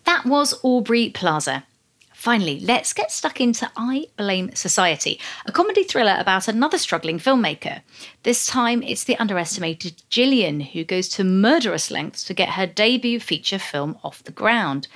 That 0.04 0.24
was 0.26 0.54
Aubrey 0.62 1.10
Plaza. 1.10 1.64
Finally, 2.12 2.60
let's 2.60 2.92
get 2.92 3.12
stuck 3.12 3.40
into 3.40 3.70
I 3.76 4.06
Blame 4.16 4.54
Society, 4.54 5.20
a 5.46 5.52
comedy 5.52 5.84
thriller 5.84 6.16
about 6.18 6.48
another 6.48 6.78
struggling 6.78 7.18
filmmaker. 7.18 7.82
This 8.22 8.46
time, 8.46 8.82
it's 8.82 9.04
the 9.04 9.16
underestimated 9.18 10.02
Gillian 10.08 10.60
who 10.60 10.82
goes 10.82 11.08
to 11.10 11.24
murderous 11.24 11.90
lengths 11.90 12.24
to 12.24 12.34
get 12.34 12.50
her 12.50 12.66
debut 12.66 13.20
feature 13.20 13.58
film 13.58 13.98
off 14.02 14.24
the 14.24 14.32
ground. 14.32 14.88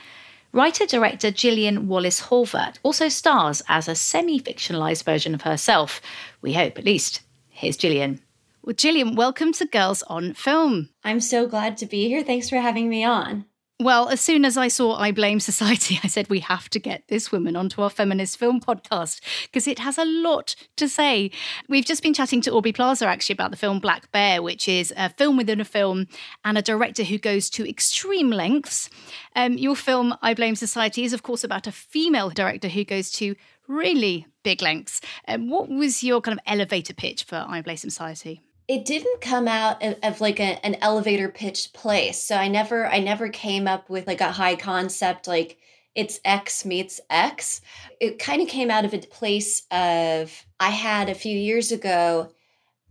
Writer 0.53 0.84
director 0.84 1.30
Gillian 1.30 1.86
Wallace 1.86 2.22
Horvat 2.22 2.78
also 2.82 3.09
stars 3.09 3.62
as 3.68 3.86
a 3.86 3.94
semi 3.94 4.40
fictionalized 4.40 5.05
version 5.05 5.32
of 5.32 5.42
herself. 5.42 6.01
We 6.42 6.55
hope, 6.55 6.76
at 6.76 6.84
least. 6.84 7.20
Here's 7.48 7.76
Gillian. 7.76 8.20
Well, 8.62 8.74
Gillian, 8.74 9.14
welcome 9.14 9.53
to 9.53 9.64
Girls 9.64 10.03
on 10.09 10.34
Film. 10.34 10.88
I'm 11.05 11.20
so 11.20 11.46
glad 11.46 11.76
to 11.78 11.86
be 11.86 12.09
here. 12.09 12.24
Thanks 12.24 12.48
for 12.51 12.57
having 12.57 12.88
me 12.88 13.05
on. 13.05 13.44
Well, 13.80 14.10
as 14.10 14.20
soon 14.20 14.44
as 14.44 14.58
I 14.58 14.68
saw 14.68 14.96
I 14.96 15.10
Blame 15.10 15.40
Society, 15.40 15.98
I 16.04 16.08
said 16.08 16.28
we 16.28 16.40
have 16.40 16.68
to 16.68 16.78
get 16.78 17.08
this 17.08 17.32
woman 17.32 17.56
onto 17.56 17.80
our 17.80 17.88
feminist 17.88 18.36
film 18.36 18.60
podcast 18.60 19.22
because 19.44 19.66
it 19.66 19.78
has 19.78 19.96
a 19.96 20.04
lot 20.04 20.54
to 20.76 20.86
say. 20.86 21.30
We've 21.66 21.86
just 21.86 22.02
been 22.02 22.12
chatting 22.12 22.42
to 22.42 22.52
Aubrey 22.52 22.72
Plaza 22.72 23.06
actually 23.06 23.32
about 23.32 23.52
the 23.52 23.56
film 23.56 23.80
Black 23.80 24.12
Bear, 24.12 24.42
which 24.42 24.68
is 24.68 24.92
a 24.98 25.08
film 25.08 25.38
within 25.38 25.62
a 25.62 25.64
film 25.64 26.08
and 26.44 26.58
a 26.58 26.62
director 26.62 27.04
who 27.04 27.16
goes 27.16 27.48
to 27.50 27.66
extreme 27.66 28.28
lengths. 28.28 28.90
Um, 29.34 29.54
your 29.54 29.76
film 29.76 30.14
I 30.20 30.34
Blame 30.34 30.56
Society 30.56 31.04
is, 31.04 31.14
of 31.14 31.22
course, 31.22 31.42
about 31.42 31.66
a 31.66 31.72
female 31.72 32.28
director 32.28 32.68
who 32.68 32.84
goes 32.84 33.10
to 33.12 33.34
really 33.66 34.26
big 34.42 34.60
lengths. 34.60 35.00
Um, 35.26 35.48
what 35.48 35.70
was 35.70 36.04
your 36.04 36.20
kind 36.20 36.38
of 36.38 36.44
elevator 36.46 36.92
pitch 36.92 37.24
for 37.24 37.46
I 37.48 37.62
Blame 37.62 37.78
Society? 37.78 38.42
It 38.70 38.84
didn't 38.84 39.20
come 39.20 39.48
out 39.48 39.82
of, 39.82 39.96
of 40.04 40.20
like 40.20 40.38
a, 40.38 40.64
an 40.64 40.76
elevator 40.80 41.28
pitched 41.28 41.72
place. 41.72 42.22
So 42.22 42.36
i 42.36 42.46
never 42.46 42.86
i 42.86 43.00
never 43.00 43.28
came 43.28 43.66
up 43.66 43.90
with 43.90 44.06
like 44.06 44.20
a 44.20 44.30
high 44.30 44.54
concept 44.54 45.26
like 45.26 45.58
it's 45.96 46.20
x 46.24 46.64
meets 46.64 47.00
x. 47.10 47.62
It 47.98 48.20
kind 48.20 48.40
of 48.40 48.46
came 48.46 48.70
out 48.70 48.84
of 48.84 48.94
a 48.94 48.98
place 48.98 49.62
of 49.72 50.46
i 50.60 50.70
had 50.70 51.08
a 51.08 51.16
few 51.16 51.36
years 51.36 51.72
ago 51.72 52.30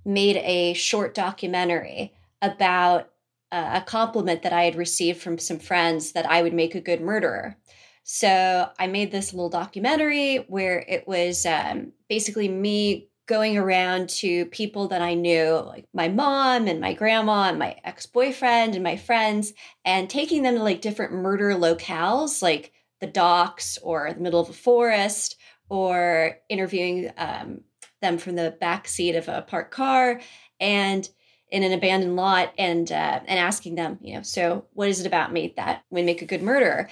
made 0.03 0.35
a 0.37 0.73
short 0.73 1.15
documentary 1.15 2.13
about 2.41 3.11
uh, 3.53 3.71
a 3.75 3.81
compliment 3.81 4.43
that 4.43 4.51
i 4.51 4.63
had 4.63 4.75
received 4.75 5.21
from 5.21 5.37
some 5.37 5.59
friends 5.59 6.11
that 6.11 6.29
i 6.29 6.41
would 6.41 6.53
make 6.53 6.75
a 6.75 6.81
good 6.81 6.99
murderer. 6.99 7.55
So 8.03 8.69
i 8.77 8.85
made 8.87 9.13
this 9.13 9.33
little 9.33 9.49
documentary 9.49 10.43
where 10.49 10.83
it 10.89 11.07
was 11.07 11.45
um, 11.45 11.93
basically 12.09 12.49
me 12.49 13.08
going 13.29 13.59
around 13.59 14.09
to 14.09 14.47
people 14.47 14.87
that 14.87 15.03
I 15.03 15.13
knew, 15.13 15.51
like 15.63 15.85
my 15.93 16.07
mom 16.07 16.67
and 16.67 16.81
my 16.81 16.93
grandma 16.93 17.43
and 17.43 17.59
my 17.59 17.75
ex 17.83 18.07
boyfriend 18.07 18.73
and 18.73 18.83
my 18.83 18.97
friends, 18.97 19.53
and 19.85 20.09
taking 20.09 20.41
them 20.41 20.55
to 20.55 20.63
like 20.63 20.81
different 20.81 21.13
murder 21.13 21.51
locales, 21.51 22.41
like 22.41 22.73
the 23.01 23.07
docks 23.07 23.77
or 23.83 24.11
the 24.11 24.19
middle 24.19 24.39
of 24.39 24.49
a 24.49 24.53
forest, 24.53 25.35
or 25.69 26.39
interviewing 26.49 27.11
um, 27.17 27.61
them 28.01 28.17
from 28.17 28.35
the 28.35 28.57
back 28.59 28.87
seat 28.87 29.15
of 29.15 29.27
a 29.27 29.43
parked 29.43 29.71
car 29.71 30.19
and 30.59 31.07
in 31.51 31.61
an 31.61 31.71
abandoned 31.71 32.15
lot, 32.15 32.51
and 32.57 32.91
uh, 32.91 33.19
and 33.27 33.39
asking 33.39 33.75
them, 33.75 33.99
you 34.01 34.15
know, 34.15 34.23
so 34.23 34.65
what 34.73 34.89
is 34.89 34.99
it 35.01 35.05
about 35.05 35.31
me 35.31 35.53
that 35.55 35.83
would 35.91 36.03
make 36.03 36.23
a 36.23 36.25
good 36.25 36.41
murderer? 36.41 36.89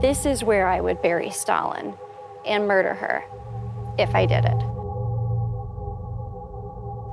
This 0.00 0.24
is 0.24 0.44
where 0.44 0.68
I 0.68 0.80
would 0.80 1.02
bury 1.02 1.30
Stalin 1.30 1.94
and 2.46 2.68
murder 2.68 2.94
her 2.94 3.24
if 3.98 4.14
I 4.14 4.26
did 4.26 4.44
it. 4.44 4.56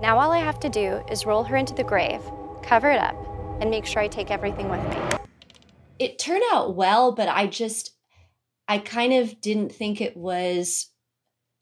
Now 0.02 0.18
all 0.18 0.32
I 0.32 0.40
have 0.40 0.60
to 0.62 0.70
do 0.70 1.04
is 1.10 1.26
roll 1.26 1.44
her 1.44 1.56
into 1.56 1.74
the 1.74 1.84
grave, 1.84 2.22
cover 2.64 2.90
it 2.90 3.00
up, 3.00 3.16
and 3.60 3.70
make 3.70 3.86
sure 3.86 4.02
I 4.02 4.08
take 4.08 4.32
everything 4.32 4.70
with 4.70 4.82
me. 4.90 5.20
It 6.00 6.18
turned 6.18 6.44
out 6.52 6.76
well, 6.76 7.12
but 7.12 7.30
I 7.30 7.46
just, 7.46 7.92
I 8.68 8.80
kind 8.80 9.14
of 9.14 9.40
didn't 9.42 9.72
think 9.72 10.02
it 10.02 10.18
was 10.18 10.88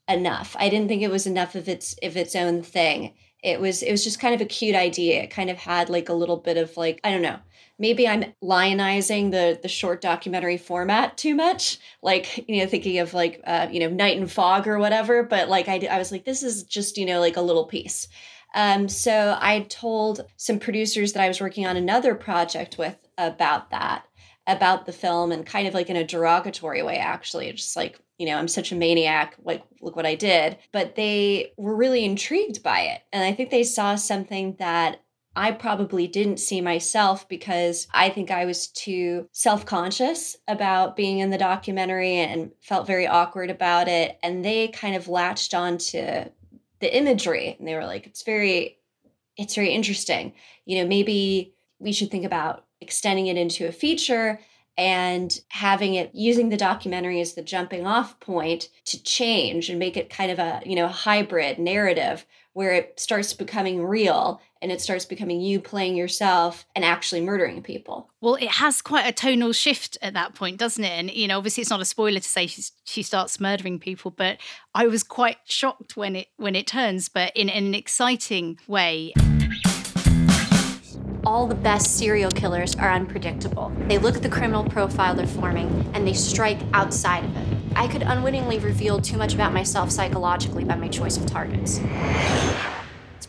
enough. 0.07 0.55
I 0.57 0.69
didn't 0.69 0.87
think 0.87 1.01
it 1.01 1.11
was 1.11 1.27
enough 1.27 1.55
of 1.55 1.69
its 1.69 1.95
of 2.01 2.17
its 2.17 2.35
own 2.35 2.63
thing. 2.63 3.13
It 3.43 3.61
was 3.61 3.83
it 3.83 3.91
was 3.91 4.03
just 4.03 4.19
kind 4.19 4.33
of 4.33 4.41
a 4.41 4.45
cute 4.45 4.75
idea. 4.75 5.23
It 5.23 5.31
kind 5.31 5.49
of 5.49 5.57
had 5.57 5.89
like 5.89 6.09
a 6.09 6.13
little 6.13 6.37
bit 6.37 6.57
of 6.57 6.75
like 6.77 6.99
I 7.03 7.11
don't 7.11 7.21
know 7.21 7.39
maybe 7.79 8.07
I'm 8.07 8.25
lionizing 8.43 9.31
the 9.31 9.57
the 9.59 9.67
short 9.67 10.01
documentary 10.01 10.57
format 10.57 11.17
too 11.17 11.33
much, 11.33 11.79
like 12.03 12.45
you 12.47 12.61
know, 12.61 12.67
thinking 12.67 12.99
of 12.99 13.13
like 13.13 13.41
uh, 13.47 13.67
you 13.71 13.79
know, 13.79 13.89
Night 13.89 14.17
and 14.17 14.31
Fog 14.31 14.67
or 14.67 14.77
whatever. 14.77 15.23
But 15.23 15.49
like 15.49 15.67
I, 15.67 15.87
I 15.89 15.97
was 15.97 16.11
like, 16.11 16.25
this 16.25 16.43
is 16.43 16.63
just 16.63 16.97
you 16.97 17.05
know 17.05 17.19
like 17.19 17.37
a 17.37 17.41
little 17.41 17.65
piece. 17.65 18.07
Um, 18.53 18.89
so 18.89 19.37
I 19.39 19.61
told 19.61 20.25
some 20.35 20.59
producers 20.59 21.13
that 21.13 21.23
I 21.23 21.27
was 21.27 21.39
working 21.39 21.65
on 21.65 21.77
another 21.77 22.15
project 22.15 22.77
with 22.77 22.97
about 23.17 23.69
that, 23.69 24.05
about 24.47 24.85
the 24.85 24.91
film, 24.91 25.31
and 25.31 25.45
kind 25.45 25.67
of 25.67 25.73
like 25.73 25.89
in 25.89 25.95
a 25.95 26.03
derogatory 26.03 26.83
way, 26.83 26.97
actually, 26.97 27.51
just 27.53 27.75
like 27.75 27.99
you 28.19 28.25
know, 28.25 28.35
I'm 28.35 28.49
such 28.49 28.73
a 28.73 28.75
maniac, 28.75 29.37
like, 29.43 29.63
look 29.81 29.95
what 29.95 30.05
I 30.05 30.15
did. 30.15 30.57
But 30.73 30.95
they 30.95 31.53
were 31.55 31.75
really 31.75 32.03
intrigued 32.03 32.61
by 32.61 32.81
it. 32.81 33.01
And 33.13 33.23
I 33.23 33.31
think 33.31 33.49
they 33.49 33.63
saw 33.63 33.95
something 33.95 34.57
that 34.59 35.01
I 35.39 35.53
probably 35.53 36.05
didn't 36.05 36.41
see 36.41 36.59
myself 36.59 37.25
because 37.29 37.87
I 37.93 38.09
think 38.09 38.29
I 38.29 38.43
was 38.43 38.67
too 38.67 39.29
self 39.31 39.65
conscious 39.65 40.35
about 40.49 40.97
being 40.97 41.19
in 41.19 41.29
the 41.29 41.37
documentary 41.37 42.15
and 42.15 42.51
felt 42.59 42.85
very 42.85 43.07
awkward 43.07 43.49
about 43.49 43.87
it. 43.87 44.19
And 44.21 44.43
they 44.43 44.67
kind 44.67 44.97
of 44.97 45.07
latched 45.07 45.53
onto 45.53 46.25
the 46.81 46.97
imagery 46.97 47.55
and 47.57 47.65
they 47.65 47.73
were 47.73 47.85
like, 47.85 48.05
it's 48.05 48.23
very, 48.23 48.79
it's 49.37 49.55
very 49.55 49.69
interesting. 49.69 50.33
You 50.65 50.81
know, 50.81 50.87
maybe 50.89 51.53
we 51.79 51.93
should 51.93 52.11
think 52.11 52.25
about 52.25 52.65
extending 52.81 53.27
it 53.27 53.37
into 53.37 53.65
a 53.65 53.71
feature 53.71 54.41
and 54.77 55.39
having 55.49 55.93
it 55.95 56.11
using 56.13 56.49
the 56.49 56.57
documentary 56.57 57.21
as 57.21 57.33
the 57.33 57.41
jumping 57.41 57.87
off 57.87 58.19
point 58.19 58.67
to 58.85 59.01
change 59.03 59.69
and 59.69 59.79
make 59.79 59.95
it 59.95 60.09
kind 60.09 60.31
of 60.31 60.39
a 60.39 60.61
you 60.65 60.75
know 60.75 60.87
hybrid 60.87 61.59
narrative 61.59 62.25
where 62.53 62.73
it 62.73 62.99
starts 62.99 63.33
becoming 63.33 63.83
real 63.83 64.41
and 64.61 64.71
it 64.71 64.81
starts 64.81 65.05
becoming 65.05 65.39
you 65.39 65.59
playing 65.59 65.95
yourself 65.95 66.65
and 66.75 66.83
actually 66.83 67.21
murdering 67.21 67.61
people. 67.61 68.09
Well, 68.21 68.35
it 68.35 68.49
has 68.49 68.81
quite 68.81 69.07
a 69.07 69.11
tonal 69.11 69.53
shift 69.53 69.97
at 70.01 70.13
that 70.13 70.35
point, 70.35 70.57
doesn't 70.57 70.83
it? 70.83 70.91
And 70.91 71.11
you 71.11 71.27
know, 71.27 71.37
obviously, 71.37 71.61
it's 71.61 71.69
not 71.69 71.81
a 71.81 71.85
spoiler 71.85 72.19
to 72.19 72.27
say 72.27 72.47
she 72.83 73.03
starts 73.03 73.39
murdering 73.39 73.79
people, 73.79 74.11
but 74.11 74.37
I 74.73 74.87
was 74.87 75.03
quite 75.03 75.37
shocked 75.45 75.95
when 75.95 76.15
it 76.15 76.27
when 76.37 76.55
it 76.55 76.67
turns, 76.67 77.09
but 77.09 77.35
in, 77.35 77.49
in 77.49 77.65
an 77.65 77.75
exciting 77.75 78.59
way. 78.67 79.13
All 81.25 81.47
the 81.47 81.55
best 81.55 81.97
serial 81.97 82.31
killers 82.31 82.75
are 82.75 82.91
unpredictable. 82.91 83.71
They 83.87 83.97
look 83.97 84.15
at 84.15 84.23
the 84.23 84.29
criminal 84.29 84.63
profile 84.63 85.15
they're 85.15 85.27
forming 85.27 85.89
and 85.93 86.07
they 86.07 86.13
strike 86.13 86.59
outside 86.73 87.25
of 87.25 87.35
it. 87.35 87.59
I 87.75 87.87
could 87.87 88.01
unwittingly 88.03 88.57
reveal 88.59 88.99
too 88.99 89.17
much 89.17 89.33
about 89.33 89.53
myself 89.53 89.91
psychologically 89.91 90.63
by 90.63 90.75
my 90.75 90.87
choice 90.87 91.17
of 91.17 91.25
targets. 91.25 91.79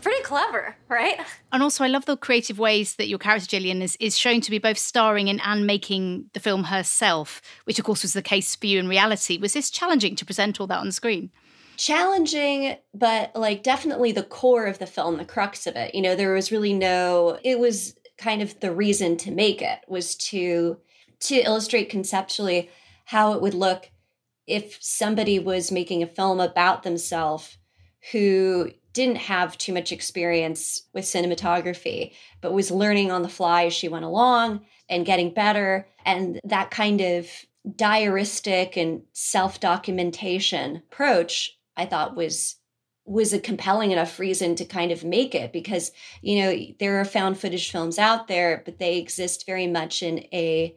It's 0.01 0.07
pretty 0.07 0.23
clever, 0.23 0.75
right? 0.89 1.19
And 1.51 1.61
also, 1.61 1.83
I 1.83 1.87
love 1.87 2.05
the 2.05 2.17
creative 2.17 2.57
ways 2.57 2.95
that 2.95 3.07
your 3.07 3.19
character, 3.19 3.45
Gillian, 3.45 3.83
is, 3.83 3.95
is 3.99 4.17
shown 4.17 4.41
to 4.41 4.49
be 4.49 4.57
both 4.57 4.79
starring 4.79 5.27
in 5.27 5.39
and 5.41 5.67
making 5.67 6.25
the 6.33 6.39
film 6.39 6.63
herself, 6.63 7.39
which, 7.65 7.77
of 7.77 7.85
course, 7.85 8.01
was 8.01 8.13
the 8.13 8.23
case 8.23 8.55
for 8.55 8.65
you 8.65 8.79
in 8.79 8.87
reality. 8.87 9.37
Was 9.37 9.53
this 9.53 9.69
challenging 9.69 10.15
to 10.15 10.25
present 10.25 10.59
all 10.59 10.65
that 10.67 10.79
on 10.79 10.91
screen? 10.91 11.29
challenging, 11.77 12.75
but 12.93 13.35
like 13.35 13.63
definitely 13.63 14.11
the 14.11 14.23
core 14.23 14.65
of 14.65 14.77
the 14.79 14.85
film, 14.85 15.17
the 15.17 15.25
crux 15.25 15.65
of 15.65 15.75
it. 15.75 15.95
You 15.95 16.01
know, 16.01 16.15
there 16.15 16.33
was 16.33 16.51
really 16.51 16.73
no, 16.73 17.39
it 17.43 17.59
was 17.59 17.95
kind 18.17 18.41
of 18.41 18.59
the 18.59 18.71
reason 18.71 19.17
to 19.17 19.31
make 19.31 19.61
it 19.61 19.79
was 19.87 20.15
to 20.15 20.77
to 21.21 21.35
illustrate 21.35 21.89
conceptually 21.89 22.69
how 23.05 23.33
it 23.33 23.41
would 23.41 23.53
look 23.53 23.89
if 24.47 24.77
somebody 24.79 25.39
was 25.39 25.71
making 25.71 26.03
a 26.03 26.07
film 26.07 26.39
about 26.39 26.83
themselves 26.83 27.57
who 28.11 28.71
didn't 28.93 29.17
have 29.17 29.57
too 29.57 29.73
much 29.73 29.91
experience 29.91 30.83
with 30.93 31.05
cinematography, 31.05 32.13
but 32.41 32.53
was 32.53 32.71
learning 32.71 33.11
on 33.11 33.21
the 33.21 33.29
fly 33.29 33.65
as 33.65 33.73
she 33.73 33.87
went 33.87 34.05
along 34.05 34.61
and 34.89 35.05
getting 35.05 35.33
better. 35.33 35.87
And 36.05 36.39
that 36.43 36.71
kind 36.71 37.01
of 37.01 37.27
diaristic 37.67 38.75
and 38.75 39.03
self-documentation 39.13 40.77
approach, 40.77 41.57
I 41.77 41.85
thought 41.85 42.15
was 42.15 42.55
was 43.03 43.33
a 43.33 43.39
compelling 43.39 43.91
enough 43.91 44.19
reason 44.19 44.55
to 44.55 44.63
kind 44.63 44.91
of 44.91 45.03
make 45.03 45.33
it 45.33 45.51
because 45.51 45.91
you 46.21 46.39
know 46.39 46.55
there 46.79 46.99
are 47.01 47.05
found 47.05 47.37
footage 47.37 47.71
films 47.71 47.97
out 47.97 48.27
there 48.27 48.61
but 48.63 48.77
they 48.77 48.99
exist 48.99 49.45
very 49.47 49.65
much 49.65 50.03
in 50.03 50.19
a 50.31 50.75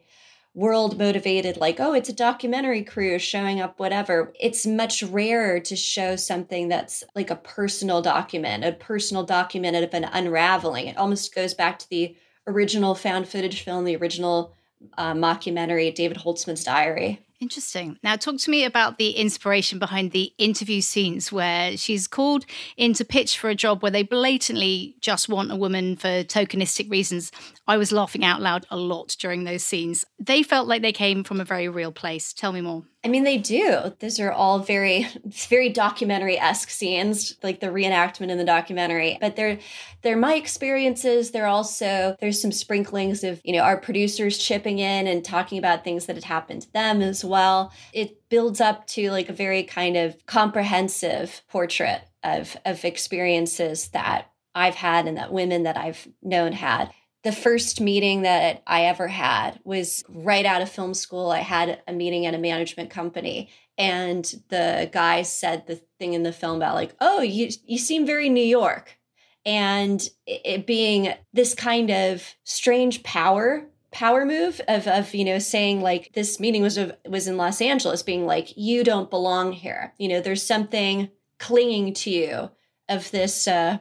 world 0.55 0.97
motivated 0.97 1.57
like 1.57 1.81
oh 1.81 1.93
it's 1.93 2.07
a 2.07 2.13
documentary 2.13 2.81
crew 2.81 3.19
showing 3.19 3.59
up 3.59 3.77
whatever 3.77 4.33
it's 4.39 4.65
much 4.65 5.03
rarer 5.03 5.59
to 5.59 5.75
show 5.75 6.15
something 6.15 6.69
that's 6.69 7.03
like 7.13 7.29
a 7.29 7.35
personal 7.35 8.01
document 8.01 8.63
a 8.63 8.71
personal 8.71 9.23
document 9.23 9.75
of 9.75 9.93
an 9.93 10.05
unraveling. 10.05 10.87
It 10.87 10.97
almost 10.97 11.35
goes 11.35 11.53
back 11.53 11.77
to 11.79 11.89
the 11.89 12.15
original 12.47 12.95
found 12.95 13.27
footage 13.27 13.63
film 13.63 13.83
the 13.83 13.97
original 13.97 14.55
uh, 14.97 15.13
mockumentary 15.13 15.93
david 15.93 16.17
holzman's 16.17 16.63
diary 16.63 17.24
Interesting. 17.41 17.99
Now, 18.01 18.15
talk 18.15 18.37
to 18.37 18.49
me 18.49 18.63
about 18.63 18.97
the 18.97 19.11
inspiration 19.11 19.77
behind 19.77 20.11
the 20.11 20.31
interview 20.37 20.79
scenes 20.79 21.33
where 21.33 21.75
she's 21.75 22.07
called 22.07 22.45
in 22.77 22.93
to 22.93 23.03
pitch 23.03 23.37
for 23.37 23.49
a 23.49 23.55
job 23.55 23.83
where 23.83 23.91
they 23.91 24.03
blatantly 24.03 24.95
just 25.01 25.27
want 25.27 25.51
a 25.51 25.55
woman 25.55 25.97
for 25.97 26.23
tokenistic 26.23 26.89
reasons. 26.89 27.31
I 27.67 27.75
was 27.75 27.91
laughing 27.91 28.23
out 28.23 28.41
loud 28.41 28.65
a 28.71 28.77
lot 28.77 29.17
during 29.19 29.43
those 29.43 29.63
scenes. 29.63 30.05
They 30.17 30.43
felt 30.43 30.67
like 30.67 30.81
they 30.81 30.93
came 30.93 31.25
from 31.25 31.41
a 31.41 31.45
very 31.45 31.67
real 31.67 31.91
place. 31.91 32.31
Tell 32.31 32.53
me 32.53 32.61
more. 32.61 32.85
I 33.05 33.07
mean, 33.07 33.23
they 33.23 33.37
do. 33.37 33.93
Those 33.99 34.19
are 34.19 34.31
all 34.31 34.57
very, 34.57 35.07
very 35.25 35.69
documentary 35.69 36.39
esque 36.39 36.71
scenes, 36.71 37.37
like 37.43 37.59
the 37.59 37.67
reenactment 37.67 38.31
in 38.31 38.39
the 38.39 38.43
documentary. 38.43 39.19
But 39.21 39.35
they're, 39.35 39.59
they're 40.01 40.17
my 40.17 40.33
experiences. 40.33 41.29
They're 41.29 41.45
also 41.45 42.15
there's 42.19 42.41
some 42.41 42.51
sprinklings 42.51 43.23
of 43.23 43.41
you 43.43 43.53
know 43.53 43.61
our 43.61 43.77
producers 43.77 44.39
chipping 44.39 44.79
in 44.79 45.05
and 45.05 45.23
talking 45.23 45.59
about 45.59 45.83
things 45.83 46.07
that 46.07 46.15
had 46.15 46.25
happened 46.25 46.63
to 46.63 46.73
them 46.73 47.03
as 47.03 47.23
well. 47.23 47.71
It 47.93 48.27
builds 48.29 48.59
up 48.59 48.87
to 48.87 49.11
like 49.11 49.29
a 49.29 49.33
very 49.33 49.63
kind 49.63 49.97
of 49.97 50.25
comprehensive 50.25 51.43
portrait 51.47 52.01
of 52.23 52.57
of 52.65 52.83
experiences 52.83 53.89
that 53.89 54.31
I've 54.55 54.75
had 54.75 55.07
and 55.07 55.17
that 55.17 55.31
women 55.31 55.63
that 55.63 55.77
I've 55.77 56.07
known 56.23 56.53
had 56.53 56.91
the 57.25 57.31
first 57.31 57.81
meeting 57.81 58.21
that 58.21 58.61
I 58.67 58.85
ever 58.85 59.07
had 59.07 59.59
was 59.63 60.03
right 60.07 60.45
out 60.45 60.61
of 60.61 60.69
film 60.69 60.93
school. 60.93 61.31
I 61.31 61.39
had 61.39 61.81
a 61.87 61.91
meeting 61.91 62.27
at 62.27 62.35
a 62.35 62.37
management 62.37 62.91
company 62.91 63.49
and 63.79 64.23
the 64.49 64.91
guy 64.93 65.23
said 65.23 65.65
the 65.65 65.81
thing 65.97 66.13
in 66.13 66.21
the 66.21 66.31
film 66.31 66.57
about 66.57 66.75
like, 66.75 66.95
"Oh, 67.01 67.21
you 67.21 67.49
you 67.65 67.79
seem 67.79 68.05
very 68.05 68.29
New 68.29 68.43
York." 68.43 68.99
And 69.43 70.07
it 70.27 70.67
being 70.67 71.15
this 71.33 71.55
kind 71.55 71.89
of 71.89 72.35
strange 72.43 73.01
power 73.01 73.65
power 73.91 74.23
move 74.23 74.61
of 74.67 74.87
of 74.87 75.15
you 75.15 75.25
know 75.25 75.39
saying 75.39 75.81
like 75.81 76.11
this 76.13 76.39
meeting 76.39 76.61
was 76.61 76.77
of, 76.77 76.95
was 77.09 77.27
in 77.27 77.37
Los 77.37 77.59
Angeles 77.59 78.03
being 78.03 78.27
like 78.27 78.55
you 78.55 78.83
don't 78.83 79.09
belong 79.09 79.51
here. 79.51 79.95
You 79.97 80.09
know, 80.09 80.21
there's 80.21 80.43
something 80.43 81.09
clinging 81.39 81.95
to 81.95 82.11
you 82.11 82.51
of 82.87 83.09
this 83.09 83.47
uh 83.47 83.79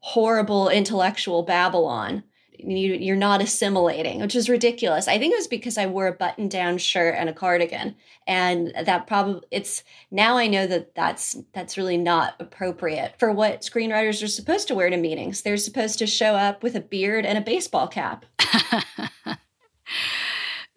horrible 0.00 0.70
intellectual 0.70 1.42
Babylon 1.42 2.24
you, 2.62 2.94
you're 2.94 3.16
not 3.16 3.42
assimilating, 3.42 4.20
which 4.20 4.34
is 4.34 4.48
ridiculous. 4.48 5.08
I 5.08 5.18
think 5.18 5.32
it 5.32 5.38
was 5.38 5.46
because 5.46 5.78
I 5.78 5.86
wore 5.86 6.06
a 6.06 6.12
button 6.12 6.48
down 6.48 6.78
shirt 6.78 7.16
and 7.18 7.28
a 7.28 7.32
cardigan. 7.32 7.96
And 8.26 8.72
that 8.84 9.06
probably 9.06 9.42
it's 9.50 9.82
now 10.10 10.36
I 10.36 10.46
know 10.46 10.66
that 10.66 10.94
that's 10.94 11.36
that's 11.52 11.76
really 11.76 11.96
not 11.96 12.34
appropriate 12.38 13.14
for 13.18 13.32
what 13.32 13.62
screenwriters 13.62 14.22
are 14.22 14.28
supposed 14.28 14.68
to 14.68 14.74
wear 14.74 14.90
to 14.90 14.96
meetings. 14.96 15.42
They're 15.42 15.56
supposed 15.56 15.98
to 15.98 16.06
show 16.06 16.34
up 16.34 16.62
with 16.62 16.76
a 16.76 16.80
beard 16.80 17.26
and 17.26 17.36
a 17.36 17.42
baseball 17.42 17.88
cap. 17.88 18.24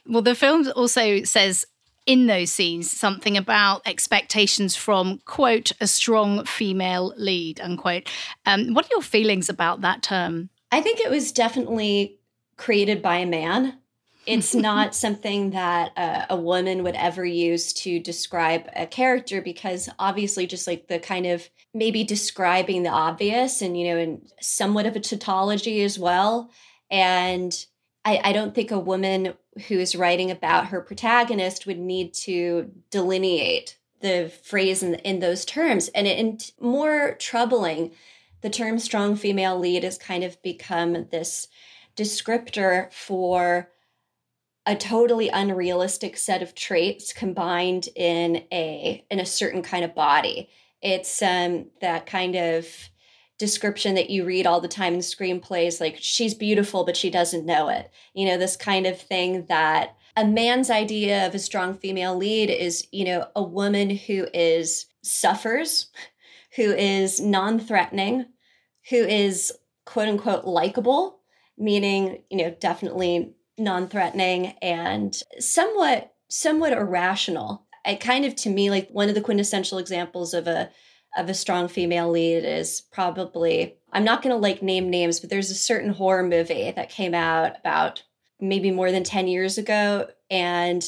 well, 0.07 0.21
the 0.21 0.35
film 0.35 0.67
also 0.75 1.23
says 1.23 1.65
in 2.05 2.27
those 2.27 2.51
scenes 2.51 2.91
something 2.91 3.35
about 3.35 3.81
expectations 3.85 4.75
from 4.75 5.19
quote 5.25 5.71
a 5.81 5.87
strong 5.87 6.45
female 6.45 7.13
lead 7.17 7.59
unquote 7.59 8.09
um, 8.45 8.73
what 8.73 8.85
are 8.85 8.89
your 8.91 9.01
feelings 9.01 9.49
about 9.49 9.81
that 9.81 10.03
term 10.03 10.49
I 10.75 10.81
think 10.81 10.99
it 10.99 11.09
was 11.09 11.31
definitely 11.31 12.19
created 12.57 13.01
by 13.01 13.19
a 13.19 13.25
man. 13.25 13.77
It's 14.25 14.53
not 14.69 14.93
something 14.93 15.51
that 15.51 15.93
uh, 15.95 16.25
a 16.29 16.35
woman 16.35 16.83
would 16.83 16.95
ever 16.95 17.23
use 17.23 17.71
to 17.73 17.97
describe 17.97 18.67
a 18.75 18.85
character 18.85 19.41
because 19.41 19.87
obviously, 19.99 20.45
just 20.45 20.67
like 20.67 20.87
the 20.87 20.99
kind 20.99 21.27
of 21.27 21.49
maybe 21.73 22.03
describing 22.03 22.83
the 22.83 22.89
obvious 22.89 23.61
and, 23.61 23.79
you 23.79 23.87
know, 23.87 23.97
and 23.97 24.29
somewhat 24.41 24.85
of 24.85 24.97
a 24.97 24.99
tautology 24.99 25.81
as 25.81 25.97
well. 25.97 26.51
And 26.91 27.65
I, 28.03 28.19
I 28.25 28.33
don't 28.33 28.53
think 28.53 28.69
a 28.69 28.77
woman 28.77 29.33
who 29.69 29.79
is 29.79 29.95
writing 29.95 30.29
about 30.29 30.67
her 30.67 30.81
protagonist 30.81 31.65
would 31.65 31.79
need 31.79 32.13
to 32.25 32.69
delineate 32.91 33.77
the 34.01 34.29
phrase 34.43 34.83
in, 34.83 34.95
in 34.95 35.21
those 35.21 35.45
terms. 35.45 35.87
And, 35.95 36.05
it, 36.05 36.19
and 36.19 36.51
more 36.59 37.15
troubling 37.17 37.91
the 38.41 38.49
term 38.49 38.79
strong 38.79 39.15
female 39.15 39.57
lead 39.57 39.83
has 39.83 39.97
kind 39.97 40.23
of 40.23 40.41
become 40.41 41.07
this 41.11 41.47
descriptor 41.95 42.91
for 42.93 43.69
a 44.65 44.75
totally 44.75 45.29
unrealistic 45.29 46.17
set 46.17 46.41
of 46.41 46.55
traits 46.55 47.13
combined 47.13 47.87
in 47.95 48.43
a 48.51 49.05
in 49.09 49.19
a 49.19 49.25
certain 49.25 49.61
kind 49.61 49.85
of 49.85 49.95
body. 49.95 50.49
It's 50.81 51.21
um 51.21 51.67
that 51.81 52.05
kind 52.05 52.35
of 52.35 52.67
description 53.37 53.95
that 53.95 54.09
you 54.09 54.25
read 54.25 54.47
all 54.47 54.61
the 54.61 54.67
time 54.67 54.93
in 54.93 55.01
screenplays 55.01 55.81
like 55.81 55.97
she's 55.99 56.33
beautiful 56.33 56.85
but 56.85 56.97
she 56.97 57.09
doesn't 57.09 57.45
know 57.45 57.69
it. 57.69 57.91
You 58.13 58.25
know 58.25 58.37
this 58.37 58.57
kind 58.57 58.87
of 58.87 58.99
thing 58.99 59.45
that 59.47 59.95
a 60.17 60.25
man's 60.25 60.69
idea 60.69 61.27
of 61.27 61.35
a 61.35 61.39
strong 61.39 61.73
female 61.75 62.15
lead 62.15 62.49
is 62.49 62.87
you 62.91 63.05
know 63.05 63.27
a 63.35 63.43
woman 63.43 63.89
who 63.91 64.27
is 64.33 64.87
suffers 65.03 65.87
who 66.55 66.71
is 66.71 67.19
non-threatening 67.19 68.25
who 68.89 68.97
is 68.97 69.51
quote 69.85 70.07
unquote 70.07 70.45
likable, 70.45 71.19
meaning, 71.57 72.23
you 72.29 72.37
know, 72.37 72.55
definitely 72.59 73.35
non-threatening 73.57 74.47
and 74.61 75.21
somewhat 75.39 76.13
somewhat 76.29 76.73
irrational. 76.73 77.65
It 77.85 77.99
kind 77.99 78.25
of 78.25 78.35
to 78.37 78.49
me 78.49 78.69
like 78.69 78.89
one 78.89 79.09
of 79.09 79.15
the 79.15 79.21
quintessential 79.21 79.77
examples 79.77 80.33
of 80.33 80.47
a 80.47 80.69
of 81.17 81.29
a 81.29 81.33
strong 81.33 81.67
female 81.67 82.09
lead 82.09 82.43
is 82.43 82.81
probably 82.91 83.77
I'm 83.93 84.03
not 84.03 84.21
going 84.21 84.35
to 84.35 84.41
like 84.41 84.61
name 84.61 84.89
names, 84.89 85.19
but 85.19 85.29
there's 85.29 85.51
a 85.51 85.55
certain 85.55 85.91
horror 85.91 86.23
movie 86.23 86.71
that 86.71 86.89
came 86.89 87.13
out 87.13 87.57
about 87.59 88.03
maybe 88.41 88.69
more 88.69 88.91
than 88.91 89.03
10 89.05 89.27
years 89.27 89.57
ago 89.57 90.09
and 90.29 90.83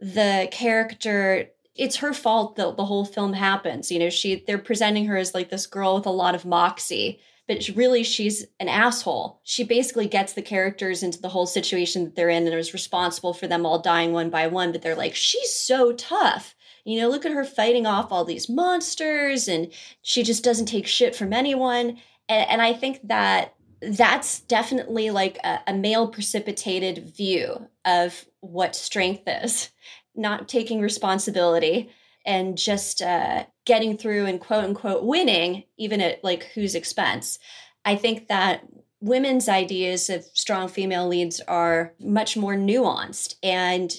the 0.00 0.48
character 0.50 1.50
it's 1.76 1.96
her 1.96 2.12
fault 2.12 2.56
that 2.56 2.76
the 2.76 2.84
whole 2.84 3.04
film 3.04 3.32
happens. 3.32 3.90
You 3.90 3.98
know, 3.98 4.10
she 4.10 4.44
they're 4.46 4.58
presenting 4.58 5.06
her 5.06 5.16
as 5.16 5.34
like 5.34 5.50
this 5.50 5.66
girl 5.66 5.96
with 5.96 6.06
a 6.06 6.10
lot 6.10 6.34
of 6.34 6.44
moxie, 6.44 7.20
but 7.46 7.68
really 7.74 8.02
she's 8.02 8.44
an 8.58 8.68
asshole. 8.68 9.40
She 9.44 9.64
basically 9.64 10.08
gets 10.08 10.32
the 10.32 10.42
characters 10.42 11.02
into 11.02 11.20
the 11.20 11.28
whole 11.28 11.46
situation 11.46 12.04
that 12.04 12.16
they're 12.16 12.28
in 12.28 12.46
and 12.46 12.54
is 12.56 12.72
responsible 12.72 13.34
for 13.34 13.46
them 13.46 13.64
all 13.64 13.78
dying 13.78 14.12
one 14.12 14.30
by 14.30 14.46
one, 14.46 14.72
but 14.72 14.82
they're 14.82 14.96
like, 14.96 15.14
she's 15.14 15.52
so 15.52 15.92
tough. 15.92 16.54
You 16.84 17.00
know, 17.00 17.08
look 17.08 17.26
at 17.26 17.32
her 17.32 17.44
fighting 17.44 17.86
off 17.86 18.12
all 18.12 18.24
these 18.24 18.48
monsters 18.48 19.48
and 19.48 19.72
she 20.02 20.22
just 20.22 20.44
doesn't 20.44 20.66
take 20.66 20.86
shit 20.86 21.16
from 21.16 21.32
anyone. 21.32 21.98
And, 22.28 22.50
and 22.50 22.62
I 22.62 22.72
think 22.72 23.00
that 23.08 23.54
that's 23.82 24.40
definitely 24.40 25.10
like 25.10 25.38
a, 25.44 25.60
a 25.66 25.74
male 25.74 26.08
precipitated 26.08 27.14
view 27.14 27.68
of 27.84 28.24
what 28.40 28.74
strength 28.74 29.24
is 29.26 29.70
not 30.16 30.48
taking 30.48 30.80
responsibility 30.80 31.90
and 32.24 32.58
just 32.58 33.02
uh, 33.02 33.44
getting 33.64 33.96
through 33.96 34.26
and 34.26 34.40
quote 34.40 34.64
unquote 34.64 35.04
winning, 35.04 35.64
even 35.76 36.00
at 36.00 36.22
like 36.24 36.44
whose 36.54 36.74
expense. 36.74 37.38
I 37.84 37.96
think 37.96 38.28
that 38.28 38.66
women's 39.00 39.48
ideas 39.48 40.10
of 40.10 40.24
strong 40.34 40.68
female 40.68 41.06
leads 41.06 41.40
are 41.40 41.94
much 42.00 42.36
more 42.36 42.54
nuanced 42.54 43.36
and 43.42 43.94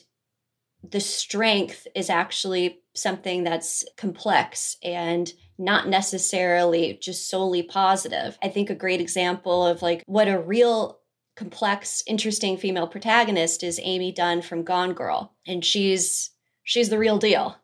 the 0.90 1.00
strength 1.00 1.88
is 1.96 2.10
actually 2.10 2.80
something 2.96 3.44
that's 3.44 3.86
complex 3.98 4.78
and 4.84 5.32
not 5.58 5.88
necessarily 5.88 6.98
just 7.02 7.30
solely 7.30 7.64
positive. 7.64 8.38
I 8.44 8.50
think 8.50 8.70
a 8.70 8.76
great 8.76 9.02
example 9.02 9.66
of 9.66 9.82
like 9.82 10.04
what 10.06 10.28
a 10.28 10.40
real 10.40 11.00
complex, 11.38 12.04
interesting 12.08 12.58
female 12.58 12.88
protagonist 12.88 13.64
is 13.64 13.80
Amy 13.84 14.12
Dunne 14.12 14.42
from 14.42 14.64
Gone 14.64 14.94
Girl, 14.94 15.34
and 15.46 15.64
she's 15.64 16.32
she's 16.64 16.90
the 16.90 17.00
real 17.00 17.18
deal. 17.18 17.56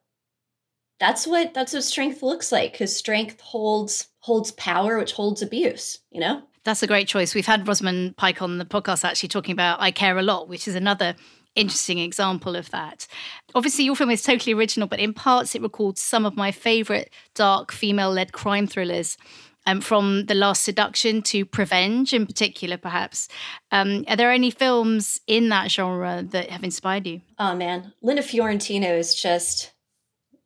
that's 1.00 1.28
what 1.28 1.54
that's 1.54 1.74
what 1.74 1.84
strength 1.84 2.24
looks 2.24 2.52
like 2.52 2.72
because 2.72 2.96
strength 2.96 3.42
holds 3.42 4.08
holds 4.20 4.52
power 4.52 4.98
which 4.98 5.12
holds 5.12 5.42
abuse 5.42 6.00
you 6.12 6.22
know? 6.22 6.42
That's 6.64 6.82
a 6.82 6.88
great 6.88 7.10
choice. 7.10 7.36
We've 7.36 7.46
had 7.46 7.68
rosamund 7.68 8.16
pike 8.16 8.42
on 8.42 8.58
the 8.58 8.64
podcast 8.64 9.04
actually 9.04 9.30
talking 9.30 9.52
about 9.52 9.82
i 9.82 9.92
care 9.92 10.18
a 10.18 10.22
lot 10.22 10.48
which 10.48 10.68
is 10.68 10.76
another 10.76 11.16
interesting 11.56 12.00
example 12.00 12.56
of 12.56 12.72
that. 12.72 13.06
Obviously 13.54 13.86
your 13.86 13.96
film 13.96 14.12
is 14.12 14.24
totally 14.24 14.54
original 14.54 14.88
but 14.88 15.00
in 15.00 15.14
parts 15.14 15.56
it 15.56 15.62
records 15.62 16.02
some 16.02 16.26
of 16.26 16.38
my 16.38 16.52
favorite 16.52 17.12
dark 17.36 17.72
female-led 17.72 18.32
crime 18.32 18.68
thrillers 18.68 19.18
um, 19.66 19.82
from 19.82 20.26
The 20.26 20.36
Last 20.36 20.64
Seduction 20.64 21.22
to 21.24 21.46
Prevenge, 21.46 22.14
in 22.14 22.26
particular, 22.26 22.78
perhaps. 22.78 23.28
Um, 23.72 24.06
are 24.08 24.16
there 24.16 24.32
any 24.32 24.52
films 24.52 25.22
in 25.28 25.50
that 25.50 25.72
genre 25.72 26.24
that 26.24 26.50
have 26.50 26.64
inspired 26.64 27.08
you? 27.08 27.22
Oh, 27.40 27.56
man. 27.56 27.94
Linda 28.02 28.24
Fiorentino 28.24 28.90
is 28.96 29.16
just 29.16 29.74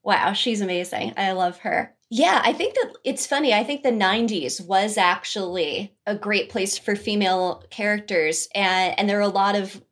wow, 0.07 0.31
she's 0.31 0.61
amazing. 0.61 1.13
I 1.17 1.33
love 1.33 1.57
her. 1.59 1.93
Yeah, 2.09 2.41
I 2.41 2.53
think 2.53 2.75
that 2.75 2.93
it's 3.03 3.27
funny. 3.27 3.53
I 3.53 3.65
think 3.65 3.83
the 3.83 3.89
90s 3.89 4.65
was 4.65 4.97
actually 4.97 5.93
a 6.05 6.15
great 6.15 6.49
place 6.49 6.77
for 6.77 6.95
female 6.95 7.65
characters. 7.69 8.47
And, 8.55 8.97
and 8.97 9.09
there 9.09 9.17
are 9.17 9.21
a 9.21 9.27
lot 9.27 9.57
of 9.57 9.83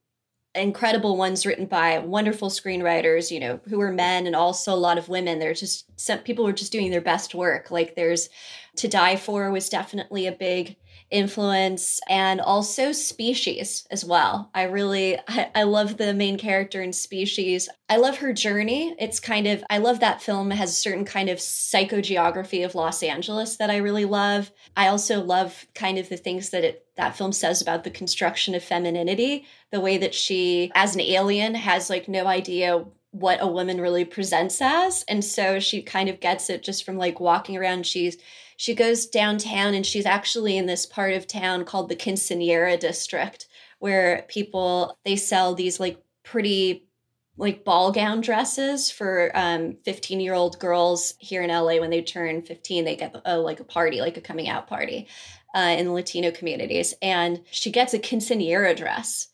incredible 0.56 1.18
ones 1.18 1.45
written 1.45 1.66
by 1.66 1.99
wonderful 1.99 2.49
screenwriters, 2.49 3.32
you 3.32 3.39
know, 3.39 3.60
who 3.68 3.78
were 3.78 3.91
men 3.91 4.26
and 4.26 4.36
also 4.36 4.74
a 4.74 4.76
lot 4.76 4.97
of 4.97 5.10
women. 5.10 5.39
There's 5.39 5.60
just 5.60 5.86
some 5.99 6.20
people 6.20 6.45
were 6.45 6.53
just 6.53 6.72
doing 6.72 6.91
their 6.91 7.01
best 7.01 7.36
work. 7.36 7.72
Like 7.72 7.95
there's 7.95 8.30
To 8.78 8.88
Die 8.88 9.16
For 9.18 9.51
was 9.51 9.70
definitely 9.70 10.28
a 10.28 10.32
big 10.32 10.78
influence 11.12 11.99
and 12.10 12.41
also 12.41 12.91
species 12.91 13.88
as 13.91 14.03
well. 14.03 14.49
I 14.53 14.64
really 14.64 15.18
I, 15.28 15.49
I, 15.53 15.64
love 15.64 15.97
the 15.97 16.14
main 16.14 16.38
character 16.38 16.82
in 16.82 16.93
species. 16.93 17.70
I 17.89 17.97
love 17.97 18.18
her 18.18 18.34
journey. 18.34 18.95
It's 18.99 19.20
kind 19.20 19.45
of 19.47 19.64
i 19.70 19.78
love 19.78 19.99
that 19.99 20.22
film 20.22 20.51
has 20.51 20.72
a 20.72 20.74
certain 20.74 21.06
kind 21.06 21.30
of 21.30 21.38
psychogeography 21.38 22.66
of 22.66 22.76
los 22.76 23.03
angeles 23.03 23.58
that 23.58 23.70
i 23.70 23.78
really 23.78 24.06
love. 24.06 24.51
I 24.76 24.88
also 24.88 25.22
love 25.22 25.66
kind 25.76 25.97
of 25.97 26.10
the 26.10 26.18
things 26.18 26.49
that 26.49 26.64
it 26.64 26.86
that 26.97 27.16
film 27.16 27.34
says 27.34 27.62
about 27.62 27.84
the 27.84 27.91
construction 27.91 28.56
of 28.56 28.64
femininity 28.64 29.45
the 29.72 29.82
way 29.82 29.97
that 29.97 30.16
she 30.16 30.72
as 30.74 30.95
an 30.95 31.01
alien 31.01 31.53
has 31.56 31.89
like 31.89 32.08
no 32.08 32.26
idea 32.26 32.86
what 33.16 33.41
a 33.41 33.47
woman 33.47 33.80
really 33.80 34.03
presents 34.03 34.62
as. 34.62 35.06
And 35.08 35.24
so 35.24 35.58
she 35.58 35.82
kind 35.82 36.10
of 36.10 36.20
gets 36.20 36.49
it 36.49 36.64
just 36.64 36.84
from 36.84 36.97
like 36.97 37.22
walking 37.22 37.56
around. 37.56 37.86
She's 37.86 38.18
she 38.58 38.74
goes 38.74 39.06
downtown 39.06 39.74
and 39.74 39.86
she's 39.86 40.06
actually 40.06 40.58
in 40.58 40.66
this 40.66 40.86
part 40.86 41.14
of 41.14 41.28
town 41.28 41.66
called 41.66 41.89
the 41.89 41.95
Quinceanera 41.95 42.80
district 42.80 43.47
where 43.80 44.26
people 44.28 44.97
they 45.06 45.16
sell 45.16 45.53
these 45.53 45.80
like 45.80 46.01
pretty 46.24 46.88
like 47.38 47.66
ball 47.66 47.91
gown 47.91 48.22
dresses 48.22 48.89
for 48.89 49.32
um 49.36 49.76
15 49.84 50.20
year 50.22 50.34
old 50.34 50.58
girls 50.60 51.16
here 51.20 51.43
in 51.43 51.49
LA 51.49 51.78
when 51.80 51.89
they 51.89 52.01
turn 52.01 52.41
15 52.41 52.86
they 52.86 52.95
get 52.95 53.16
a, 53.26 53.38
like 53.38 53.60
a 53.60 53.66
party 53.66 53.99
like 53.99 54.16
a 54.16 54.22
coming 54.22 54.47
out 54.47 54.68
party 54.68 55.08
uh, 55.56 55.76
in 55.78 55.93
Latino 55.93 56.32
communities. 56.32 56.93
And 57.01 57.41
she 57.49 57.72
gets 57.72 57.93
a 57.93 57.99
quinceanera 57.99 58.76
dress. 58.76 59.30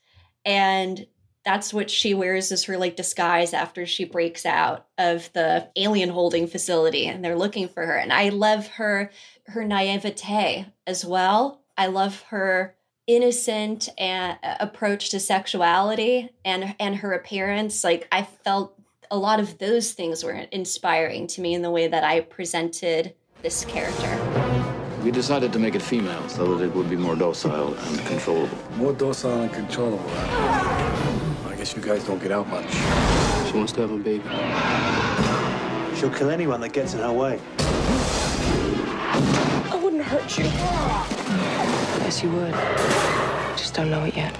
And 0.45 1.07
that's 1.43 1.73
what 1.73 1.89
she 1.89 2.13
wears 2.13 2.51
as 2.51 2.65
her 2.65 2.77
like 2.77 2.95
disguise 2.95 3.53
after 3.53 3.85
she 3.85 4.05
breaks 4.05 4.45
out 4.45 4.87
of 4.97 5.31
the 5.33 5.69
alien 5.75 6.09
holding 6.09 6.47
facility 6.47 7.07
and 7.07 7.23
they're 7.23 7.37
looking 7.37 7.67
for 7.67 7.85
her. 7.85 7.95
And 7.95 8.13
i 8.13 8.29
love 8.29 8.67
her 8.67 9.11
her 9.47 9.63
naivete 9.63 10.67
as 10.87 11.03
well. 11.03 11.61
I 11.77 11.87
love 11.87 12.21
her 12.29 12.75
innocent 13.07 13.89
and 13.97 14.37
uh, 14.43 14.55
approach 14.59 15.09
to 15.09 15.19
sexuality 15.19 16.29
and 16.45 16.75
and 16.79 16.97
her 16.97 17.13
appearance. 17.13 17.83
Like 17.83 18.07
i 18.11 18.23
felt 18.23 18.77
a 19.09 19.17
lot 19.17 19.39
of 19.39 19.57
those 19.57 19.91
things 19.93 20.23
were 20.23 20.31
inspiring 20.51 21.27
to 21.27 21.41
me 21.41 21.53
in 21.53 21.61
the 21.61 21.71
way 21.71 21.87
that 21.87 22.03
i 22.03 22.21
presented 22.21 23.13
this 23.41 23.65
character. 23.65 24.61
We 25.03 25.09
decided 25.09 25.51
to 25.53 25.59
make 25.59 25.73
it 25.73 25.81
female. 25.81 26.29
So 26.29 26.55
that 26.55 26.63
it 26.63 26.75
would 26.75 26.89
be 26.89 26.95
more 26.95 27.15
docile 27.15 27.73
and 27.73 27.99
controllable. 28.05 28.57
More 28.77 28.93
docile 28.93 29.41
and 29.41 29.51
controllable. 29.51 31.10
I 31.61 31.63
guess 31.63 31.75
you 31.75 31.81
guys 31.83 32.03
don't 32.05 32.19
get 32.19 32.31
out 32.31 32.47
much. 32.47 32.71
She 33.45 33.55
wants 33.55 33.71
to 33.73 33.81
have 33.81 33.91
a 33.91 33.97
baby. 33.97 34.23
She'll 35.95 36.09
kill 36.09 36.31
anyone 36.31 36.59
that 36.61 36.73
gets 36.73 36.95
in 36.95 37.01
her 37.01 37.13
way. 37.13 37.39
I 39.69 39.79
wouldn't 39.79 40.01
hurt 40.01 40.39
you. 40.39 40.45
Yes, 42.03 42.23
you 42.23 42.31
would. 42.31 42.53
Just 43.59 43.75
don't 43.75 43.91
know 43.91 44.03
it 44.05 44.17
yet. 44.17 44.35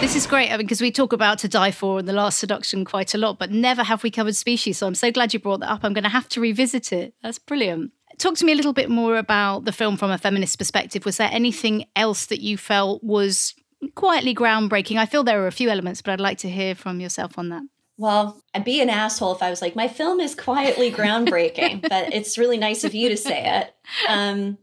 This 0.00 0.16
is 0.16 0.26
great 0.26 0.50
I 0.50 0.56
mean, 0.56 0.66
because 0.66 0.80
we 0.80 0.90
talk 0.90 1.12
about 1.12 1.38
To 1.40 1.48
Die 1.48 1.70
For 1.70 1.98
and 1.98 2.08
The 2.08 2.14
Last 2.14 2.38
Seduction 2.38 2.86
quite 2.86 3.12
a 3.12 3.18
lot, 3.18 3.38
but 3.38 3.50
never 3.50 3.82
have 3.82 4.02
we 4.02 4.10
covered 4.10 4.34
Species. 4.34 4.78
So 4.78 4.86
I'm 4.86 4.94
so 4.94 5.10
glad 5.10 5.34
you 5.34 5.38
brought 5.38 5.60
that 5.60 5.70
up. 5.70 5.80
I'm 5.82 5.92
going 5.92 6.04
to 6.04 6.08
have 6.08 6.30
to 6.30 6.40
revisit 6.40 6.94
it. 6.94 7.12
That's 7.22 7.38
brilliant. 7.38 7.92
Talk 8.16 8.36
to 8.36 8.46
me 8.46 8.52
a 8.52 8.56
little 8.56 8.72
bit 8.72 8.88
more 8.88 9.18
about 9.18 9.66
the 9.66 9.72
film 9.72 9.98
from 9.98 10.10
a 10.10 10.16
feminist 10.16 10.56
perspective. 10.56 11.04
Was 11.04 11.18
there 11.18 11.28
anything 11.30 11.84
else 11.94 12.24
that 12.26 12.40
you 12.40 12.56
felt 12.56 13.04
was 13.04 13.52
quietly 13.94 14.34
groundbreaking? 14.34 14.96
I 14.96 15.06
feel 15.06 15.24
there 15.24 15.42
are 15.42 15.46
a 15.46 15.52
few 15.52 15.70
elements, 15.70 16.02
but 16.02 16.12
I'd 16.12 16.20
like 16.20 16.38
to 16.38 16.50
hear 16.50 16.74
from 16.74 17.00
yourself 17.00 17.38
on 17.38 17.48
that. 17.50 17.62
Well, 17.98 18.42
I'd 18.54 18.64
be 18.64 18.80
an 18.80 18.90
asshole 18.90 19.34
if 19.34 19.42
I 19.42 19.50
was 19.50 19.62
like, 19.62 19.76
my 19.76 19.88
film 19.88 20.18
is 20.18 20.34
quietly 20.34 20.90
groundbreaking, 20.90 21.82
but 21.88 22.12
it's 22.12 22.38
really 22.38 22.58
nice 22.58 22.84
of 22.84 22.94
you 22.94 23.08
to 23.08 23.16
say 23.16 23.60
it. 23.60 23.74
Um, 24.08 24.58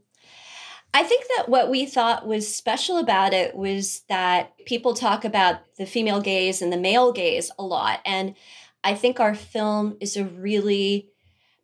I 0.92 1.04
think 1.04 1.24
that 1.36 1.48
what 1.48 1.70
we 1.70 1.86
thought 1.86 2.26
was 2.26 2.52
special 2.52 2.98
about 2.98 3.32
it 3.32 3.54
was 3.54 4.02
that 4.08 4.52
people 4.66 4.92
talk 4.92 5.24
about 5.24 5.60
the 5.78 5.86
female 5.86 6.20
gaze 6.20 6.60
and 6.60 6.72
the 6.72 6.76
male 6.76 7.12
gaze 7.12 7.50
a 7.58 7.62
lot. 7.62 8.00
And 8.04 8.34
I 8.82 8.94
think 8.94 9.20
our 9.20 9.34
film 9.34 9.96
is 10.00 10.16
a 10.16 10.24
really 10.24 11.08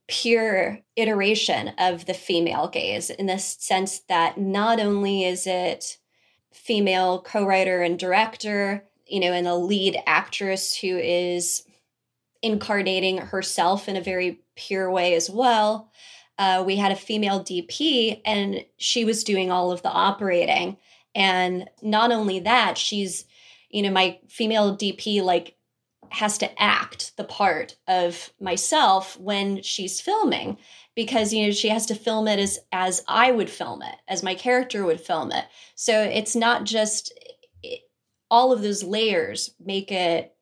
pure 0.07 0.81
iteration 0.95 1.73
of 1.79 2.07
the 2.07 2.15
female 2.15 2.69
gaze 2.69 3.11
in 3.11 3.27
the 3.27 3.39
sense 3.39 4.01
that 4.09 4.39
not 4.39 4.79
only 4.79 5.25
is 5.25 5.47
it 5.47 5.99
female 6.57 7.21
co-writer 7.23 7.83
and 7.83 7.99
director 7.99 8.83
you 9.07 9.21
know 9.21 9.33
and 9.33 9.47
a 9.47 9.55
lead 9.55 9.97
actress 10.07 10.77
who 10.77 10.97
is 10.99 11.65
incarnating 12.43 13.19
herself 13.19 13.89
in 13.89 13.97
a 13.97 14.01
very 14.01 14.41
pure 14.55 14.91
way 14.91 15.15
as 15.15 15.29
well. 15.31 15.91
Uh, 16.39 16.63
we 16.67 16.77
had 16.77 16.93
a 16.93 16.97
female 16.97 17.41
dp 17.41 18.21
and 18.25 18.65
she 18.77 19.05
was 19.05 19.25
doing 19.25 19.51
all 19.51 19.73
of 19.73 19.83
the 19.83 19.91
operating. 19.91 20.77
And 21.15 21.69
not 21.83 22.13
only 22.13 22.41
that 22.41 22.77
she's 22.77 23.25
you 23.71 23.83
know 23.83 23.91
my 23.91 24.19
female 24.29 24.77
dp 24.77 25.23
like 25.23 25.57
has 26.11 26.39
to 26.39 26.63
act 26.63 27.17
the 27.17 27.25
part 27.25 27.77
of 27.89 28.31
myself 28.41 29.19
when 29.19 29.63
she's 29.63 30.01
filming 30.01 30.57
because 30.97 31.33
you 31.33 31.47
know 31.47 31.53
she 31.53 31.69
has 31.69 31.87
to 31.87 31.95
film 31.95 32.27
it 32.27 32.41
as 32.41 32.59
as 32.73 33.05
I 33.07 33.31
would 33.31 33.51
film 33.51 33.83
it 33.83 33.95
as 34.09 34.25
my 34.25 34.35
character 34.35 34.85
would 34.85 35.01
film 35.01 35.31
it 35.31 35.45
so 35.77 36.03
it's 36.03 36.35
not 36.35 36.65
just 36.65 37.13
it, 37.63 37.83
all 38.29 38.53
of 38.53 38.63
those 38.63 38.83
layers 38.83 39.55
make 39.65 39.93
it 39.93 40.35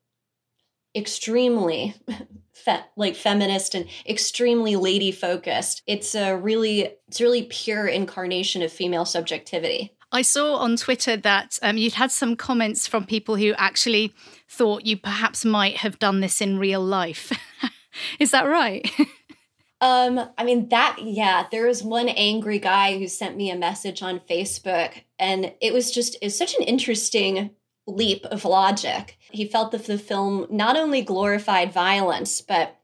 extremely 0.96 1.94
fe- 2.52 2.84
like 2.96 3.16
feminist 3.16 3.74
and 3.74 3.86
extremely 4.08 4.76
lady 4.76 5.12
focused 5.12 5.82
it's 5.86 6.14
a 6.14 6.34
really 6.34 6.94
it's 7.08 7.20
really 7.20 7.42
pure 7.42 7.86
incarnation 7.86 8.62
of 8.62 8.72
female 8.72 9.04
subjectivity 9.04 9.90
I 10.12 10.22
saw 10.22 10.58
on 10.58 10.76
Twitter 10.76 11.16
that 11.16 11.58
um, 11.60 11.76
you'd 11.76 11.94
had 11.94 12.12
some 12.12 12.36
comments 12.36 12.86
from 12.86 13.04
people 13.04 13.34
who 13.34 13.52
actually 13.54 14.14
thought 14.48 14.86
you 14.86 14.96
perhaps 14.96 15.44
might 15.44 15.78
have 15.78 15.98
done 15.98 16.20
this 16.20 16.40
in 16.40 16.56
real 16.56 16.80
life. 16.80 17.32
Is 18.20 18.30
that 18.30 18.44
right? 18.44 18.88
um, 19.84 20.30
I 20.38 20.44
mean 20.44 20.70
that 20.70 20.96
yeah, 21.02 21.46
there 21.50 21.66
was 21.66 21.82
one 21.82 22.08
angry 22.08 22.58
guy 22.58 22.98
who 22.98 23.06
sent 23.06 23.36
me 23.36 23.50
a 23.50 23.56
message 23.56 24.02
on 24.02 24.18
Facebook 24.18 25.02
and 25.18 25.52
it 25.60 25.74
was 25.74 25.90
just 25.90 26.16
it's 26.22 26.34
such 26.34 26.54
an 26.54 26.64
interesting 26.64 27.50
leap 27.86 28.24
of 28.26 28.46
logic. 28.46 29.18
He 29.30 29.44
felt 29.46 29.72
that 29.72 29.84
the 29.84 29.98
film 29.98 30.46
not 30.48 30.78
only 30.78 31.02
glorified 31.02 31.70
violence, 31.70 32.40
but 32.40 32.80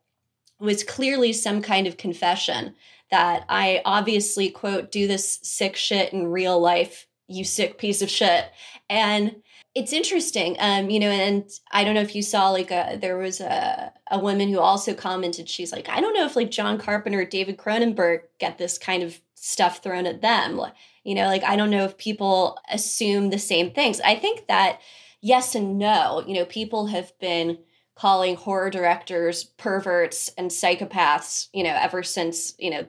was 0.58 0.84
clearly 0.84 1.32
some 1.32 1.62
kind 1.62 1.86
of 1.86 1.96
confession 1.96 2.74
that 3.10 3.46
I 3.48 3.80
obviously 3.86 4.50
quote 4.50 4.92
do 4.92 5.06
this 5.06 5.40
sick 5.42 5.76
shit 5.76 6.12
in 6.12 6.26
real 6.26 6.60
life 6.60 7.06
you 7.28 7.44
sick 7.44 7.78
piece 7.78 8.02
of 8.02 8.10
shit. 8.10 8.44
And 8.90 9.36
it's 9.80 9.94
interesting, 9.94 10.56
um, 10.58 10.90
you 10.90 11.00
know, 11.00 11.08
and 11.08 11.50
I 11.72 11.84
don't 11.84 11.94
know 11.94 12.02
if 12.02 12.14
you 12.14 12.20
saw 12.20 12.50
like 12.50 12.70
a, 12.70 12.98
there 13.00 13.16
was 13.16 13.40
a, 13.40 13.90
a 14.10 14.18
woman 14.18 14.50
who 14.50 14.58
also 14.58 14.92
commented, 14.92 15.48
she's 15.48 15.72
like, 15.72 15.88
I 15.88 16.02
don't 16.02 16.12
know 16.12 16.26
if 16.26 16.36
like 16.36 16.50
John 16.50 16.78
Carpenter, 16.78 17.24
David 17.24 17.56
Cronenberg 17.56 18.20
get 18.38 18.58
this 18.58 18.76
kind 18.76 19.02
of 19.02 19.18
stuff 19.34 19.82
thrown 19.82 20.04
at 20.04 20.20
them. 20.20 20.60
You 21.02 21.14
know, 21.14 21.28
like 21.28 21.44
I 21.44 21.56
don't 21.56 21.70
know 21.70 21.84
if 21.84 21.96
people 21.96 22.58
assume 22.70 23.30
the 23.30 23.38
same 23.38 23.70
things. 23.70 24.02
I 24.02 24.16
think 24.16 24.48
that 24.48 24.80
yes 25.22 25.54
and 25.54 25.78
no, 25.78 26.22
you 26.26 26.34
know, 26.34 26.44
people 26.44 26.88
have 26.88 27.18
been 27.18 27.56
calling 27.94 28.36
horror 28.36 28.68
directors 28.68 29.44
perverts 29.44 30.30
and 30.36 30.50
psychopaths, 30.50 31.48
you 31.54 31.64
know, 31.64 31.76
ever 31.80 32.02
since, 32.02 32.52
you 32.58 32.70
know, 32.70 32.86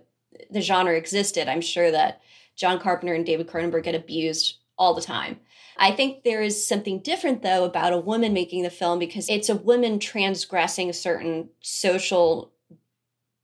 the 0.49 0.59
genre 0.59 0.97
existed. 0.97 1.47
I'm 1.47 1.61
sure 1.61 1.89
that 1.89 2.21
John 2.57 2.81
Carpenter 2.81 3.13
and 3.13 3.25
David 3.25 3.47
Cronenberg 3.47 3.83
get 3.83 3.95
abused 3.95 4.57
all 4.77 4.93
the 4.93 5.01
time. 5.01 5.39
I 5.77 5.91
think 5.91 6.23
there 6.23 6.41
is 6.41 6.67
something 6.67 6.99
different 6.99 7.41
though 7.41 7.63
about 7.63 7.93
a 7.93 7.97
woman 7.97 8.33
making 8.33 8.63
the 8.63 8.69
film 8.69 8.99
because 8.99 9.29
it's 9.29 9.49
a 9.49 9.55
woman 9.55 9.99
transgressing 9.99 10.93
certain 10.93 11.49
social 11.61 12.51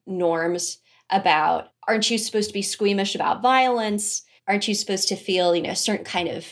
norms 0.05 0.79
about 1.09 1.71
aren't 1.87 2.09
you 2.09 2.17
supposed 2.17 2.49
to 2.49 2.53
be 2.53 2.61
squeamish 2.61 3.15
about 3.15 3.41
violence? 3.41 4.23
Aren't 4.47 4.67
you 4.67 4.75
supposed 4.75 5.07
to 5.09 5.15
feel, 5.15 5.55
you 5.55 5.63
know, 5.63 5.71
a 5.71 5.75
certain 5.75 6.05
kind 6.05 6.27
of 6.27 6.45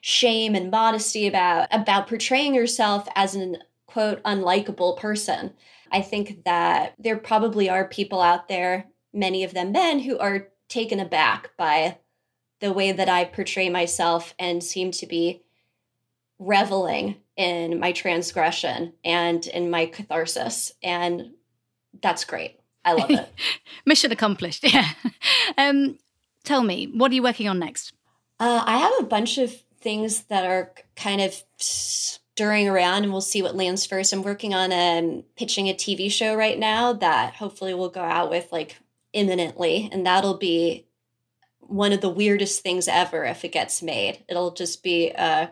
shame 0.00 0.54
and 0.54 0.70
modesty 0.70 1.26
about 1.26 1.68
about 1.70 2.08
portraying 2.08 2.54
yourself 2.54 3.06
as 3.14 3.34
an 3.34 3.58
quote 3.86 4.22
unlikable 4.24 4.98
person? 4.98 5.52
I 5.90 6.00
think 6.00 6.44
that 6.44 6.94
there 6.98 7.18
probably 7.18 7.68
are 7.68 7.86
people 7.86 8.20
out 8.20 8.48
there, 8.48 8.86
many 9.12 9.44
of 9.44 9.52
them 9.52 9.72
men, 9.72 10.00
who 10.00 10.18
are 10.18 10.48
taken 10.68 10.98
aback 10.98 11.50
by 11.58 11.98
the 12.62 12.72
way 12.72 12.92
that 12.92 13.08
I 13.08 13.24
portray 13.24 13.68
myself 13.68 14.34
and 14.38 14.62
seem 14.62 14.92
to 14.92 15.06
be 15.06 15.42
reveling 16.38 17.16
in 17.36 17.80
my 17.80 17.90
transgression 17.90 18.92
and 19.04 19.44
in 19.48 19.68
my 19.68 19.86
catharsis. 19.86 20.72
And 20.80 21.32
that's 22.00 22.24
great. 22.24 22.60
I 22.84 22.92
love 22.92 23.10
it. 23.10 23.28
Mission 23.86 24.12
accomplished. 24.12 24.64
Yeah. 24.72 24.88
Um, 25.58 25.98
tell 26.44 26.62
me, 26.62 26.86
what 26.86 27.10
are 27.10 27.14
you 27.14 27.22
working 27.22 27.48
on 27.48 27.58
next? 27.58 27.92
Uh, 28.38 28.62
I 28.64 28.78
have 28.78 28.92
a 29.00 29.04
bunch 29.04 29.38
of 29.38 29.52
things 29.80 30.22
that 30.24 30.44
are 30.44 30.72
kind 30.94 31.20
of 31.20 31.42
stirring 31.58 32.68
around, 32.68 33.02
and 33.02 33.12
we'll 33.12 33.20
see 33.20 33.42
what 33.42 33.56
lands 33.56 33.84
first. 33.84 34.12
I'm 34.12 34.22
working 34.22 34.54
on 34.54 34.72
um, 34.72 35.24
pitching 35.36 35.68
a 35.68 35.74
TV 35.74 36.10
show 36.10 36.34
right 36.34 36.58
now 36.58 36.92
that 36.92 37.34
hopefully 37.34 37.74
will 37.74 37.90
go 37.90 38.02
out 38.02 38.30
with 38.30 38.50
like 38.52 38.76
imminently, 39.12 39.88
and 39.92 40.06
that'll 40.06 40.38
be 40.38 40.86
one 41.72 41.92
of 41.92 42.00
the 42.00 42.08
weirdest 42.08 42.62
things 42.62 42.86
ever 42.86 43.24
if 43.24 43.44
it 43.44 43.52
gets 43.52 43.82
made. 43.82 44.24
It'll 44.28 44.52
just 44.52 44.82
be 44.82 45.12
uh, 45.16 45.48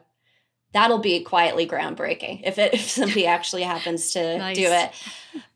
that'll 0.73 0.99
be 0.99 1.23
quietly 1.23 1.67
groundbreaking 1.67 2.43
if 2.45 2.59
it 2.59 2.75
if 2.75 2.91
somebody 2.91 3.27
actually 3.27 3.63
happens 3.63 4.11
to 4.13 4.39
nice. 4.39 4.57
do 4.57 4.67
it. 4.67 4.93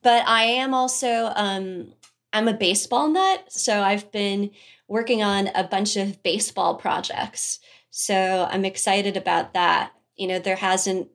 But 0.03 0.27
I 0.27 0.45
am 0.45 0.75
also 0.75 1.33
um 1.35 1.93
I'm 2.33 2.49
a 2.49 2.55
baseball 2.55 3.09
nut, 3.09 3.45
so 3.49 3.81
I've 3.81 4.11
been 4.11 4.51
working 4.89 5.23
on 5.23 5.49
a 5.55 5.65
bunch 5.65 5.97
of 5.97 6.23
baseball 6.23 6.75
projects. 6.77 7.61
So 7.91 8.49
I'm 8.51 8.65
excited 8.65 9.17
about 9.17 9.55
that. 9.55 9.93
You 10.17 10.27
know, 10.27 10.39
there 10.41 10.57
hasn't 10.57 11.09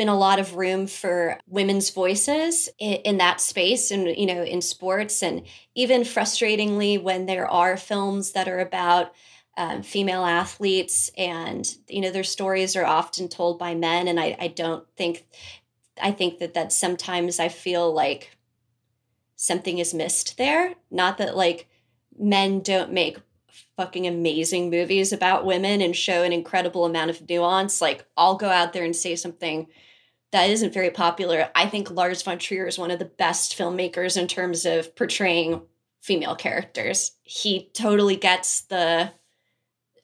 been 0.00 0.08
a 0.08 0.16
lot 0.16 0.38
of 0.38 0.56
room 0.56 0.86
for 0.86 1.38
women's 1.46 1.90
voices 1.90 2.70
in, 2.78 2.94
in, 3.04 3.18
that 3.18 3.38
space 3.38 3.90
and 3.90 4.06
you 4.16 4.24
know 4.24 4.42
in 4.42 4.62
sports. 4.62 5.22
And 5.22 5.42
even 5.74 6.04
frustratingly 6.04 7.02
when 7.02 7.26
there 7.26 7.46
are 7.46 7.76
films 7.76 8.32
that 8.32 8.48
are 8.48 8.60
about 8.60 9.12
um, 9.58 9.82
female 9.82 10.24
athletes 10.24 11.10
and 11.18 11.68
you 11.86 12.00
know 12.00 12.10
their 12.10 12.24
stories 12.24 12.76
are 12.76 12.86
often 12.86 13.28
told 13.28 13.58
by 13.58 13.74
men. 13.74 14.08
And 14.08 14.18
I, 14.18 14.34
I 14.40 14.48
don't 14.48 14.86
think 14.96 15.26
i 16.00 16.10
think 16.10 16.38
that 16.38 16.54
that 16.54 16.72
sometimes 16.72 17.38
i 17.38 17.48
feel 17.48 17.92
like 17.92 18.38
something 19.36 19.76
is 19.76 19.92
missed 19.92 20.38
there. 20.38 20.76
Not 20.90 21.18
that 21.18 21.36
like 21.36 21.68
men 22.18 22.60
don't 22.60 22.90
make 22.90 23.18
fucking 23.76 24.06
amazing 24.06 24.70
movies 24.70 25.12
about 25.12 25.44
women 25.44 25.82
and 25.82 25.94
show 25.94 26.22
an 26.22 26.32
incredible 26.32 26.86
amount 26.86 27.10
of 27.10 27.28
nuance. 27.28 27.82
Like 27.82 28.06
i'll 28.16 28.36
go 28.36 28.48
out 28.48 28.72
there 28.72 28.84
and 28.86 28.96
say 28.96 29.14
something 29.14 29.66
that 30.32 30.50
isn't 30.50 30.74
very 30.74 30.90
popular 30.90 31.48
i 31.54 31.66
think 31.66 31.90
lars 31.90 32.22
von 32.22 32.38
trier 32.38 32.66
is 32.66 32.78
one 32.78 32.90
of 32.90 32.98
the 32.98 33.04
best 33.04 33.56
filmmakers 33.56 34.16
in 34.16 34.26
terms 34.26 34.64
of 34.64 34.94
portraying 34.96 35.62
female 36.00 36.34
characters 36.34 37.12
he 37.22 37.70
totally 37.74 38.16
gets 38.16 38.62
the 38.62 39.12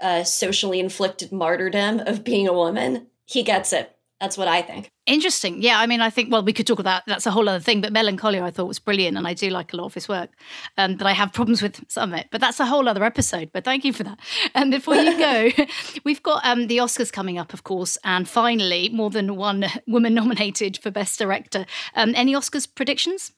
uh, 0.00 0.24
socially 0.24 0.80
inflicted 0.80 1.32
martyrdom 1.32 2.00
of 2.00 2.24
being 2.24 2.48
a 2.48 2.52
woman. 2.52 3.06
He 3.24 3.42
gets 3.42 3.72
it. 3.72 3.96
That's 4.20 4.38
what 4.38 4.48
I 4.48 4.62
think. 4.62 4.90
Interesting. 5.06 5.62
Yeah, 5.62 5.78
I 5.78 5.86
mean, 5.86 6.00
I 6.00 6.10
think, 6.10 6.32
well, 6.32 6.42
we 6.42 6.52
could 6.52 6.66
talk 6.66 6.80
about 6.80 7.02
that's 7.06 7.26
a 7.26 7.30
whole 7.30 7.48
other 7.48 7.60
thing, 7.60 7.80
but 7.80 7.92
Melancholia 7.92 8.42
I 8.42 8.50
thought 8.50 8.66
was 8.66 8.80
brilliant 8.80 9.16
and 9.16 9.24
I 9.24 9.34
do 9.34 9.50
like 9.50 9.72
a 9.72 9.76
lot 9.76 9.86
of 9.86 9.94
his 9.94 10.08
work. 10.08 10.30
Um, 10.76 10.96
but 10.96 11.06
I 11.06 11.12
have 11.12 11.32
problems 11.32 11.62
with 11.62 11.84
some 11.88 12.12
of 12.12 12.18
it, 12.18 12.26
but 12.32 12.40
that's 12.40 12.58
a 12.58 12.66
whole 12.66 12.88
other 12.88 13.04
episode. 13.04 13.50
But 13.52 13.64
thank 13.64 13.84
you 13.84 13.92
for 13.92 14.02
that. 14.02 14.18
And 14.54 14.72
before 14.72 14.96
you 14.96 15.16
go, 15.16 15.50
we've 16.04 16.22
got 16.24 16.44
um, 16.44 16.66
the 16.66 16.78
Oscars 16.78 17.12
coming 17.12 17.38
up, 17.38 17.54
of 17.54 17.62
course, 17.62 17.96
and 18.02 18.28
finally, 18.28 18.88
more 18.88 19.10
than 19.10 19.36
one 19.36 19.66
woman 19.86 20.14
nominated 20.14 20.76
for 20.76 20.90
Best 20.90 21.20
Director. 21.20 21.66
Um, 21.94 22.12
any 22.16 22.34
Oscars 22.34 22.66
predictions? 22.72 23.32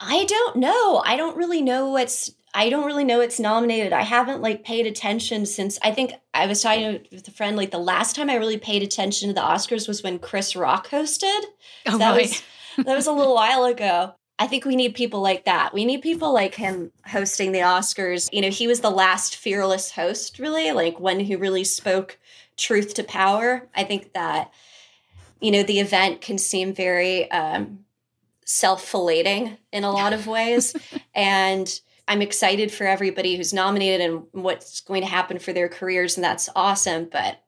I 0.00 0.24
don't 0.24 0.56
know. 0.56 1.02
I 1.06 1.16
don't 1.16 1.36
really 1.38 1.62
know 1.62 1.88
what's 1.88 2.32
I 2.54 2.70
don't 2.70 2.86
really 2.86 3.04
know 3.04 3.20
it's 3.20 3.40
nominated. 3.40 3.92
I 3.92 4.02
haven't 4.02 4.40
like 4.40 4.64
paid 4.64 4.86
attention 4.86 5.44
since 5.44 5.78
I 5.82 5.90
think 5.90 6.12
I 6.32 6.46
was 6.46 6.62
talking 6.62 7.04
with 7.10 7.26
a 7.26 7.32
friend 7.32 7.56
like 7.56 7.72
the 7.72 7.78
last 7.78 8.14
time 8.14 8.30
I 8.30 8.36
really 8.36 8.58
paid 8.58 8.82
attention 8.82 9.28
to 9.28 9.34
the 9.34 9.40
Oscars 9.40 9.88
was 9.88 10.04
when 10.04 10.20
Chris 10.20 10.54
Rock 10.54 10.88
hosted. 10.88 11.40
Oh, 11.86 11.98
that 11.98 12.12
right. 12.12 12.22
was 12.22 12.42
that 12.86 12.94
was 12.94 13.06
a 13.08 13.12
little 13.12 13.34
while 13.34 13.64
ago. 13.64 14.14
I 14.38 14.46
think 14.46 14.64
we 14.64 14.76
need 14.76 14.94
people 14.94 15.20
like 15.20 15.44
that. 15.44 15.74
We 15.74 15.84
need 15.84 16.02
people 16.02 16.32
like 16.32 16.54
him 16.54 16.90
hosting 17.06 17.52
the 17.52 17.60
Oscars. 17.60 18.28
You 18.32 18.42
know, 18.42 18.50
he 18.50 18.66
was 18.66 18.80
the 18.80 18.90
last 18.90 19.36
fearless 19.36 19.92
host, 19.92 20.38
really, 20.38 20.72
like 20.72 20.98
one 20.98 21.20
who 21.20 21.38
really 21.38 21.64
spoke 21.64 22.18
truth 22.56 22.94
to 22.94 23.04
power. 23.04 23.68
I 23.74 23.84
think 23.84 24.12
that, 24.12 24.52
you 25.40 25.50
know, 25.52 25.62
the 25.62 25.78
event 25.78 26.20
can 26.20 26.38
seem 26.38 26.74
very 26.74 27.30
um, 27.30 27.84
self 28.44 28.90
filleting 28.90 29.56
in 29.72 29.84
a 29.84 29.92
lot 29.92 30.12
of 30.12 30.26
ways. 30.26 30.74
and 31.14 31.80
I'm 32.06 32.22
excited 32.22 32.70
for 32.70 32.86
everybody 32.86 33.36
who's 33.36 33.54
nominated 33.54 34.00
and 34.00 34.24
what's 34.32 34.80
going 34.80 35.02
to 35.02 35.08
happen 35.08 35.38
for 35.38 35.52
their 35.52 35.68
careers, 35.68 36.16
and 36.16 36.24
that's 36.24 36.48
awesome. 36.54 37.08
But 37.10 37.40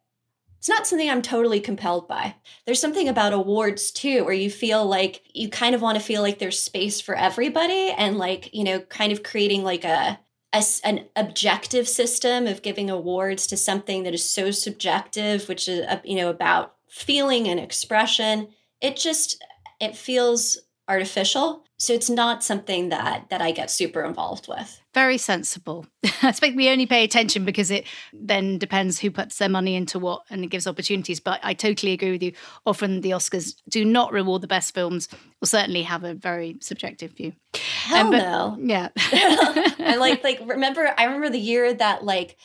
it's 0.58 0.68
not 0.68 0.86
something 0.86 1.08
I'm 1.08 1.22
totally 1.22 1.60
compelled 1.60 2.08
by. 2.08 2.34
There's 2.64 2.80
something 2.80 3.08
about 3.08 3.32
awards 3.32 3.90
too, 3.90 4.24
where 4.24 4.34
you 4.34 4.50
feel 4.50 4.84
like 4.86 5.22
you 5.34 5.48
kind 5.48 5.74
of 5.74 5.82
want 5.82 5.98
to 5.98 6.04
feel 6.04 6.22
like 6.22 6.38
there's 6.38 6.58
space 6.58 7.00
for 7.00 7.14
everybody, 7.14 7.90
and 7.96 8.18
like 8.18 8.52
you 8.54 8.64
know, 8.64 8.80
kind 8.80 9.12
of 9.12 9.22
creating 9.22 9.62
like 9.62 9.84
a, 9.84 10.18
a 10.52 10.64
an 10.84 11.06
objective 11.14 11.86
system 11.86 12.46
of 12.46 12.62
giving 12.62 12.88
awards 12.88 13.46
to 13.48 13.56
something 13.56 14.04
that 14.04 14.14
is 14.14 14.28
so 14.28 14.50
subjective, 14.50 15.48
which 15.48 15.68
is 15.68 15.86
uh, 15.86 16.00
you 16.02 16.16
know 16.16 16.30
about 16.30 16.74
feeling 16.88 17.46
and 17.46 17.60
expression. 17.60 18.48
It 18.80 18.96
just 18.96 19.42
it 19.80 19.96
feels 19.96 20.58
artificial 20.88 21.64
so 21.78 21.92
it's 21.92 22.08
not 22.08 22.42
something 22.42 22.88
that 22.88 23.28
that 23.28 23.42
I 23.42 23.50
get 23.50 23.70
super 23.70 24.02
involved 24.02 24.48
with. 24.48 24.80
Very 24.94 25.18
sensible. 25.18 25.84
I 26.22 26.30
expect 26.30 26.56
we 26.56 26.70
only 26.70 26.86
pay 26.86 27.04
attention 27.04 27.44
because 27.44 27.70
it 27.70 27.86
then 28.14 28.56
depends 28.56 28.98
who 28.98 29.10
puts 29.10 29.36
their 29.36 29.50
money 29.50 29.74
into 29.74 29.98
what 29.98 30.22
and 30.30 30.42
it 30.42 30.46
gives 30.46 30.66
opportunities. 30.66 31.20
But 31.20 31.40
I 31.42 31.52
totally 31.52 31.92
agree 31.92 32.12
with 32.12 32.22
you. 32.22 32.32
Often 32.64 33.02
the 33.02 33.10
Oscars 33.10 33.56
do 33.68 33.84
not 33.84 34.12
reward 34.12 34.40
the 34.40 34.46
best 34.46 34.72
films, 34.72 35.08
or 35.42 35.46
certainly 35.46 35.82
have 35.82 36.02
a 36.02 36.14
very 36.14 36.56
subjective 36.60 37.12
view. 37.12 37.34
Hell 37.54 38.06
Um, 38.06 38.10
but- 38.10 38.18
no. 38.18 38.56
Yeah. 38.58 38.88
I 38.96 39.96
like 39.98 40.24
like 40.24 40.40
remember 40.46 40.94
I 40.96 41.04
remember 41.04 41.28
the 41.28 41.38
year 41.38 41.74
that 41.74 42.04
like 42.04 42.36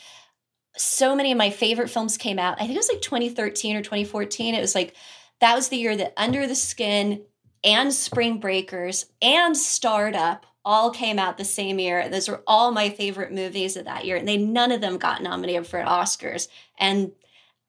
so 0.76 1.16
many 1.16 1.32
of 1.32 1.38
my 1.38 1.52
favorite 1.52 1.90
films 1.90 2.18
came 2.18 2.38
out. 2.38 2.56
I 2.56 2.66
think 2.66 2.74
it 2.74 2.78
was 2.78 2.90
like 2.92 3.02
2013 3.02 3.78
or 3.78 3.82
2014. 3.82 4.56
It 4.56 4.62
was 4.62 4.76
like 4.76 4.94
that 5.40 5.56
was 5.56 5.70
the 5.70 5.78
year 5.78 5.96
that 5.96 6.14
Under 6.18 6.48
the 6.48 6.56
Skin 6.56 7.24
and 7.64 7.94
Spring 7.94 8.40
Breakers 8.40 9.06
and 9.22 9.56
Startup 9.56 10.46
all 10.64 10.92
came 10.92 11.18
out 11.18 11.38
the 11.38 11.46
same 11.46 11.80
year. 11.80 12.08
Those 12.10 12.30
were 12.30 12.44
all 12.46 12.72
my 12.72 12.90
favorite 12.90 13.32
movies 13.32 13.76
of 13.76 13.86
that 13.86 14.06
year, 14.06 14.16
and 14.18 14.28
they 14.28 14.38
none 14.38 14.72
of 14.72 14.82
them 14.82 14.98
got 14.98 15.24
nominated 15.24 15.68
for 15.68 15.80
Oscars. 15.80 16.48
And 16.78 17.12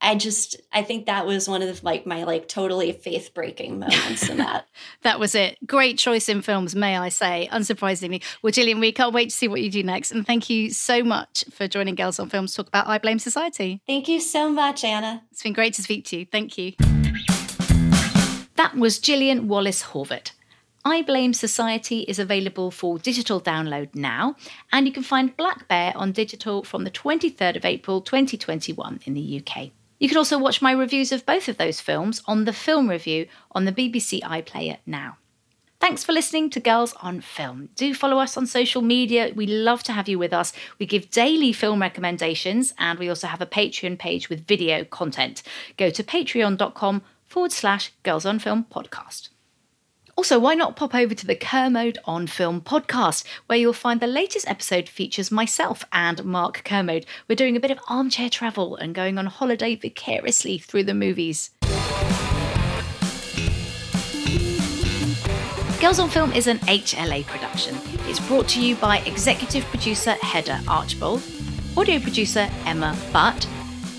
I 0.03 0.17
just 0.17 0.61
I 0.73 0.83
think 0.83 1.07
that 1.07 1.27
was 1.27 1.49
one 1.49 1.63
of 1.63 1.69
the, 1.69 1.85
like 1.85 2.07
my 2.07 2.25
like 2.25 2.49
totally 2.49 2.93
faith 2.93 3.33
breaking 3.33 3.79
moments 3.79 4.29
in 4.29 4.39
that. 4.39 4.67
That 5.03 5.21
was 5.21 5.35
it. 5.35 5.59
Great 5.67 5.99
choice 5.99 6.29
in 6.29 6.43
films, 6.43 6.75
may 6.75 6.97
I 6.97 7.09
say, 7.09 7.49
unsurprisingly. 7.53 8.23
Well, 8.41 8.53
Gillian, 8.53 8.81
we 8.81 8.93
can't 8.93 9.13
wait 9.13 9.31
to 9.31 9.37
see 9.37 9.49
what 9.49 9.61
you 9.61 9.71
do 9.71 9.83
next. 9.83 10.13
And 10.13 10.27
thank 10.27 10.49
you 10.49 10.71
so 10.71 11.03
much 11.03 11.45
for 11.51 11.69
joining 11.69 11.95
Girls 11.95 12.19
on 12.19 12.29
Films 12.29 12.53
to 12.53 12.59
talk 12.59 12.69
about 12.69 12.87
I 12.87 12.99
Blame 12.99 13.19
Society. 13.19 13.81
Thank 13.87 14.09
you 14.09 14.21
so 14.21 14.49
much, 14.49 14.85
Anna. 14.85 15.25
It's 15.31 15.43
been 15.43 15.53
great 15.53 15.75
to 15.75 15.83
speak 15.83 16.05
to 16.07 16.19
you. 16.19 16.27
Thank 16.27 16.57
you. 16.57 16.73
That 18.57 18.77
was 18.77 18.99
Gillian 18.99 19.49
Wallace 19.49 19.83
Horvat. 19.83 20.33
I 20.85 21.03
Blame 21.03 21.33
Society 21.33 22.01
is 22.01 22.19
available 22.19 22.71
for 22.71 22.99
digital 22.99 23.41
download 23.41 23.95
now, 23.95 24.37
and 24.71 24.87
you 24.87 24.93
can 24.93 25.03
find 25.03 25.37
Black 25.37 25.69
Bear 25.69 25.93
on 25.97 26.13
digital 26.13 26.63
from 26.63 26.85
the 26.85 26.91
23rd 26.91 27.57
of 27.57 27.65
April 27.65 28.01
2021 28.01 29.01
in 29.05 29.15
the 29.15 29.43
UK. 29.43 29.71
You 29.99 30.09
can 30.09 30.19
also 30.19 30.39
watch 30.39 30.61
my 30.61 30.73
reviews 30.73 31.13
of 31.13 31.25
both 31.25 31.49
of 31.49 31.57
those 31.57 31.81
films 31.81 32.21
on 32.27 32.45
the 32.45 32.53
film 32.53 32.91
review 32.91 33.27
on 33.53 33.65
the 33.65 33.73
BBC 33.73 34.21
iPlayer 34.21 34.79
now. 34.85 35.17
Thanks 35.79 36.05
for 36.05 36.13
listening 36.13 36.51
to 36.51 36.61
Girls 36.61 36.95
on 37.01 37.21
Film. 37.21 37.69
Do 37.75 37.95
follow 37.95 38.19
us 38.19 38.37
on 38.37 38.47
social 38.47 38.83
media. 38.83 39.33
We 39.35 39.47
love 39.47 39.83
to 39.85 39.93
have 39.93 40.09
you 40.09 40.19
with 40.19 40.33
us. 40.33 40.53
We 40.79 40.87
give 40.87 41.11
daily 41.11 41.53
film 41.53 41.81
recommendations 41.81 42.75
and 42.79 42.99
we 42.99 43.09
also 43.09 43.27
have 43.27 43.41
a 43.41 43.47
Patreon 43.47 43.99
page 43.99 44.29
with 44.29 44.47
video 44.47 44.85
content. 44.85 45.43
Go 45.77 45.91
to 45.91 46.05
patreon.com 46.05 47.03
forward 47.33 47.51
slash 47.51 47.95
Girls 48.03 48.27
on 48.27 48.39
Film 48.39 48.67
podcast. 48.71 49.31
Also, 50.17 50.39
why 50.39 50.55
not 50.55 50.77
pop 50.77 50.95
over 50.95 51.15
to 51.15 51.27
the 51.27 51.35
Kermode 51.35 51.97
on 52.05 52.27
Film 52.27 52.61
podcast, 52.61 53.25
where 53.47 53.59
you'll 53.59 53.73
find 53.73 54.01
the 54.01 54.07
latest 54.07 54.47
episode 54.47 54.87
features 54.87 55.33
myself 55.33 55.83
and 55.93 56.23
Mark 56.27 56.63
Kermode. 56.63 57.07
We're 57.27 57.37
doing 57.37 57.57
a 57.57 57.61
bit 57.61 57.71
of 57.71 57.79
armchair 57.89 58.29
travel 58.29 58.77
and 58.77 58.95
going 58.95 59.17
on 59.17 59.25
holiday 59.25 59.77
vicariously 59.77 60.59
through 60.59 60.85
the 60.85 60.93
movies. 60.93 61.53
Girls 65.81 65.99
on 65.99 66.11
Film 66.11 66.33
is 66.35 66.47
an 66.49 66.59
HLA 66.59 67.25
production. 67.25 67.79
It's 68.07 68.21
brought 68.21 68.47
to 68.49 68.63
you 68.63 68.77
by 68.77 68.99
executive 68.99 69.65
producer 69.65 70.13
Heather 70.21 70.61
Archbold, 70.69 71.23
audio 71.79 71.99
producer 71.99 72.51
Emma 72.67 72.95
Butt, 73.11 73.49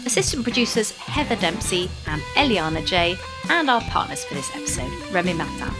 assistant 0.05 0.43
producers 0.43 0.91
Heather 0.91 1.35
Dempsey 1.35 1.89
and 2.07 2.21
Eliana 2.35 2.85
J, 2.85 3.17
and 3.49 3.69
our 3.69 3.81
partners 3.81 4.23
for 4.25 4.33
this 4.35 4.49
episode, 4.55 4.91
Remy 5.11 5.33
Martin. 5.33 5.73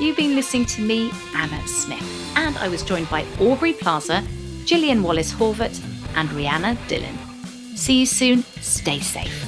You've 0.00 0.16
been 0.16 0.36
listening 0.36 0.66
to 0.66 0.82
me, 0.82 1.10
Anna 1.34 1.66
Smith, 1.66 2.02
and 2.36 2.56
I 2.58 2.68
was 2.68 2.82
joined 2.82 3.10
by 3.10 3.24
Aubrey 3.40 3.72
Plaza, 3.72 4.22
Gillian 4.64 5.02
Wallace 5.02 5.32
Horvat, 5.32 5.82
and 6.14 6.28
Rhianna 6.30 6.76
Dhillon. 6.88 7.16
See 7.76 8.00
you 8.00 8.06
soon. 8.06 8.42
Stay 8.60 9.00
safe. 9.00 9.44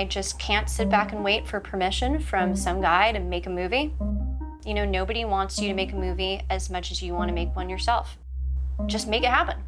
I 0.00 0.06
just 0.06 0.38
can't 0.38 0.70
sit 0.70 0.88
back 0.88 1.12
and 1.12 1.22
wait 1.22 1.46
for 1.46 1.60
permission 1.60 2.20
from 2.20 2.52
mm-hmm. 2.52 2.54
some 2.54 2.80
guy 2.80 3.12
to 3.12 3.20
make 3.20 3.44
a 3.44 3.50
movie. 3.50 3.92
You 4.64 4.72
know, 4.72 4.86
nobody 4.86 5.26
wants 5.26 5.60
you 5.60 5.68
to 5.68 5.74
make 5.74 5.92
a 5.92 5.96
movie 5.96 6.40
as 6.48 6.70
much 6.70 6.90
as 6.90 7.02
you 7.02 7.12
want 7.12 7.28
to 7.28 7.34
make 7.34 7.54
one 7.54 7.68
yourself. 7.68 8.16
Just 8.86 9.08
make 9.08 9.24
it 9.24 9.28
happen. 9.28 9.58